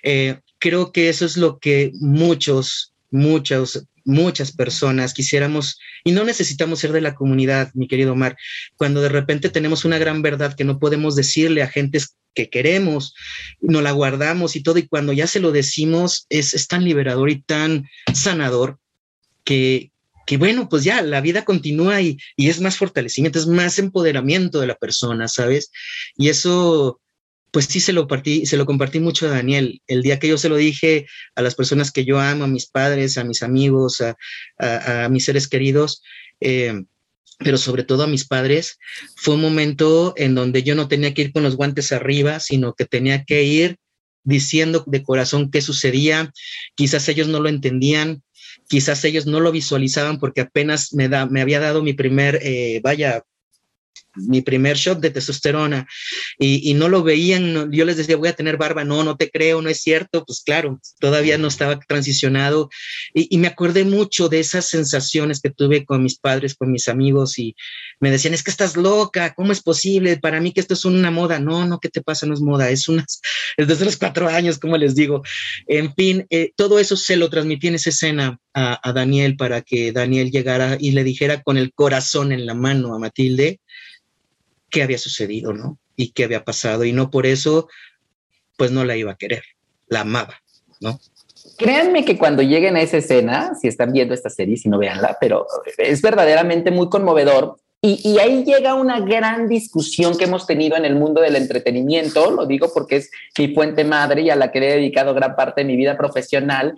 Eh, 0.03 0.41
creo 0.59 0.91
que 0.91 1.09
eso 1.09 1.25
es 1.25 1.37
lo 1.37 1.59
que 1.59 1.93
muchos, 2.01 2.93
muchos 3.11 3.87
muchas 4.07 4.53
personas 4.53 5.13
quisiéramos, 5.13 5.79
y 6.05 6.13
no 6.13 6.25
necesitamos 6.25 6.79
ser 6.79 6.93
de 6.93 7.03
la 7.03 7.15
comunidad, 7.15 7.71
mi 7.75 7.89
querido 7.89 8.13
Omar, 8.13 8.37
cuando 8.77 9.03
de 9.03 9.11
repente 9.11 9.51
tenemos 9.51 9.85
una 9.85 9.99
gran 9.99 10.23
verdad 10.23 10.55
que 10.55 10.65
no 10.65 10.79
podemos 10.79 11.17
decirle 11.17 11.63
a 11.63 11.69
gentes 11.69 12.17
que 12.35 12.49
queremos, 12.49 13.15
no 13.61 13.83
la 13.83 13.91
guardamos 13.91 14.57
y 14.57 14.63
todo, 14.63 14.79
y 14.79 14.87
cuando 14.87 15.13
ya 15.13 15.27
se 15.27 15.41
lo 15.41 15.53
decimos 15.53 16.27
es, 16.29 16.55
es 16.55 16.69
tan 16.69 16.85
liberador 16.85 17.31
y 17.31 17.43
tan 17.43 17.89
sanador 18.15 18.79
que, 19.43 19.91
que 20.27 20.37
bueno, 20.37 20.69
pues 20.69 20.85
ya 20.85 21.03
la 21.03 21.21
vida 21.21 21.45
continúa 21.45 22.01
y, 22.01 22.19
y 22.37 22.49
es 22.49 22.61
más 22.61 22.77
fortalecimiento, 22.77 23.39
es 23.39 23.47
más 23.47 23.79
empoderamiento 23.79 24.61
de 24.61 24.67
la 24.69 24.77
persona, 24.77 25.29
¿sabes? 25.29 25.71
Y 26.17 26.29
eso 26.29 27.01
pues 27.57 27.65
sí 27.65 27.81
se 27.81 27.95
lo 27.95 28.07
partí, 28.07 28.45
se 28.45 28.59
lo 28.59 28.67
compartí 28.67 29.01
mucho 29.01 29.25
a 29.25 29.31
Daniel. 29.31 29.81
El 29.87 30.03
día 30.03 30.19
que 30.19 30.29
yo 30.29 30.37
se 30.37 30.51
lo 30.51 30.57
dije 30.57 31.07
a 31.37 31.41
las 31.41 31.55
personas 31.55 31.91
que 31.91 32.05
yo 32.05 32.21
amo, 32.21 32.45
a 32.45 32.49
mis 32.49 32.67
padres, 32.67 33.17
a 33.17 33.25
mis 33.25 33.43
amigos, 33.43 34.03
a, 34.59 35.09
mis 35.09 35.25
seres 35.25 35.49
queridos, 35.49 36.03
eh, 36.39 36.85
pero 37.39 37.57
sobre 37.57 37.83
todo 37.83 38.03
a 38.03 38.09
mis 38.09 38.27
padres, 38.27 38.79
fue 39.17 39.37
un 39.37 39.41
momento 39.41 40.13
en 40.19 40.35
donde 40.35 40.65
yo 40.65 40.75
no 40.75 40.87
tenía 40.87 41.15
que 41.15 41.23
ir 41.23 41.33
con 41.33 41.45
los 41.45 41.57
guantes 41.57 41.93
arriba, 41.93 42.41
sino 42.41 42.75
que 42.75 42.85
tenía 42.85 43.25
que 43.25 43.45
ir 43.45 43.79
diciendo 44.23 44.85
de 44.87 45.03
corazón 45.03 45.51
qué 45.51 45.63
sucedía. 45.63 46.35
Quizás 46.75 47.09
ellos 47.09 47.29
no 47.29 47.41
lo 47.41 47.49
entendían, 47.49 48.23
quizás 48.69 49.03
ellos 49.07 49.25
no 49.25 49.41
lo 49.41 49.51
visualizaban 49.51 50.19
porque 50.21 50.43
apenas 50.43 50.93
me, 50.93 51.09
da, 51.09 51.25
me 51.25 51.41
había 51.41 51.61
dado 51.61 51.83
mi 51.83 51.95
primer, 51.95 52.39
eh, 52.43 52.83
vaya, 52.85 53.25
mi 54.17 54.41
primer 54.43 54.77
shot 54.77 55.01
de 55.01 55.11
testosterona 55.11 55.87
y, 56.39 56.75
no 56.75 56.89
lo 56.89 57.03
veían, 57.03 57.73
yo 57.73 57.85
les 57.85 57.97
decía, 57.97 58.17
voy 58.17 58.29
a 58.29 58.35
tener 58.35 58.57
barba, 58.57 58.85
no, 58.85 59.03
no 59.05 59.17
te 59.17 59.31
creo, 59.31 59.63
no 59.63 59.69
es 59.69 59.81
cierto, 59.81 60.25
pues 60.25 60.43
claro, 60.45 60.81
todavía 61.01 61.39
no 61.39 61.49
estaba 61.49 61.79
transicionado 61.79 62.69
y, 63.15 63.37
me 63.39 63.49
acordé 63.49 63.85
mucho 63.85 64.29
de 64.29 64.41
esas 64.41 64.67
sensaciones 64.67 65.41
que 65.41 65.51
tuve 65.51 65.85
con 65.85 66.03
mis 66.03 66.19
padres, 66.19 66.55
con 66.55 66.73
mis 66.73 66.89
amigos 66.89 67.39
y 67.39 67.55
me 68.01 68.11
decían, 68.11 68.35
es 68.35 68.43
que 68.43 68.51
estás 68.51 68.77
loca, 68.77 69.35
¿cómo 69.35 69.53
es 69.53 69.63
posible? 69.63 70.17
Para 70.19 70.41
mí 70.41 70.53
que 70.53 70.61
esto 70.61 70.75
es 70.75 70.85
una 70.85 71.11
moda, 71.11 71.39
no, 71.39 71.67
no, 71.67 71.79
¿qué 71.79 71.89
te 71.89 72.03
pasa? 72.03 72.27
No 72.27 72.35
es 72.35 72.41
moda, 72.41 72.71
es 72.71 72.89
unas, 72.89 73.21
es 73.57 73.69
desde 73.69 73.85
los 73.85 73.97
cuatro 73.97 74.29
años, 74.29 74.59
como 74.59 74.77
les 74.77 74.95
digo. 74.95 75.23
En 75.67 75.95
fin, 75.95 76.27
eh, 76.31 76.53
todo 76.57 76.79
eso 76.79 76.97
se 76.97 77.17
lo 77.17 77.29
transmití 77.31 77.69
en 77.69 77.77
esa 77.77 77.91
escena 77.91 78.39
a 78.59 78.93
Daniel 78.95 79.37
para 79.37 79.61
que 79.61 79.93
Daniel 79.93 80.31
llegara 80.31 80.79
y 80.81 80.93
le 80.93 81.05
dijera 81.05 81.43
con 81.43 81.59
el 81.59 81.75
corazón 81.75 82.33
en 82.33 82.47
la 82.47 82.55
mano 82.55 82.95
a 82.95 82.99
Matilde 82.99 83.61
qué 84.71 84.83
había 84.83 84.99
sucedido, 84.99 85.53
¿no? 85.53 85.79
Y 85.97 86.13
qué 86.13 86.25
había 86.25 86.45
pasado. 86.45 86.85
Y 86.85 86.93
no 86.93 87.11
por 87.11 87.27
eso, 87.27 87.69
pues 88.57 88.71
no 88.71 88.85
la 88.85 88.97
iba 88.97 89.13
a 89.13 89.17
querer, 89.17 89.45
la 89.89 90.01
amaba, 90.01 90.41
¿no? 90.81 91.01
Créanme 91.59 92.05
que 92.05 92.19
cuando 92.19 92.43
lleguen 92.43 92.77
a 92.77 92.83
esa 92.83 92.99
escena, 92.99 93.55
si 93.55 93.69
están 93.69 93.93
viendo 93.93 94.13
esta 94.13 94.31
serie, 94.31 94.57
si 94.57 94.69
no 94.69 94.79
veanla, 94.79 95.17
pero 95.21 95.47
es 95.79 96.03
verdaderamente 96.03 96.71
muy 96.71 96.89
conmovedor. 96.89 97.57
Y, 97.81 98.01
y, 98.03 98.19
ahí 98.19 98.43
llega 98.45 98.75
una 98.75 99.01
gran 99.01 99.49
discusión 99.49 100.17
que 100.17 100.25
hemos 100.25 100.47
tenido 100.47 100.77
en 100.77 100.85
el 100.85 100.97
mundo 100.97 101.21
del 101.21 101.37
entretenimiento, 101.37 102.31
lo 102.31 102.47
digo 102.47 102.73
porque 102.73 102.97
es 102.97 103.11
mi 103.39 103.55
fuente 103.55 103.85
madre 103.85 104.23
y 104.23 104.31
a 104.31 104.35
la 104.35 104.51
que 104.51 104.59
he 104.59 104.77
dedicado 104.77 105.15
gran 105.15 105.37
parte 105.37 105.61
de 105.61 105.67
mi 105.67 105.77
vida 105.77 105.97
profesional, 105.97 106.75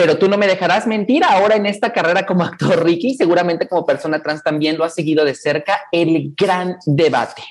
pero 0.00 0.16
tú 0.16 0.30
no 0.30 0.38
me 0.38 0.46
dejarás 0.46 0.86
mentir, 0.86 1.22
ahora 1.22 1.56
en 1.56 1.66
esta 1.66 1.92
carrera 1.92 2.24
como 2.24 2.42
actor 2.42 2.82
Ricky, 2.82 3.14
seguramente 3.16 3.68
como 3.68 3.84
persona 3.84 4.22
trans 4.22 4.42
también 4.42 4.78
lo 4.78 4.84
ha 4.84 4.88
seguido 4.88 5.26
de 5.26 5.34
cerca, 5.34 5.82
el 5.92 6.32
gran 6.34 6.78
debate. 6.86 7.42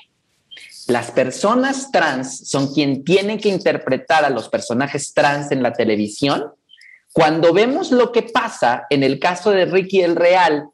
Las 0.88 1.12
personas 1.12 1.92
trans 1.92 2.48
son 2.48 2.74
quien 2.74 3.04
tienen 3.04 3.38
que 3.38 3.50
interpretar 3.50 4.24
a 4.24 4.30
los 4.30 4.48
personajes 4.48 5.14
trans 5.14 5.52
en 5.52 5.62
la 5.62 5.72
televisión. 5.74 6.52
Cuando 7.12 7.52
vemos 7.52 7.92
lo 7.92 8.10
que 8.10 8.22
pasa 8.22 8.84
en 8.90 9.04
el 9.04 9.20
caso 9.20 9.52
de 9.52 9.66
Ricky 9.66 10.00
el 10.00 10.16
Real 10.16 10.70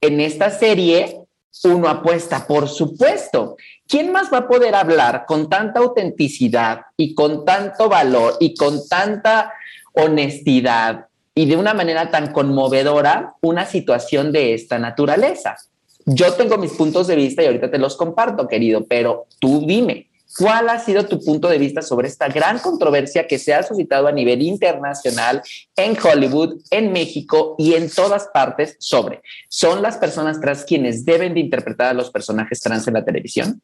en 0.00 0.20
esta 0.20 0.50
serie, 0.50 1.20
uno 1.62 1.86
apuesta, 1.86 2.48
por 2.48 2.68
supuesto. 2.68 3.56
¿Quién 3.86 4.10
más 4.10 4.32
va 4.32 4.38
a 4.38 4.48
poder 4.48 4.74
hablar 4.74 5.22
con 5.28 5.48
tanta 5.48 5.78
autenticidad 5.78 6.80
y 6.96 7.14
con 7.14 7.44
tanto 7.44 7.88
valor 7.88 8.38
y 8.40 8.56
con 8.56 8.88
tanta 8.88 9.52
honestidad 9.92 11.06
y 11.34 11.46
de 11.46 11.56
una 11.56 11.74
manera 11.74 12.10
tan 12.10 12.32
conmovedora 12.32 13.34
una 13.40 13.66
situación 13.66 14.32
de 14.32 14.54
esta 14.54 14.78
naturaleza. 14.78 15.56
Yo 16.04 16.32
tengo 16.34 16.58
mis 16.58 16.72
puntos 16.72 17.06
de 17.06 17.16
vista 17.16 17.42
y 17.42 17.46
ahorita 17.46 17.70
te 17.70 17.78
los 17.78 17.96
comparto, 17.96 18.48
querido, 18.48 18.84
pero 18.86 19.26
tú 19.38 19.64
dime, 19.66 20.10
¿cuál 20.36 20.68
ha 20.68 20.78
sido 20.78 21.06
tu 21.06 21.20
punto 21.20 21.48
de 21.48 21.58
vista 21.58 21.80
sobre 21.80 22.08
esta 22.08 22.28
gran 22.28 22.58
controversia 22.58 23.26
que 23.26 23.38
se 23.38 23.54
ha 23.54 23.62
suscitado 23.62 24.08
a 24.08 24.12
nivel 24.12 24.42
internacional 24.42 25.42
en 25.76 25.96
Hollywood, 25.96 26.60
en 26.70 26.92
México 26.92 27.54
y 27.56 27.74
en 27.74 27.88
todas 27.88 28.28
partes 28.34 28.76
sobre, 28.80 29.22
¿son 29.48 29.80
las 29.80 29.96
personas 29.96 30.40
trans 30.40 30.64
quienes 30.64 31.04
deben 31.04 31.34
de 31.34 31.40
interpretar 31.40 31.88
a 31.88 31.94
los 31.94 32.10
personajes 32.10 32.60
trans 32.60 32.86
en 32.88 32.94
la 32.94 33.04
televisión? 33.04 33.62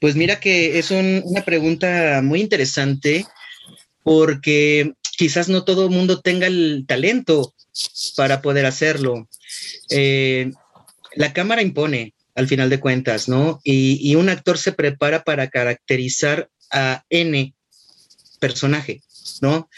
Pues 0.00 0.16
mira 0.16 0.40
que 0.40 0.78
es 0.78 0.90
una 0.90 1.42
pregunta 1.44 2.20
muy 2.22 2.40
interesante 2.40 3.26
porque 4.08 4.94
quizás 5.18 5.50
no 5.50 5.64
todo 5.64 5.84
el 5.84 5.90
mundo 5.90 6.22
tenga 6.22 6.46
el 6.46 6.86
talento 6.88 7.54
para 8.16 8.40
poder 8.40 8.64
hacerlo. 8.64 9.28
Eh, 9.90 10.50
la 11.14 11.34
cámara 11.34 11.60
impone, 11.60 12.14
al 12.34 12.48
final 12.48 12.70
de 12.70 12.80
cuentas, 12.80 13.28
¿no? 13.28 13.60
Y, 13.64 14.14
un 14.14 14.30
actor 14.30 14.56
se 14.56 14.72
prepara 14.72 15.24
para 15.24 15.50
caracterizar 15.50 16.48
a 16.70 17.04
N 17.10 17.52
personaje, 18.40 19.02
¿no? 19.42 19.68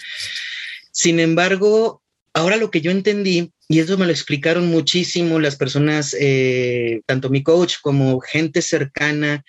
Sin 0.92 1.18
embargo, 1.18 2.00
ahora 2.32 2.56
lo 2.56 2.70
que 2.70 2.82
yo 2.82 2.92
entendí, 2.92 3.50
y 3.66 3.80
eso 3.80 3.98
me 3.98 4.06
lo 4.06 4.12
explicaron 4.12 4.68
muchísimo 4.68 5.40
las 5.40 5.56
personas, 5.56 6.14
eh, 6.20 7.00
tanto 7.04 7.30
mi 7.30 7.42
coach 7.42 7.78
como 7.82 8.20
gente 8.20 8.62
cercana, 8.62 9.42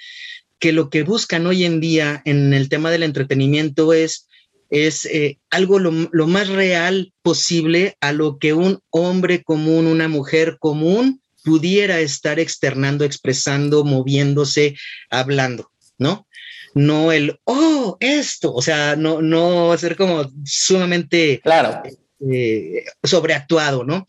que 0.57 0.71
lo 0.71 0.89
que 0.89 1.03
buscan 1.03 1.45
hoy 1.45 1.65
en 1.65 1.79
día 1.79 2.23
en 2.25 2.55
el 2.55 2.67
tema 2.67 2.89
del 2.89 3.03
entretenimiento 3.03 3.93
es 3.93 4.25
es 4.72 5.05
eh, 5.05 5.38
algo 5.49 5.80
lo, 5.80 5.91
más 5.91 6.47
real 6.47 7.13
posible 7.22 7.97
a 7.99 8.13
lo 8.13 8.39
que 8.39 8.53
un 8.53 8.80
hombre 8.89 9.43
común, 9.43 9.86
una 9.86 10.07
mujer 10.07 10.57
común 10.59 11.22
pudiera 11.43 11.99
estar 11.99 12.39
externando, 12.39 13.03
expresando, 13.03 13.84
moviéndose, 13.84 14.76
hablando, 15.09 15.72
¿no? 15.97 16.28
No 16.74 17.11
el, 17.11 17.38
oh, 17.43 17.97
esto, 17.99 18.53
o 18.53 18.61
sea, 18.61 18.95
no, 18.95 19.22
no 19.22 19.78
ser 19.78 19.97
como 19.97 20.32
sumamente 20.45 21.41
claro. 21.43 21.84
Eh, 22.32 22.86
sobreactuado, 23.03 23.84
¿no? 23.84 24.05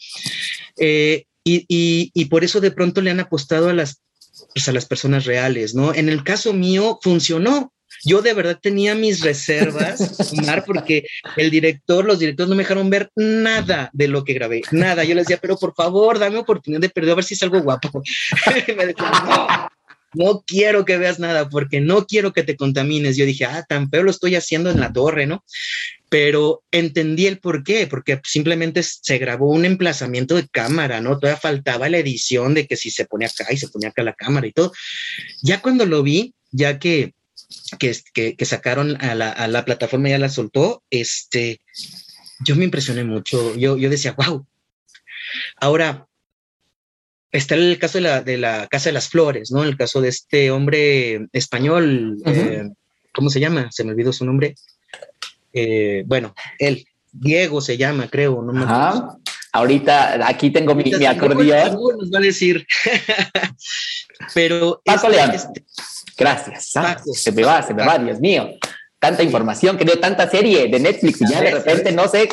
Eh, 0.79 1.25
y, 1.45 2.25
por 2.27 2.45
eso 2.45 2.61
de 2.61 2.71
pronto 2.71 3.01
le 3.01 3.11
han 3.11 3.19
apostado 3.19 3.69
a 3.69 3.73
las, 3.73 4.01
pues, 4.55 4.69
a 4.69 4.73
las 4.73 4.87
personas 4.87 5.25
reales, 5.25 5.75
¿no? 5.75 5.93
En 5.93 6.09
el 6.09 6.23
caso 6.23 6.53
mío 6.53 7.01
funcionó, 7.03 7.73
yo 8.05 8.23
de 8.23 8.35
verdad 8.35 8.59
tenía 8.61 8.95
mis 8.95 9.21
reservas, 9.21 10.17
porque 10.67 11.07
el 11.37 11.51
director, 11.51 12.05
los 12.05 12.19
directores 12.19 12.49
no 12.49 12.57
me 12.57 12.63
dejaron 12.63 12.91
ver 12.91 13.11
nada 13.17 13.91
de 13.93 14.09
lo 14.09 14.25
que 14.25 14.35
grabé, 14.35 14.63
nada. 14.73 15.05
Yo 15.05 15.15
les 15.15 15.27
decía, 15.27 15.39
pero 15.41 15.57
por 15.57 15.75
favor, 15.75 16.19
dame 16.19 16.39
oportunidad 16.39 16.81
de 16.81 16.91
perder 16.91 17.13
a 17.13 17.17
ver 17.17 17.25
si 17.25 17.35
es 17.35 17.43
algo 17.43 17.61
guapo. 17.61 18.03
no 20.15 20.43
quiero 20.47 20.85
que 20.85 20.99
veas 20.99 21.19
nada 21.19 21.49
porque 21.49 21.81
no 21.81 22.07
quiero 22.07 22.33
que 22.33 22.43
te 22.43 22.57
contamines. 22.57 23.17
Yo 23.17 23.25
dije, 23.25 23.45
ah, 23.45 23.65
tan 23.69 23.89
feo 23.89 24.03
lo 24.03 24.11
estoy 24.11 24.35
haciendo 24.35 24.71
en 24.71 24.81
la 24.81 24.93
torre, 24.93 25.27
¿no? 25.27 25.45
Pero 26.09 26.63
entendí 26.71 27.27
el 27.27 27.39
por 27.39 27.65
qué, 27.65 27.87
porque 27.87 28.21
simplemente 28.25 28.83
se 28.83 29.19
grabó 29.19 29.51
un 29.51 29.65
emplazamiento 29.65 30.35
de 30.35 30.49
cámara, 30.49 31.01
¿no? 31.01 31.19
Todavía 31.19 31.41
faltaba 31.41 31.89
la 31.89 31.99
edición 31.99 32.55
de 32.55 32.67
que 32.67 32.77
si 32.77 32.91
se 32.91 33.07
pone 33.07 33.27
acá 33.27 33.47
y 33.51 33.57
se 33.57 33.69
pone 33.69 33.87
acá 33.87 34.03
la 34.03 34.13
cámara 34.13 34.47
y 34.47 34.53
todo. 34.53 34.73
Ya 35.43 35.63
cuando 35.63 35.87
lo 35.87 36.03
vi, 36.03 36.35
ya 36.51 36.79
que 36.79 37.15
que, 37.79 38.35
que, 38.37 38.45
sacaron 38.45 38.97
a 39.03 39.15
la, 39.15 39.31
a 39.31 39.49
la, 39.49 39.65
plataforma 39.65 40.09
ya 40.09 40.19
la 40.19 40.29
soltó, 40.29 40.83
este, 40.91 41.61
yo 42.45 42.57
me 42.57 42.65
impresioné 42.65 43.05
mucho. 43.05 43.55
Yo, 43.57 43.77
yo 43.77 43.91
decía, 43.91 44.13
wow. 44.17 44.47
Ahora, 45.57 46.07
está 47.31 47.55
el 47.55 47.79
caso 47.79 47.99
de 47.99 48.03
la, 48.03 48.23
de 48.23 48.39
la 48.39 48.67
Casa 48.69 48.91
de 48.91 48.95
las 48.95 49.09
Flores, 49.09 49.51
¿no? 49.51 49.65
El 49.65 49.77
caso 49.77 50.01
de 50.01 50.09
este 50.09 50.51
hombre 50.51 51.27
español, 51.33 52.19
eh, 52.27 52.69
¿cómo 53.13 53.31
se 53.31 53.41
llama? 53.41 53.69
Se 53.71 53.85
me 53.85 53.93
olvidó 53.93 54.13
su 54.13 54.25
nombre. 54.25 54.55
Eh, 55.53 56.05
bueno, 56.07 56.35
él, 56.59 56.87
Diego 57.11 57.61
se 57.61 57.77
llama, 57.77 58.09
creo. 58.09 58.43
No 58.43 59.19
Ahorita 59.55 60.27
aquí 60.27 60.51
tengo 60.51 60.75
mi, 60.75 60.85
mi 60.85 61.05
acordeón. 61.05 61.79
Nos 61.99 62.11
va 62.11 62.19
a 62.19 62.23
decir. 62.23 62.67
Pero 64.35 64.81
este, 64.85 65.65
Gracias. 66.17 66.73
se 67.15 67.33
me 67.33 67.43
va, 67.43 67.63
se 67.63 67.75
me 67.75 67.85
va, 67.85 67.99
Dios 67.99 68.21
mío. 68.21 68.51
Tanta 68.99 69.23
información, 69.23 69.77
que 69.77 69.85
dio 69.85 69.99
tanta 69.99 70.31
serie 70.31 70.69
de 70.69 70.79
Netflix 70.79 71.21
y 71.23 71.29
ya 71.29 71.41
de 71.41 71.51
repente 71.51 71.91
no 71.91 72.07
sé. 72.07 72.29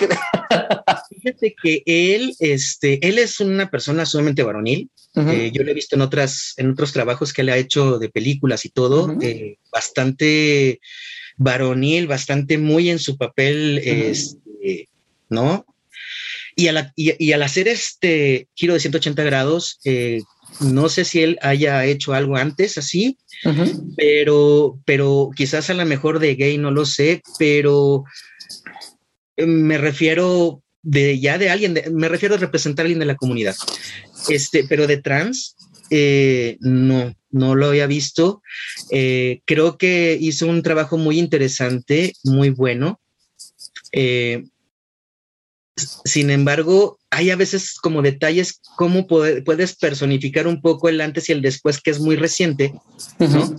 Fíjate 1.09 1.55
que 1.61 1.83
él, 1.85 2.35
este, 2.39 3.05
él 3.07 3.17
es 3.17 3.39
una 3.39 3.69
persona 3.69 4.05
sumamente 4.05 4.43
varonil. 4.43 4.89
Eh, 5.15 5.51
yo 5.51 5.63
lo 5.63 5.71
he 5.71 5.73
visto 5.73 5.95
en 5.95 6.01
otras, 6.01 6.53
en 6.57 6.69
otros 6.69 6.93
trabajos 6.93 7.33
que 7.33 7.41
él 7.41 7.49
ha 7.49 7.57
hecho 7.57 7.97
de 7.97 8.09
películas 8.09 8.65
y 8.65 8.69
todo, 8.69 9.17
eh, 9.21 9.57
bastante 9.71 10.79
varonil, 11.37 12.07
bastante 12.07 12.57
muy 12.57 12.89
en 12.89 12.99
su 12.99 13.17
papel, 13.17 13.79
este, 13.83 14.89
¿no? 15.29 15.65
Y 16.55 16.67
al, 16.67 16.91
y, 16.95 17.31
al, 17.31 17.41
hacer 17.41 17.67
este 17.67 18.47
giro 18.53 18.73
de 18.73 18.81
180 18.81 19.23
grados, 19.23 19.79
eh, 19.85 20.21
no 20.59 20.89
sé 20.89 21.05
si 21.05 21.21
él 21.21 21.39
haya 21.41 21.85
hecho 21.85 22.13
algo 22.13 22.35
antes 22.35 22.77
así, 22.77 23.17
pero, 23.95 24.79
pero 24.85 25.29
quizás 25.35 25.69
a 25.69 25.73
lo 25.73 25.85
mejor 25.85 26.19
de 26.19 26.35
gay, 26.35 26.57
no 26.57 26.71
lo 26.71 26.85
sé, 26.85 27.21
pero 27.37 28.03
eh, 29.37 29.45
me 29.45 29.77
refiero 29.77 30.61
de 30.81 31.19
ya 31.19 31.37
de 31.37 31.49
alguien, 31.49 31.81
me 31.91 32.09
refiero 32.09 32.35
a 32.35 32.39
representar 32.39 32.83
a 32.83 32.85
alguien 32.85 32.99
de 32.99 33.05
la 33.05 33.15
comunidad, 33.15 33.55
este, 34.27 34.65
pero 34.65 34.87
de 34.87 34.97
trans, 34.97 35.55
eh, 35.89 36.57
no, 36.59 37.13
no 37.31 37.55
lo 37.55 37.67
había 37.67 37.87
visto. 37.87 38.41
Eh, 38.91 39.41
creo 39.45 39.77
que 39.77 40.17
hizo 40.19 40.47
un 40.47 40.61
trabajo 40.61 40.97
muy 40.97 41.19
interesante, 41.19 42.13
muy 42.23 42.49
bueno. 42.49 42.99
Sin 46.05 46.29
embargo, 46.29 46.99
hay 47.09 47.29
a 47.29 47.35
veces 47.35 47.75
como 47.75 48.01
detalles, 48.01 48.61
cómo 48.75 49.07
puedes 49.07 49.75
personificar 49.75 50.47
un 50.47 50.61
poco 50.61 50.89
el 50.89 51.01
antes 51.01 51.29
y 51.29 51.31
el 51.31 51.41
después, 51.41 51.81
que 51.81 51.91
es 51.91 51.99
muy 51.99 52.15
reciente, 52.15 52.73
¿no? 53.19 53.55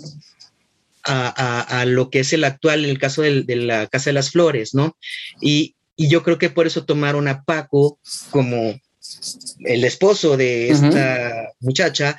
A, 1.03 1.85
lo 1.87 2.11
que 2.11 2.21
es 2.21 2.33
el 2.33 2.45
actual, 2.45 2.85
en 2.85 2.91
el 2.91 2.99
caso 2.99 3.23
de, 3.23 3.45
la 3.57 3.87
Casa 3.87 4.11
de 4.11 4.15
las 4.15 4.31
Flores, 4.31 4.75
¿no? 4.75 4.97
Y, 5.41 5.75
yo 5.97 6.23
creo 6.23 6.39
que 6.39 6.49
por 6.49 6.67
eso 6.67 6.87
tomaron 6.87 7.29
a 7.29 7.43
Paco 7.43 7.99
como 8.31 8.75
el 9.67 9.85
esposo 9.85 10.39
de 10.39 10.71
esta 10.71 11.53
muchacha 11.61 12.19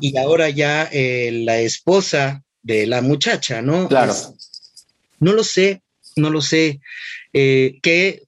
y 0.00 0.16
ahora 0.16 0.48
ya 0.48 0.88
eh, 0.92 1.32
la 1.44 1.58
esposa 1.58 2.44
de 2.62 2.86
la 2.86 3.02
muchacha, 3.02 3.62
¿no? 3.62 3.88
Claro. 3.88 4.14
no 5.18 5.32
lo 5.32 5.42
sé, 5.42 5.82
no 6.14 6.30
lo 6.30 6.40
sé 6.40 6.80
eh, 7.32 7.78
qué 7.82 8.25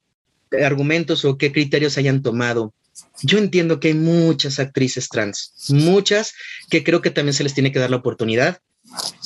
argumentos 0.64 1.24
o 1.24 1.38
qué 1.38 1.52
criterios 1.52 1.98
hayan 1.98 2.22
tomado. 2.22 2.74
Yo 3.22 3.38
entiendo 3.38 3.80
que 3.80 3.88
hay 3.88 3.94
muchas 3.94 4.58
actrices 4.58 5.08
trans, 5.08 5.52
muchas 5.68 6.34
que 6.70 6.82
creo 6.82 7.00
que 7.00 7.10
también 7.10 7.34
se 7.34 7.44
les 7.44 7.54
tiene 7.54 7.72
que 7.72 7.78
dar 7.78 7.90
la 7.90 7.96
oportunidad 7.96 8.60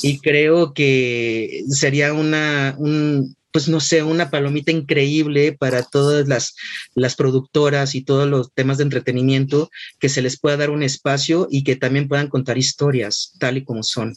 y 0.02 0.18
creo 0.18 0.74
que 0.74 1.64
sería 1.68 2.12
una, 2.12 2.74
un, 2.78 3.36
pues 3.52 3.68
no 3.68 3.80
sé, 3.80 4.02
una 4.02 4.30
palomita 4.30 4.72
increíble 4.72 5.52
para 5.52 5.82
todas 5.82 6.26
las, 6.26 6.54
las 6.94 7.14
productoras 7.14 7.94
y 7.94 8.02
todos 8.02 8.28
los 8.28 8.52
temas 8.52 8.78
de 8.78 8.84
entretenimiento, 8.84 9.70
que 10.00 10.08
se 10.08 10.22
les 10.22 10.38
pueda 10.38 10.56
dar 10.56 10.70
un 10.70 10.82
espacio 10.82 11.46
y 11.50 11.62
que 11.62 11.76
también 11.76 12.08
puedan 12.08 12.28
contar 12.28 12.58
historias 12.58 13.34
tal 13.38 13.58
y 13.58 13.64
como 13.64 13.82
son. 13.82 14.14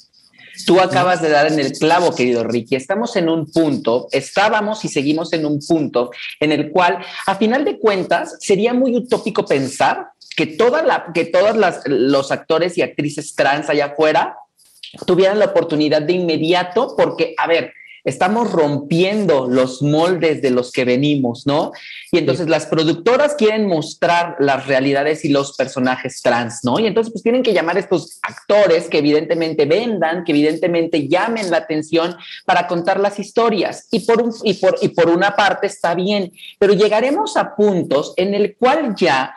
Tú 0.65 0.79
acabas 0.79 1.21
de 1.21 1.29
dar 1.29 1.47
en 1.47 1.59
el 1.59 1.73
clavo, 1.73 2.15
querido 2.15 2.43
Ricky. 2.43 2.75
Estamos 2.75 3.15
en 3.15 3.29
un 3.29 3.51
punto, 3.51 4.07
estábamos 4.11 4.85
y 4.85 4.87
seguimos 4.87 5.33
en 5.33 5.45
un 5.45 5.59
punto 5.59 6.11
en 6.39 6.51
el 6.51 6.71
cual, 6.71 6.99
a 7.25 7.35
final 7.35 7.65
de 7.65 7.79
cuentas, 7.79 8.37
sería 8.39 8.73
muy 8.73 8.95
utópico 8.95 9.45
pensar 9.45 10.07
que, 10.35 10.47
toda 10.47 10.83
la, 10.83 11.07
que 11.13 11.25
todos 11.25 11.55
los 11.85 12.31
actores 12.31 12.77
y 12.77 12.81
actrices 12.81 13.35
trans 13.35 13.69
allá 13.69 13.87
afuera 13.87 14.37
tuvieran 15.05 15.39
la 15.39 15.45
oportunidad 15.45 16.01
de 16.01 16.13
inmediato, 16.13 16.95
porque, 16.97 17.35
a 17.37 17.47
ver, 17.47 17.73
estamos 18.05 18.51
rompiendo 18.51 19.47
los 19.47 19.81
moldes 19.81 20.41
de 20.41 20.51
los 20.51 20.71
que 20.71 20.85
venimos, 20.85 21.45
¿no? 21.47 21.71
Y 22.11 22.19
entonces 22.19 22.47
las 22.47 22.67
productoras 22.67 23.33
quieren 23.35 23.67
mostrar 23.67 24.35
las 24.39 24.67
realidades 24.67 25.25
y 25.25 25.29
los 25.29 25.57
personajes 25.57 26.21
trans, 26.21 26.59
¿no? 26.63 26.79
Y 26.79 26.85
entonces 26.85 27.11
pues 27.11 27.23
tienen 27.23 27.43
que 27.43 27.53
llamar 27.53 27.77
a 27.77 27.79
estos 27.79 28.19
actores 28.21 28.87
que 28.87 28.99
evidentemente 28.99 29.65
vendan, 29.65 30.23
que 30.23 30.31
evidentemente 30.31 31.07
llamen 31.07 31.49
la 31.49 31.57
atención 31.57 32.15
para 32.45 32.67
contar 32.67 32.99
las 32.99 33.19
historias. 33.19 33.87
Y 33.91 34.01
por, 34.01 34.23
y 34.43 34.53
por, 34.53 34.77
y 34.81 34.89
por 34.89 35.09
una 35.09 35.35
parte 35.35 35.67
está 35.67 35.95
bien, 35.95 36.31
pero 36.59 36.73
llegaremos 36.73 37.35
a 37.37 37.55
puntos 37.55 38.13
en 38.17 38.35
el 38.35 38.55
cual 38.55 38.93
ya 38.95 39.33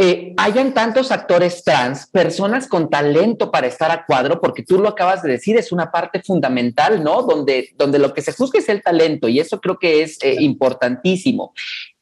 eh, 0.00 0.32
hayan 0.36 0.74
tantos 0.74 1.10
actores 1.10 1.64
trans, 1.64 2.06
personas 2.06 2.68
con 2.68 2.88
talento 2.88 3.50
para 3.50 3.66
estar 3.66 3.90
a 3.90 4.06
cuadro, 4.06 4.40
porque 4.40 4.62
tú 4.62 4.78
lo 4.78 4.90
acabas 4.90 5.24
de 5.24 5.32
decir, 5.32 5.56
es 5.56 5.72
una 5.72 5.90
parte 5.90 6.22
fundamental, 6.22 7.02
¿no? 7.02 7.22
Donde, 7.22 7.70
donde 7.76 7.98
lo 7.98 8.14
que 8.14 8.22
se 8.22 8.32
juzga 8.32 8.60
es 8.60 8.68
el 8.68 8.80
talento 8.80 9.26
y 9.26 9.40
eso 9.40 9.60
creo 9.60 9.76
que 9.76 10.02
es 10.02 10.16
eh, 10.22 10.36
importantísimo. 10.38 11.52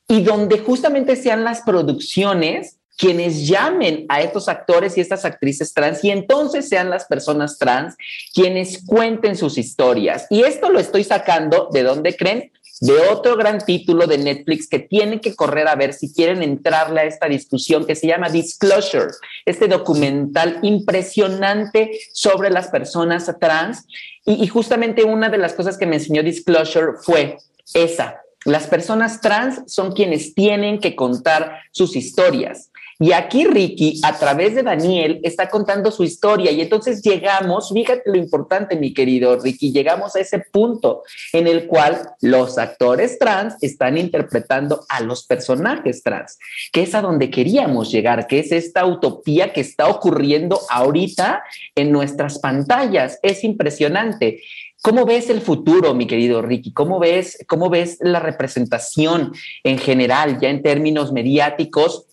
Y 0.06 0.22
donde 0.22 0.58
justamente 0.58 1.16
sean 1.16 1.42
las 1.42 1.62
producciones 1.62 2.76
quienes 2.98 3.46
llamen 3.46 4.04
a 4.10 4.20
estos 4.20 4.50
actores 4.50 4.98
y 4.98 5.00
estas 5.00 5.24
actrices 5.24 5.72
trans 5.72 6.04
y 6.04 6.10
entonces 6.10 6.68
sean 6.68 6.90
las 6.90 7.06
personas 7.06 7.56
trans 7.56 7.96
quienes 8.34 8.84
cuenten 8.84 9.36
sus 9.36 9.56
historias. 9.56 10.26
Y 10.28 10.42
esto 10.42 10.68
lo 10.68 10.78
estoy 10.78 11.04
sacando 11.04 11.70
de 11.72 11.82
dónde 11.82 12.14
creen 12.14 12.52
de 12.80 12.98
otro 13.08 13.36
gran 13.36 13.58
título 13.58 14.06
de 14.06 14.18
Netflix 14.18 14.68
que 14.68 14.78
tienen 14.78 15.20
que 15.20 15.34
correr 15.34 15.68
a 15.68 15.76
ver 15.76 15.92
si 15.92 16.12
quieren 16.12 16.42
entrarle 16.42 17.00
a 17.00 17.04
esta 17.04 17.26
discusión 17.26 17.86
que 17.86 17.94
se 17.94 18.06
llama 18.06 18.28
Disclosure, 18.28 19.12
este 19.44 19.68
documental 19.68 20.58
impresionante 20.62 21.98
sobre 22.12 22.50
las 22.50 22.68
personas 22.68 23.30
trans. 23.40 23.86
Y, 24.24 24.44
y 24.44 24.48
justamente 24.48 25.04
una 25.04 25.28
de 25.28 25.38
las 25.38 25.54
cosas 25.54 25.78
que 25.78 25.86
me 25.86 25.96
enseñó 25.96 26.22
Disclosure 26.22 26.92
fue 27.02 27.38
esa. 27.72 28.20
Las 28.44 28.68
personas 28.68 29.20
trans 29.20 29.62
son 29.66 29.92
quienes 29.92 30.34
tienen 30.34 30.78
que 30.78 30.94
contar 30.94 31.62
sus 31.72 31.96
historias. 31.96 32.70
Y 32.98 33.12
aquí 33.12 33.44
Ricky, 33.44 34.00
a 34.02 34.18
través 34.18 34.54
de 34.54 34.62
Daniel, 34.62 35.20
está 35.22 35.50
contando 35.50 35.90
su 35.90 36.02
historia 36.02 36.50
y 36.50 36.62
entonces 36.62 37.02
llegamos, 37.02 37.70
fíjate 37.70 38.02
lo 38.06 38.16
importante, 38.16 38.74
mi 38.76 38.94
querido 38.94 39.38
Ricky, 39.38 39.70
llegamos 39.70 40.16
a 40.16 40.20
ese 40.20 40.38
punto 40.38 41.02
en 41.34 41.46
el 41.46 41.66
cual 41.66 42.10
los 42.22 42.56
actores 42.56 43.18
trans 43.18 43.54
están 43.60 43.98
interpretando 43.98 44.86
a 44.88 45.02
los 45.02 45.26
personajes 45.26 46.02
trans, 46.02 46.38
que 46.72 46.84
es 46.84 46.94
a 46.94 47.02
donde 47.02 47.28
queríamos 47.28 47.92
llegar, 47.92 48.26
que 48.26 48.38
es 48.38 48.50
esta 48.50 48.86
utopía 48.86 49.52
que 49.52 49.60
está 49.60 49.88
ocurriendo 49.88 50.58
ahorita 50.70 51.42
en 51.74 51.92
nuestras 51.92 52.38
pantallas. 52.38 53.18
Es 53.22 53.44
impresionante. 53.44 54.40
¿Cómo 54.82 55.04
ves 55.04 55.28
el 55.30 55.40
futuro, 55.40 55.94
mi 55.94 56.06
querido 56.06 56.42
Ricky? 56.42 56.72
¿Cómo 56.72 56.98
ves, 56.98 57.44
cómo 57.46 57.68
ves 57.68 57.98
la 58.00 58.20
representación 58.20 59.32
en 59.64 59.78
general, 59.78 60.38
ya 60.40 60.48
en 60.48 60.62
términos 60.62 61.12
mediáticos? 61.12 62.05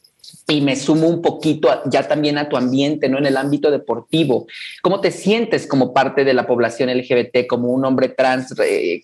Y 0.48 0.62
me 0.62 0.76
sumo 0.76 1.08
un 1.08 1.22
poquito 1.22 1.82
ya 1.86 2.08
también 2.08 2.38
a 2.38 2.50
tu 2.50 2.58
ambiente, 2.58 3.10
¿no? 3.10 3.18
En 3.18 3.26
el 3.26 3.38
ámbito 3.38 3.72
deportivo. 3.72 4.48
¿Cómo 4.82 5.00
te 5.00 5.12
sientes 5.12 5.68
como 5.68 5.94
parte 5.94 6.24
de 6.24 6.34
la 6.34 6.46
población 6.46 6.90
LGBT, 6.90 7.48
como 7.48 7.70
un 7.70 7.86
hombre 7.86 8.10
trans? 8.10 8.54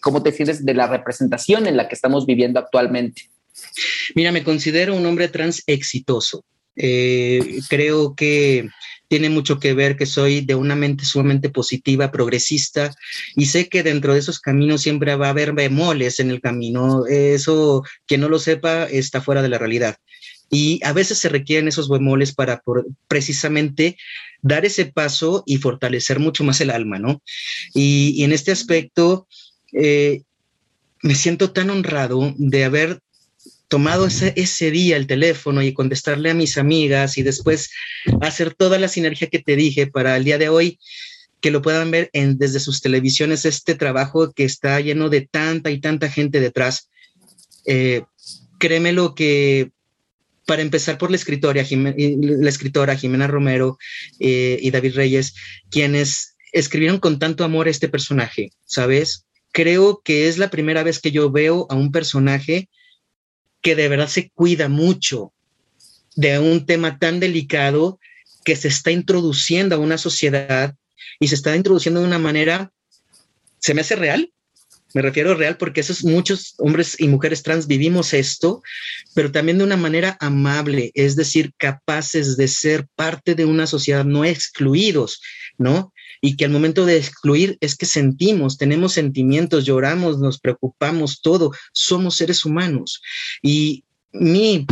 ¿Cómo 0.02 0.22
te 0.22 0.32
sientes 0.32 0.66
de 0.66 0.74
la 0.74 0.88
representación 0.88 1.68
en 1.68 1.78
la 1.78 1.88
que 1.88 1.96
estamos 1.96 2.26
viviendo 2.26 2.60
actualmente? 2.60 3.30
Mira, 4.16 4.32
me 4.32 4.44
considero 4.44 4.96
un 4.96 5.06
hombre 5.06 5.28
trans 5.28 5.64
exitoso. 5.68 6.44
Eh, 6.76 7.60
creo 7.70 8.16
que 8.16 8.70
tiene 9.10 9.30
mucho 9.30 9.60
que 9.60 9.74
ver 9.74 9.98
que 9.98 10.06
soy 10.06 10.42
de 10.42 10.56
una 10.56 10.76
mente 10.76 11.04
sumamente 11.04 11.50
positiva, 11.50 12.12
progresista, 12.12 12.94
y 13.36 13.48
sé 13.48 13.68
que 13.68 13.82
dentro 13.82 14.14
de 14.14 14.20
esos 14.20 14.40
caminos 14.40 14.82
siempre 14.82 15.16
va 15.16 15.28
a 15.28 15.32
haber 15.32 15.54
bemoles 15.54 16.20
en 16.20 16.30
el 16.30 16.40
camino. 16.40 17.06
Eso, 17.08 17.84
quien 18.06 18.22
no 18.22 18.30
lo 18.30 18.40
sepa, 18.40 18.84
está 18.84 19.20
fuera 19.20 19.42
de 19.42 19.50
la 19.50 19.58
realidad. 19.58 19.98
Y 20.50 20.80
a 20.84 20.94
veces 20.94 21.20
se 21.20 21.30
requieren 21.30 21.68
esos 21.68 21.90
bemoles 21.90 22.34
para 22.34 22.62
precisamente 23.08 23.98
dar 24.42 24.66
ese 24.66 24.86
paso 24.86 25.44
y 25.46 25.58
fortalecer 25.58 26.20
mucho 26.20 26.44
más 26.44 26.60
el 26.62 26.70
alma, 26.70 27.00
¿no? 27.00 27.22
Y, 27.74 28.24
en 28.24 28.32
este 28.32 28.52
aspecto, 28.52 29.28
eh, 29.74 30.24
me 31.02 31.16
siento 31.16 31.52
tan 31.52 31.70
honrado 31.70 32.34
de 32.38 32.64
haber 32.64 33.00
tomado 33.70 34.08
ese, 34.08 34.72
día 34.72 34.98
el 34.98 35.06
teléfono 35.06 35.62
y 35.62 35.74
contestarle 35.74 36.32
a 36.32 36.34
mis 36.34 36.58
amigas 36.58 37.18
y 37.18 37.24
después 37.24 37.70
hacer 38.22 38.56
toda 38.56 38.80
la 38.80 38.88
sinergia 38.88 39.28
que 39.28 39.40
te 39.40 39.56
dije 39.56 39.86
para 39.86 40.18
el 40.18 40.24
día 40.24 40.40
de 40.40 40.50
hoy 40.50 40.80
que 41.40 41.52
lo 41.52 41.62
puedan 41.62 41.92
ver 41.92 42.10
en, 42.14 42.38
desde 42.38 42.60
sus 42.60 42.82
televisiones, 42.82 43.46
este 43.46 43.76
trabajo 43.76 44.34
que 44.34 44.44
está 44.44 44.80
lleno 44.82 45.08
de 45.10 45.22
tanta 45.22 45.72
y 45.72 45.80
tanta 45.80 46.10
gente 46.10 46.40
detrás. 46.42 46.90
Eh, 47.66 48.02
créeme 48.58 48.92
lo 48.92 49.16
que 49.16 49.72
para 50.50 50.64
empezar 50.64 50.98
por 50.98 51.12
la 51.12 51.16
escritora, 51.16 51.64
la 51.64 52.50
escritora 52.50 52.96
Jimena 52.96 53.28
Romero 53.28 53.78
eh, 54.20 54.58
y 54.60 54.72
David 54.72 54.96
Reyes, 54.96 55.36
quienes 55.70 56.38
escribieron 56.52 56.98
con 56.98 57.20
tanto 57.20 57.44
amor 57.44 57.68
este 57.68 57.88
personaje, 57.88 58.52
¿sabes? 58.66 59.28
Creo 59.52 60.02
que 60.04 60.28
es 60.28 60.40
la 60.40 60.50
primera 60.50 60.82
vez 60.82 61.02
que 61.02 61.12
yo 61.12 61.30
veo 61.30 61.68
a 61.70 61.76
un 61.76 61.92
personaje 61.92 62.68
que 63.62 63.76
de 63.76 63.90
verdad 63.90 64.08
se 64.08 64.32
cuida 64.32 64.70
mucho 64.70 65.34
de 66.16 66.40
un 66.40 66.66
tema 66.66 66.98
tan 66.98 67.20
delicado 67.20 68.00
que 68.44 68.56
se 68.56 68.70
está 68.70 68.90
introduciendo 68.90 69.76
a 69.76 69.80
una 69.80 70.00
sociedad 70.00 70.74
y 71.20 71.28
se 71.28 71.36
está 71.36 71.56
introduciendo 71.56 72.00
de 72.00 72.08
una 72.08 72.18
manera, 72.18 72.72
se 73.60 73.76
me 73.76 73.82
hace 73.82 73.96
real, 73.96 74.34
me 74.94 75.02
refiero 75.02 75.36
real 75.36 75.58
porque 75.58 75.82
esos 75.82 76.04
muchos 76.04 76.56
hombres 76.58 76.96
y 77.00 77.08
mujeres 77.08 77.44
trans 77.44 77.68
vivimos 77.68 78.14
esto, 78.14 78.62
pero 79.14 79.32
también 79.32 79.60
de 79.60 79.64
una 79.64 79.78
manera 79.78 80.18
amable, 80.20 80.92
es 80.96 81.16
decir, 81.16 81.54
capaces 81.58 82.38
de 82.38 82.48
ser 82.48 82.88
parte 82.96 83.36
de 83.36 83.46
una 83.46 83.68
sociedad, 83.68 84.06
no 84.06 84.26
excluidos, 84.26 85.22
¿no? 85.58 85.94
Y 86.22 86.36
que 86.36 86.46
al 86.46 86.52
momento 86.52 86.86
de 86.86 86.98
excluir 86.98 87.58
es 87.62 87.76
que 87.76 87.86
sentimos, 87.86 88.58
tenemos 88.58 88.94
sentimientos, 88.94 89.66
lloramos, 89.66 90.20
nos 90.20 90.40
preocupamos, 90.40 91.22
todo, 91.22 91.52
somos 91.72 92.16
seres 92.16 92.44
humanos. 92.44 93.02
Y 93.42 93.84
mi 94.12 94.66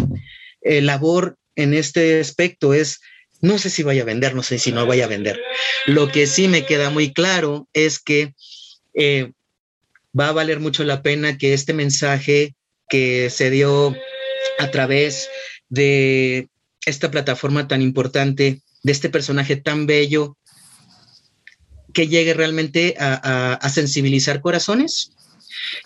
eh, 0.62 0.82
labor 0.82 1.38
en 1.56 1.74
este 1.74 2.20
aspecto 2.20 2.74
es 2.74 3.00
no 3.40 3.60
sé 3.60 3.70
si 3.70 3.84
vaya 3.84 4.02
a 4.02 4.06
vender, 4.06 4.34
no 4.34 4.42
sé 4.42 4.58
si 4.58 4.72
no 4.72 4.86
vaya 4.88 5.06
a 5.06 5.10
vender. 5.10 5.40
Lo 5.86 6.12
que 6.12 6.26
sí 6.26 6.48
me 6.48 6.66
queda 6.66 6.90
muy 6.90 7.14
claro 7.14 7.68
es 7.74 8.00
que 8.00 8.34
eh, 8.96 9.32
va 10.18 10.30
a 10.30 10.34
valer 10.34 10.60
mucho 10.60 10.84
la 10.84 11.02
pena 11.02 11.38
que 11.38 11.54
este 11.54 11.74
mensaje 11.74 12.56
que 12.90 13.30
se 13.30 13.50
dio 13.50 13.96
a 14.60 14.72
través 14.72 15.30
de 15.70 16.50
esta 16.86 17.12
plataforma 17.12 17.68
tan 17.68 17.82
importante, 17.82 18.62
de 18.84 18.92
este 18.92 19.10
personaje 19.10 19.58
tan 19.58 19.86
bello, 19.86 20.38
que 21.94 22.08
llegue 22.08 22.34
realmente 22.34 22.96
a, 23.00 23.70
sensibilizar 23.70 24.42
corazones 24.42 25.12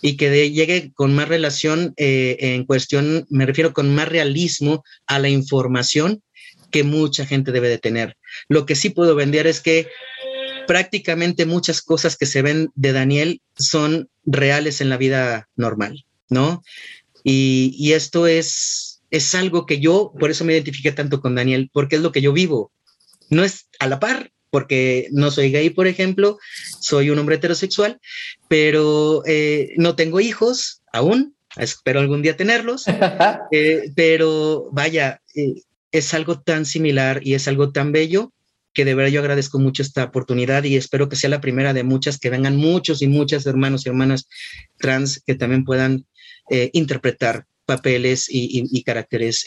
y 0.01 0.17
que 0.17 0.51
llegue 0.51 0.91
con 0.93 1.15
más 1.15 1.29
relación 1.29 1.93
eh, 1.97 2.37
en 2.39 2.65
cuestión, 2.65 3.25
me 3.29 3.45
refiero 3.45 3.73
con 3.73 3.95
más 3.95 4.09
realismo 4.09 4.83
a 5.07 5.19
la 5.19 5.29
información 5.29 6.21
que 6.69 6.83
mucha 6.83 7.25
gente 7.25 7.51
debe 7.51 7.69
de 7.69 7.77
tener. 7.77 8.17
Lo 8.49 8.65
que 8.65 8.75
sí 8.75 8.89
puedo 8.89 9.15
vender 9.15 9.47
es 9.47 9.61
que 9.61 9.87
prácticamente 10.67 11.45
muchas 11.45 11.81
cosas 11.81 12.17
que 12.17 12.25
se 12.25 12.41
ven 12.41 12.69
de 12.75 12.93
Daniel 12.93 13.41
son 13.57 14.09
reales 14.25 14.81
en 14.81 14.89
la 14.89 14.97
vida 14.97 15.49
normal, 15.55 16.05
¿no? 16.29 16.63
Y, 17.23 17.91
esto 17.93 18.27
es 18.27 19.01
es 19.11 19.35
algo 19.35 19.65
que 19.65 19.81
yo, 19.81 20.13
por 20.17 20.31
eso 20.31 20.45
me 20.45 20.53
identifiqué 20.53 20.93
tanto 20.93 21.19
con 21.19 21.35
Daniel, 21.35 21.69
porque 21.73 21.97
es 21.97 22.01
lo 22.01 22.13
que 22.13 22.21
yo 22.21 22.31
vivo. 22.31 22.71
No 23.29 23.43
es 23.43 23.67
a 23.79 23.87
la 23.87 23.99
par, 23.99 24.31
porque 24.49 25.09
no 25.11 25.31
soy 25.31 25.51
gay, 25.51 25.69
por 25.69 25.87
ejemplo, 25.87 26.39
soy 26.79 27.09
un 27.09 27.19
hombre 27.19 27.35
heterosexual, 27.35 27.99
pero 28.47 29.23
eh, 29.25 29.73
no 29.75 29.95
tengo 29.95 30.21
hijos 30.21 30.81
aún, 30.93 31.35
espero 31.57 31.99
algún 31.99 32.21
día 32.21 32.37
tenerlos, 32.37 32.85
eh, 33.51 33.91
pero 33.95 34.69
vaya, 34.71 35.21
eh, 35.35 35.55
es 35.91 36.13
algo 36.13 36.39
tan 36.39 36.65
similar 36.65 37.19
y 37.21 37.33
es 37.33 37.49
algo 37.49 37.73
tan 37.73 37.91
bello 37.91 38.31
que 38.73 38.85
de 38.85 38.95
verdad 38.95 39.11
yo 39.11 39.19
agradezco 39.19 39.59
mucho 39.59 39.81
esta 39.81 40.05
oportunidad 40.05 40.63
y 40.63 40.77
espero 40.77 41.09
que 41.09 41.15
sea 41.15 41.29
la 41.29 41.41
primera 41.41 41.73
de 41.73 41.83
muchas, 41.83 42.17
que 42.17 42.29
vengan 42.29 42.55
muchos 42.55 43.01
y 43.01 43.07
muchas 43.07 43.45
hermanos 43.45 43.85
y 43.85 43.89
hermanas 43.89 44.27
trans 44.77 45.21
que 45.25 45.35
también 45.35 45.65
puedan 45.65 46.05
interpretar 46.73 47.45
papeles 47.65 48.27
y, 48.29 48.83
caracteres 48.83 49.45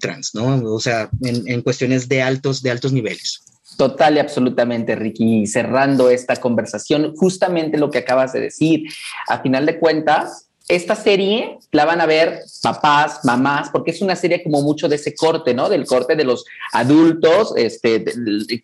trans, 0.00 0.34
¿no? 0.34 0.62
O 0.72 0.80
sea, 0.80 1.10
en, 1.22 1.46
en 1.46 1.62
cuestiones 1.62 2.08
de 2.08 2.22
altos, 2.22 2.62
de 2.62 2.70
altos 2.70 2.92
niveles. 2.92 3.42
Total 3.76 4.16
y 4.16 4.20
absolutamente, 4.20 4.96
Ricky. 4.96 5.46
Cerrando 5.46 6.08
esta 6.08 6.36
conversación, 6.36 7.14
justamente 7.14 7.78
lo 7.78 7.90
que 7.90 7.98
acabas 7.98 8.32
de 8.32 8.40
decir, 8.40 8.84
a 9.28 9.42
final 9.42 9.66
de 9.66 9.78
cuentas, 9.78 10.45
esta 10.68 10.96
serie 10.96 11.58
la 11.70 11.84
van 11.84 12.00
a 12.00 12.06
ver 12.06 12.40
papás, 12.62 13.20
mamás, 13.24 13.70
porque 13.70 13.92
es 13.92 14.02
una 14.02 14.16
serie 14.16 14.42
como 14.42 14.62
mucho 14.62 14.88
de 14.88 14.96
ese 14.96 15.14
corte, 15.14 15.54
¿no? 15.54 15.68
Del 15.68 15.86
corte 15.86 16.16
de 16.16 16.24
los 16.24 16.44
adultos, 16.72 17.52
este, 17.56 18.04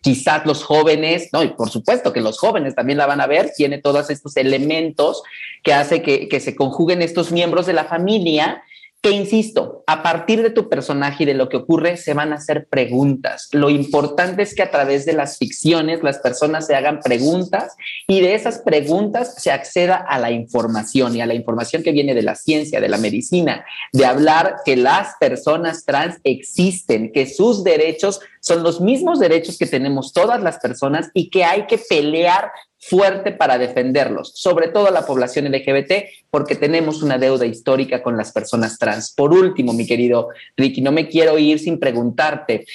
quizás 0.01 0.45
los 0.45 0.63
jóvenes, 0.63 1.29
¿no? 1.31 1.43
Y 1.43 1.49
por 1.49 1.69
supuesto 1.69 2.11
que 2.11 2.19
los 2.19 2.37
jóvenes 2.37 2.75
también 2.75 2.97
la 2.97 3.05
van 3.05 3.21
a 3.21 3.27
ver, 3.27 3.51
tiene 3.55 3.77
todos 3.77 4.09
estos 4.09 4.35
elementos 4.35 5.23
que 5.63 5.73
hace 5.73 6.01
que, 6.01 6.27
que 6.27 6.41
se 6.41 6.55
conjuguen 6.55 7.01
estos 7.01 7.31
miembros 7.31 7.65
de 7.65 7.73
la 7.73 7.85
familia 7.85 8.61
que 9.03 9.11
insisto, 9.11 9.83
a 9.85 10.01
partir 10.01 10.41
de 10.41 10.49
tu 10.49 10.69
personaje 10.69 11.23
y 11.23 11.25
de 11.25 11.33
lo 11.33 11.49
que 11.49 11.57
ocurre, 11.57 11.97
se 11.97 12.13
van 12.13 12.31
a 12.31 12.37
hacer 12.37 12.67
preguntas. 12.67 13.49
Lo 13.51 13.69
importante 13.69 14.43
es 14.43 14.55
que 14.55 14.63
a 14.63 14.71
través 14.71 15.05
de 15.05 15.11
las 15.11 15.37
ficciones 15.37 16.01
las 16.03 16.19
personas 16.19 16.67
se 16.67 16.75
hagan 16.75 17.01
preguntas 17.01 17.75
y 18.07 18.21
de 18.21 18.33
esas 18.33 18.59
preguntas 18.59 19.35
se 19.37 19.51
acceda 19.51 19.97
a 19.97 20.19
la 20.19 20.31
información 20.31 21.17
y 21.17 21.21
a 21.21 21.25
la 21.25 21.33
información 21.33 21.83
que 21.83 21.91
viene 21.91 22.15
de 22.15 22.21
la 22.21 22.35
ciencia, 22.35 22.79
de 22.79 22.87
la 22.87 22.97
medicina, 22.97 23.65
de 23.91 24.05
hablar 24.05 24.55
que 24.63 24.77
las 24.77 25.15
personas 25.19 25.83
trans 25.83 26.21
existen, 26.23 27.11
que 27.11 27.27
sus 27.27 27.65
derechos 27.65 28.21
son 28.39 28.63
los 28.63 28.79
mismos 28.79 29.19
derechos 29.19 29.57
que 29.57 29.65
tenemos 29.65 30.13
todas 30.13 30.41
las 30.41 30.59
personas 30.59 31.11
y 31.13 31.29
que 31.29 31.43
hay 31.43 31.65
que 31.65 31.77
pelear 31.77 32.51
fuerte 32.89 33.31
para 33.31 33.57
defenderlos, 33.57 34.31
sobre 34.35 34.67
todo 34.67 34.87
a 34.87 34.91
la 34.91 35.05
población 35.05 35.45
LGBT, 35.45 35.91
porque 36.29 36.55
tenemos 36.55 37.01
una 37.01 37.17
deuda 37.17 37.45
histórica 37.45 38.03
con 38.03 38.17
las 38.17 38.31
personas 38.31 38.77
trans. 38.77 39.11
Por 39.11 39.31
último, 39.33 39.73
mi 39.73 39.85
querido 39.85 40.29
Ricky, 40.57 40.81
no 40.81 40.91
me 40.91 41.07
quiero 41.07 41.37
ir 41.37 41.59
sin 41.59 41.79
preguntarte. 41.79 42.65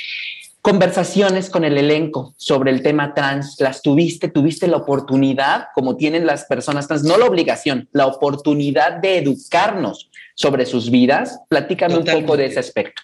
Conversaciones 0.61 1.51
con 1.51 1.65
el 1.65 1.79
elenco 1.79 2.35
sobre 2.37 2.71
el 2.71 2.83
tema 2.83 3.15
trans, 3.15 3.57
¿las 3.61 3.81
tuviste? 3.81 4.29
¿Tuviste 4.29 4.67
la 4.67 4.79
oportunidad, 4.79 5.69
como 5.75 5.97
tienen 5.97 6.27
las 6.27 6.45
personas 6.45 6.89
trans, 6.89 7.05
no 7.05 7.17
la 7.17 7.27
obligación, 7.27 7.89
la 7.93 8.07
oportunidad 8.07 8.95
de 9.01 9.19
educarnos 9.19 10.11
sobre 10.35 10.67
sus 10.67 10.91
vidas? 10.91 11.39
Platícame 11.49 11.97
un 11.97 12.05
poco 12.05 12.37
de 12.37 12.47
ese 12.47 12.61
aspecto 12.61 13.03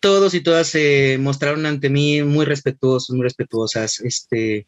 todos 0.00 0.34
y 0.34 0.40
todas 0.40 0.68
se 0.68 1.18
mostraron 1.18 1.66
ante 1.66 1.90
mí 1.90 2.22
muy 2.22 2.44
respetuosos, 2.44 3.10
muy 3.10 3.24
respetuosas. 3.24 3.98
Este, 3.98 4.64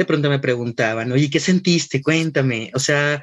de 0.00 0.06
pronto 0.06 0.30
me 0.30 0.38
preguntaban, 0.38 1.12
oye, 1.12 1.28
¿qué 1.28 1.38
sentiste? 1.38 2.02
Cuéntame. 2.02 2.70
O 2.74 2.78
sea, 2.78 3.22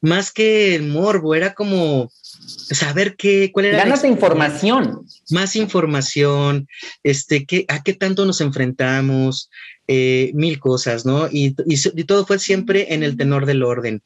más 0.00 0.32
que 0.32 0.74
el 0.74 0.82
morbo, 0.82 1.36
era 1.36 1.54
como 1.54 2.10
saber 2.10 3.14
qué, 3.14 3.52
cuál 3.52 3.66
era. 3.66 3.78
Ganas 3.78 4.02
de 4.02 4.08
información. 4.08 5.06
Más 5.30 5.54
información, 5.54 6.66
este, 7.04 7.46
qué, 7.46 7.64
a 7.68 7.84
qué 7.84 7.94
tanto 7.94 8.26
nos 8.26 8.40
enfrentamos, 8.40 9.50
eh, 9.86 10.32
mil 10.34 10.58
cosas, 10.58 11.06
¿no? 11.06 11.28
Y, 11.30 11.54
y, 11.64 12.04
todo 12.04 12.26
fue 12.26 12.40
siempre 12.40 12.92
en 12.92 13.04
el 13.04 13.16
tenor 13.16 13.46
del 13.46 13.62
orden. 13.62 14.02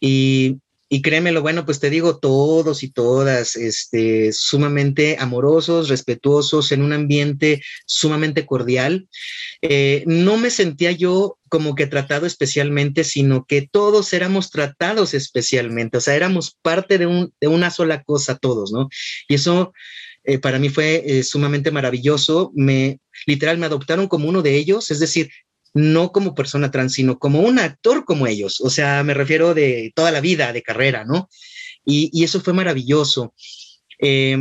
Y 0.00 0.56
y 0.92 1.02
créemelo, 1.02 1.40
bueno, 1.40 1.64
pues 1.64 1.78
te 1.78 1.88
digo, 1.88 2.18
todos 2.18 2.82
y 2.82 2.90
todas, 2.90 3.54
este, 3.54 4.32
sumamente 4.32 5.16
amorosos, 5.20 5.88
respetuosos, 5.88 6.72
en 6.72 6.82
un 6.82 6.92
ambiente 6.92 7.62
sumamente 7.86 8.44
cordial. 8.44 9.08
Eh, 9.62 10.02
no 10.06 10.36
me 10.36 10.50
sentía 10.50 10.90
yo 10.90 11.38
como 11.48 11.76
que 11.76 11.86
tratado 11.86 12.26
especialmente, 12.26 13.04
sino 13.04 13.44
que 13.44 13.68
todos 13.70 14.12
éramos 14.12 14.50
tratados 14.50 15.14
especialmente, 15.14 15.98
o 15.98 16.00
sea, 16.00 16.16
éramos 16.16 16.56
parte 16.60 16.98
de, 16.98 17.06
un, 17.06 17.32
de 17.40 17.46
una 17.46 17.70
sola 17.70 18.02
cosa 18.02 18.36
todos, 18.36 18.72
¿no? 18.72 18.88
Y 19.28 19.36
eso 19.36 19.72
eh, 20.24 20.40
para 20.40 20.58
mí 20.58 20.70
fue 20.70 21.04
eh, 21.06 21.22
sumamente 21.22 21.70
maravilloso. 21.70 22.50
Me, 22.54 22.98
literal, 23.26 23.58
me 23.58 23.66
adoptaron 23.66 24.08
como 24.08 24.28
uno 24.28 24.42
de 24.42 24.56
ellos, 24.56 24.90
es 24.90 24.98
decir, 24.98 25.30
no 25.72 26.12
como 26.12 26.34
persona 26.34 26.70
trans, 26.70 26.94
sino 26.94 27.18
como 27.18 27.40
un 27.40 27.58
actor 27.58 28.04
como 28.04 28.26
ellos. 28.26 28.60
O 28.60 28.70
sea, 28.70 29.02
me 29.04 29.14
refiero 29.14 29.54
de 29.54 29.92
toda 29.94 30.10
la 30.10 30.20
vida, 30.20 30.52
de 30.52 30.62
carrera, 30.62 31.04
¿no? 31.04 31.28
Y, 31.84 32.24
eso 32.24 32.40
fue 32.40 32.52
maravilloso. 32.52 33.34
Eh, 34.00 34.38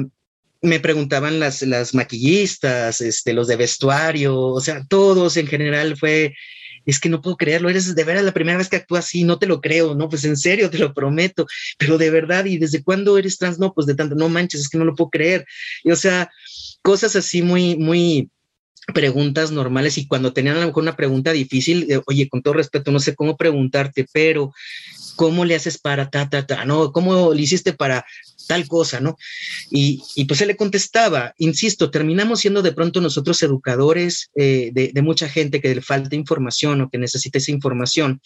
me 0.61 0.79
preguntaban 0.79 1.39
las, 1.39 1.61
las 1.61 1.93
maquillistas, 1.93 3.01
este, 3.01 3.33
los 3.33 3.47
de 3.47 3.55
vestuario, 3.55 4.37
o 4.37 4.61
sea, 4.61 4.85
todos 4.87 5.37
en 5.37 5.47
general 5.47 5.95
fue, 5.97 6.35
es 6.85 6.99
que 6.99 7.09
no 7.09 7.21
puedo 7.21 7.37
creerlo, 7.37 7.69
eres 7.69 7.95
de 7.95 8.03
veras 8.03 8.23
la 8.23 8.33
primera 8.33 8.57
vez 8.57 8.67
que 8.67 8.75
actúas 8.75 9.05
así, 9.05 9.23
no 9.23 9.39
te 9.39 9.47
lo 9.47 9.61
creo, 9.61 9.95
no, 9.95 10.09
pues 10.09 10.25
en 10.25 10.35
serio, 10.35 10.69
te 10.69 10.77
lo 10.77 10.93
prometo, 10.93 11.45
pero 11.77 11.97
de 11.97 12.09
verdad, 12.09 12.45
¿y 12.45 12.57
desde 12.57 12.83
cuándo 12.83 13.17
eres 13.17 13.37
trans? 13.37 13.59
No, 13.59 13.73
pues 13.73 13.87
de 13.87 13.95
tanto, 13.95 14.15
no 14.15 14.27
manches, 14.27 14.61
es 14.61 14.69
que 14.69 14.77
no 14.77 14.85
lo 14.85 14.95
puedo 14.95 15.09
creer. 15.09 15.45
Y 15.83 15.91
o 15.91 15.95
sea, 15.95 16.29
cosas 16.81 17.15
así 17.15 17.41
muy, 17.41 17.77
muy, 17.77 18.29
preguntas 18.93 19.51
normales 19.51 19.97
y 19.97 20.07
cuando 20.07 20.33
tenían 20.33 20.57
a 20.57 20.61
lo 20.61 20.67
mejor 20.67 20.83
una 20.83 20.95
pregunta 20.95 21.31
difícil, 21.31 21.87
oye, 22.05 22.29
con 22.29 22.41
todo 22.41 22.53
respeto, 22.53 22.91
no 22.91 22.99
sé 22.99 23.15
cómo 23.15 23.37
preguntarte, 23.37 24.05
pero 24.11 24.53
¿cómo 25.15 25.45
le 25.45 25.55
haces 25.55 25.77
para 25.77 26.09
ta, 26.09 26.29
ta, 26.29 26.45
ta? 26.45 26.65
¿No? 26.65 26.91
¿Cómo 26.91 27.33
le 27.33 27.41
hiciste 27.41 27.73
para 27.73 28.05
tal 28.49 28.67
cosa, 28.67 28.99
¿no? 28.99 29.15
Y, 29.69 30.01
pues 30.25 30.41
él 30.41 30.47
le 30.47 30.55
contestaba, 30.55 31.35
insisto, 31.37 31.91
terminamos 31.91 32.39
siendo 32.39 32.63
de 32.63 32.71
pronto 32.71 32.99
nosotros 32.99 33.43
educadores 33.43 34.31
eh, 34.35 34.71
de, 34.73 34.89
de, 34.91 35.01
mucha 35.03 35.29
gente 35.29 35.61
que 35.61 35.75
le 35.75 35.81
falta 35.83 36.15
información 36.15 36.81
o 36.81 36.89
que 36.89 36.97
necesita 36.97 37.37
esa 37.37 37.51
información. 37.51 38.21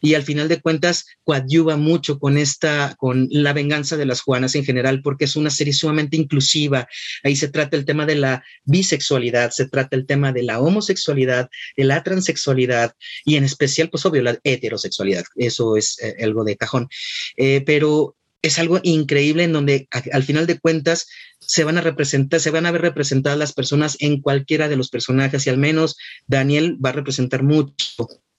Y 0.00 0.14
al 0.14 0.22
final 0.22 0.46
de 0.46 0.60
cuentas, 0.60 1.06
coadyuva 1.24 1.76
mucho 1.76 2.20
con 2.20 2.38
esta, 2.38 2.94
con 2.98 3.26
la 3.32 3.52
venganza 3.52 3.96
de 3.96 4.06
las 4.06 4.20
Juanas 4.20 4.54
en 4.54 4.64
general, 4.64 5.02
porque 5.02 5.24
es 5.24 5.34
una 5.34 5.50
serie 5.50 5.72
sumamente 5.72 6.16
inclusiva. 6.16 6.86
Ahí 7.24 7.34
se 7.34 7.48
trata 7.48 7.76
el 7.76 7.84
tema 7.84 8.06
de 8.06 8.14
la 8.14 8.44
bisexualidad, 8.62 9.50
se 9.50 9.68
trata 9.68 9.96
el 9.96 10.06
tema 10.06 10.30
de 10.30 10.44
la 10.44 10.60
homosexualidad, 10.60 11.50
de 11.76 11.84
la 11.84 12.04
transexualidad 12.04 12.94
y 13.24 13.34
en 13.34 13.42
especial, 13.42 13.90
pues 13.90 14.06
obvio, 14.06 14.22
la 14.22 14.38
heterosexualidad. 14.44 15.24
Eso 15.34 15.76
es 15.76 16.00
eh, 16.00 16.14
algo 16.22 16.44
de 16.44 16.56
cajón. 16.56 16.88
Eh, 17.36 17.62
pero 17.66 18.14
es 18.46 18.58
algo 18.58 18.80
increíble 18.82 19.44
en 19.44 19.52
donde 19.52 19.88
al 19.90 20.22
final 20.22 20.46
de 20.46 20.58
cuentas 20.58 21.08
se 21.40 21.64
van 21.64 21.78
a 21.78 21.80
representar, 21.80 22.40
se 22.40 22.50
van 22.50 22.66
a 22.66 22.70
ver 22.70 22.82
representadas 22.82 23.38
las 23.38 23.52
personas 23.52 23.96
en 24.00 24.20
cualquiera 24.20 24.68
de 24.68 24.76
los 24.76 24.90
personajes 24.90 25.46
y 25.46 25.50
al 25.50 25.58
menos 25.58 25.96
Daniel 26.26 26.78
va 26.84 26.90
a 26.90 26.94
representar 26.94 27.42
mucho 27.42 27.74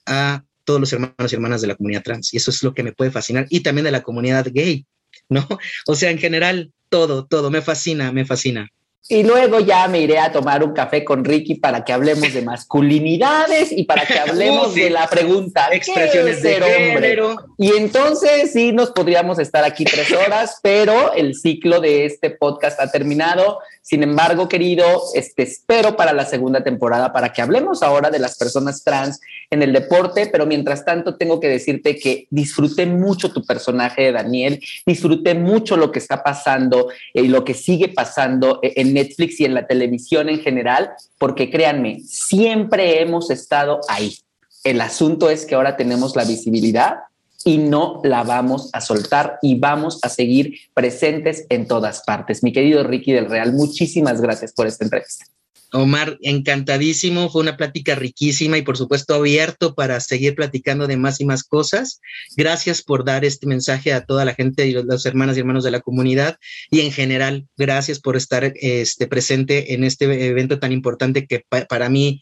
a 0.05 0.43
todos 0.63 0.79
los 0.79 0.93
hermanos 0.93 1.31
y 1.31 1.35
hermanas 1.35 1.61
de 1.61 1.67
la 1.67 1.75
comunidad 1.75 2.03
trans 2.03 2.33
y 2.33 2.37
eso 2.37 2.51
es 2.51 2.61
lo 2.63 2.73
que 2.73 2.83
me 2.83 2.93
puede 2.93 3.11
fascinar 3.11 3.47
y 3.49 3.61
también 3.61 3.85
de 3.85 3.91
la 3.91 4.03
comunidad 4.03 4.47
gay, 4.51 4.85
¿no? 5.29 5.47
O 5.87 5.95
sea, 5.95 6.11
en 6.11 6.19
general, 6.19 6.71
todo, 6.89 7.25
todo, 7.25 7.49
me 7.49 7.61
fascina, 7.61 8.11
me 8.11 8.25
fascina. 8.25 8.69
Y 9.07 9.21
luego 9.21 9.59
ya 9.59 9.87
me 9.87 9.99
iré 9.99 10.17
a 10.17 10.31
tomar 10.31 10.63
un 10.63 10.73
café 10.73 11.03
con 11.03 11.23
Ricky 11.23 11.55
para 11.55 11.83
que 11.83 11.93
hablemos 11.93 12.33
de 12.33 12.41
masculinidades 12.41 13.71
y 13.71 13.83
para 13.83 14.03
que 14.03 14.17
hablemos 14.19 14.73
de 14.73 14.89
la 14.89 15.07
pregunta 15.07 15.69
expresiones 15.71 16.41
de 16.41 16.55
hombre. 16.55 17.17
Y 17.59 17.75
entonces 17.77 18.51
sí 18.51 18.71
nos 18.71 18.89
podríamos 18.89 19.37
estar 19.37 19.63
aquí 19.63 19.85
tres 19.85 20.11
horas, 20.11 20.59
pero 20.63 21.13
el 21.13 21.35
ciclo 21.35 21.81
de 21.81 22.05
este 22.05 22.31
podcast 22.31 22.79
ha 22.79 22.89
terminado. 22.89 23.59
Sin 23.87 24.01
embargo, 24.01 24.49
querido, 24.49 24.83
este, 25.13 25.43
espero 25.43 25.95
para 25.95 26.11
la 26.11 26.25
segunda 26.25 26.63
temporada 26.63 27.13
para 27.13 27.31
que 27.31 27.43
hablemos 27.43 27.83
ahora 27.83 28.09
de 28.09 28.17
las 28.17 28.35
personas 28.35 28.83
trans 28.83 29.21
en 29.51 29.61
el 29.61 29.73
deporte, 29.73 30.25
pero 30.25 30.47
mientras 30.47 30.83
tanto 30.85 31.17
tengo 31.17 31.39
que 31.39 31.49
decirte 31.49 31.95
que 31.95 32.25
disfruté 32.31 32.87
mucho 32.87 33.31
tu 33.31 33.45
personaje 33.45 34.01
de 34.01 34.11
Daniel, 34.13 34.59
disfruté 34.87 35.35
mucho 35.35 35.77
lo 35.77 35.91
que 35.91 35.99
está 35.99 36.23
pasando 36.23 36.87
y 37.13 37.27
lo 37.27 37.45
que 37.45 37.53
sigue 37.53 37.89
pasando 37.89 38.59
en 38.63 38.95
Netflix 38.95 39.39
y 39.39 39.45
en 39.45 39.53
la 39.53 39.67
televisión 39.67 40.29
en 40.29 40.39
general, 40.39 40.89
porque 41.19 41.51
créanme, 41.51 41.99
siempre 41.99 43.03
hemos 43.03 43.29
estado 43.29 43.81
ahí. 43.87 44.17
El 44.63 44.81
asunto 44.81 45.29
es 45.29 45.45
que 45.45 45.53
ahora 45.53 45.77
tenemos 45.77 46.15
la 46.15 46.25
visibilidad 46.25 47.01
y 47.45 47.59
no 47.59 48.01
la 48.03 48.23
vamos 48.23 48.69
a 48.73 48.81
soltar 48.81 49.37
y 49.41 49.59
vamos 49.59 49.99
a 50.01 50.09
seguir 50.09 50.59
presentes 50.73 51.45
en 51.49 51.67
todas 51.67 52.01
partes. 52.03 52.41
Mi 52.43 52.51
querido 52.51 52.83
Ricky 52.83 53.13
del 53.13 53.29
Real, 53.29 53.53
muchísimas 53.53 54.19
gracias 54.19 54.51
por 54.51 54.65
esta 54.65 54.83
entrevista. 54.83 55.25
Omar, 55.71 56.17
encantadísimo, 56.21 57.29
fue 57.29 57.41
una 57.41 57.57
plática 57.57 57.95
riquísima 57.95 58.57
y 58.57 58.61
por 58.61 58.77
supuesto 58.77 59.13
abierto 59.13 59.75
para 59.75 59.99
seguir 59.99 60.33
platicando 60.33 60.87
de 60.87 60.97
más 60.97 61.19
y 61.19 61.25
más 61.25 61.43
cosas. 61.43 62.01
Gracias 62.35 62.81
por 62.81 63.03
dar 63.03 63.25
este 63.25 63.45
mensaje 63.45 63.93
a 63.93 64.05
toda 64.05 64.25
la 64.25 64.33
gente 64.33 64.67
y 64.67 64.71
los 64.71 65.05
hermanas 65.05 65.35
y 65.35 65.41
hermanos 65.41 65.63
de 65.63 65.71
la 65.71 65.81
comunidad 65.81 66.37
y 66.71 66.79
en 66.79 66.91
general, 66.91 67.47
gracias 67.57 67.99
por 67.99 68.15
estar 68.15 68.53
este, 68.55 69.07
presente 69.07 69.73
en 69.73 69.83
este 69.83 70.27
evento 70.27 70.59
tan 70.59 70.71
importante 70.71 71.27
que 71.27 71.43
para 71.67 71.89
mí 71.89 72.21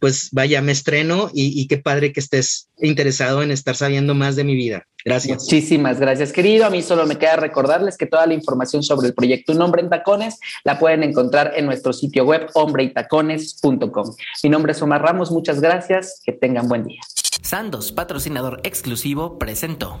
pues 0.00 0.30
vaya, 0.32 0.60
me 0.62 0.72
estreno 0.72 1.30
y, 1.32 1.68
qué 1.68 1.78
padre 1.78 2.12
que 2.12 2.20
estés 2.20 2.68
interesado 2.78 3.42
en 3.42 3.50
estar 3.50 3.76
sabiendo 3.76 4.14
más 4.14 4.34
de 4.34 4.44
mi 4.44 4.54
vida. 4.54 4.86
Gracias. 5.04 5.44
Muchísimas 5.44 6.00
gracias, 6.00 6.32
querido. 6.32 6.66
A 6.66 6.70
mí 6.70 6.82
solo 6.82 7.06
me 7.06 7.16
queda 7.16 7.36
recordarles 7.36 7.96
que 7.96 8.06
toda 8.06 8.26
la 8.26 8.34
información 8.34 8.82
sobre 8.82 9.08
el 9.08 9.14
proyecto 9.14 9.52
Un 9.52 9.62
Hombre 9.62 9.82
en 9.82 9.90
Tacones 9.90 10.38
la 10.64 10.78
pueden 10.78 11.02
encontrar 11.02 11.52
en 11.54 11.66
nuestro 11.66 11.92
sitio 11.92 12.24
web 12.24 12.48
hombreytacones.com. 12.54 14.14
Mi 14.42 14.50
nombre 14.50 14.72
es 14.72 14.82
Omar 14.82 15.02
Ramos, 15.02 15.30
muchas 15.30 15.60
gracias, 15.60 16.20
que 16.24 16.32
tengan 16.32 16.68
buen 16.68 16.84
día. 16.84 17.00
Sandos, 17.42 17.92
patrocinador 17.92 18.60
exclusivo, 18.64 19.38
presentó. 19.38 20.00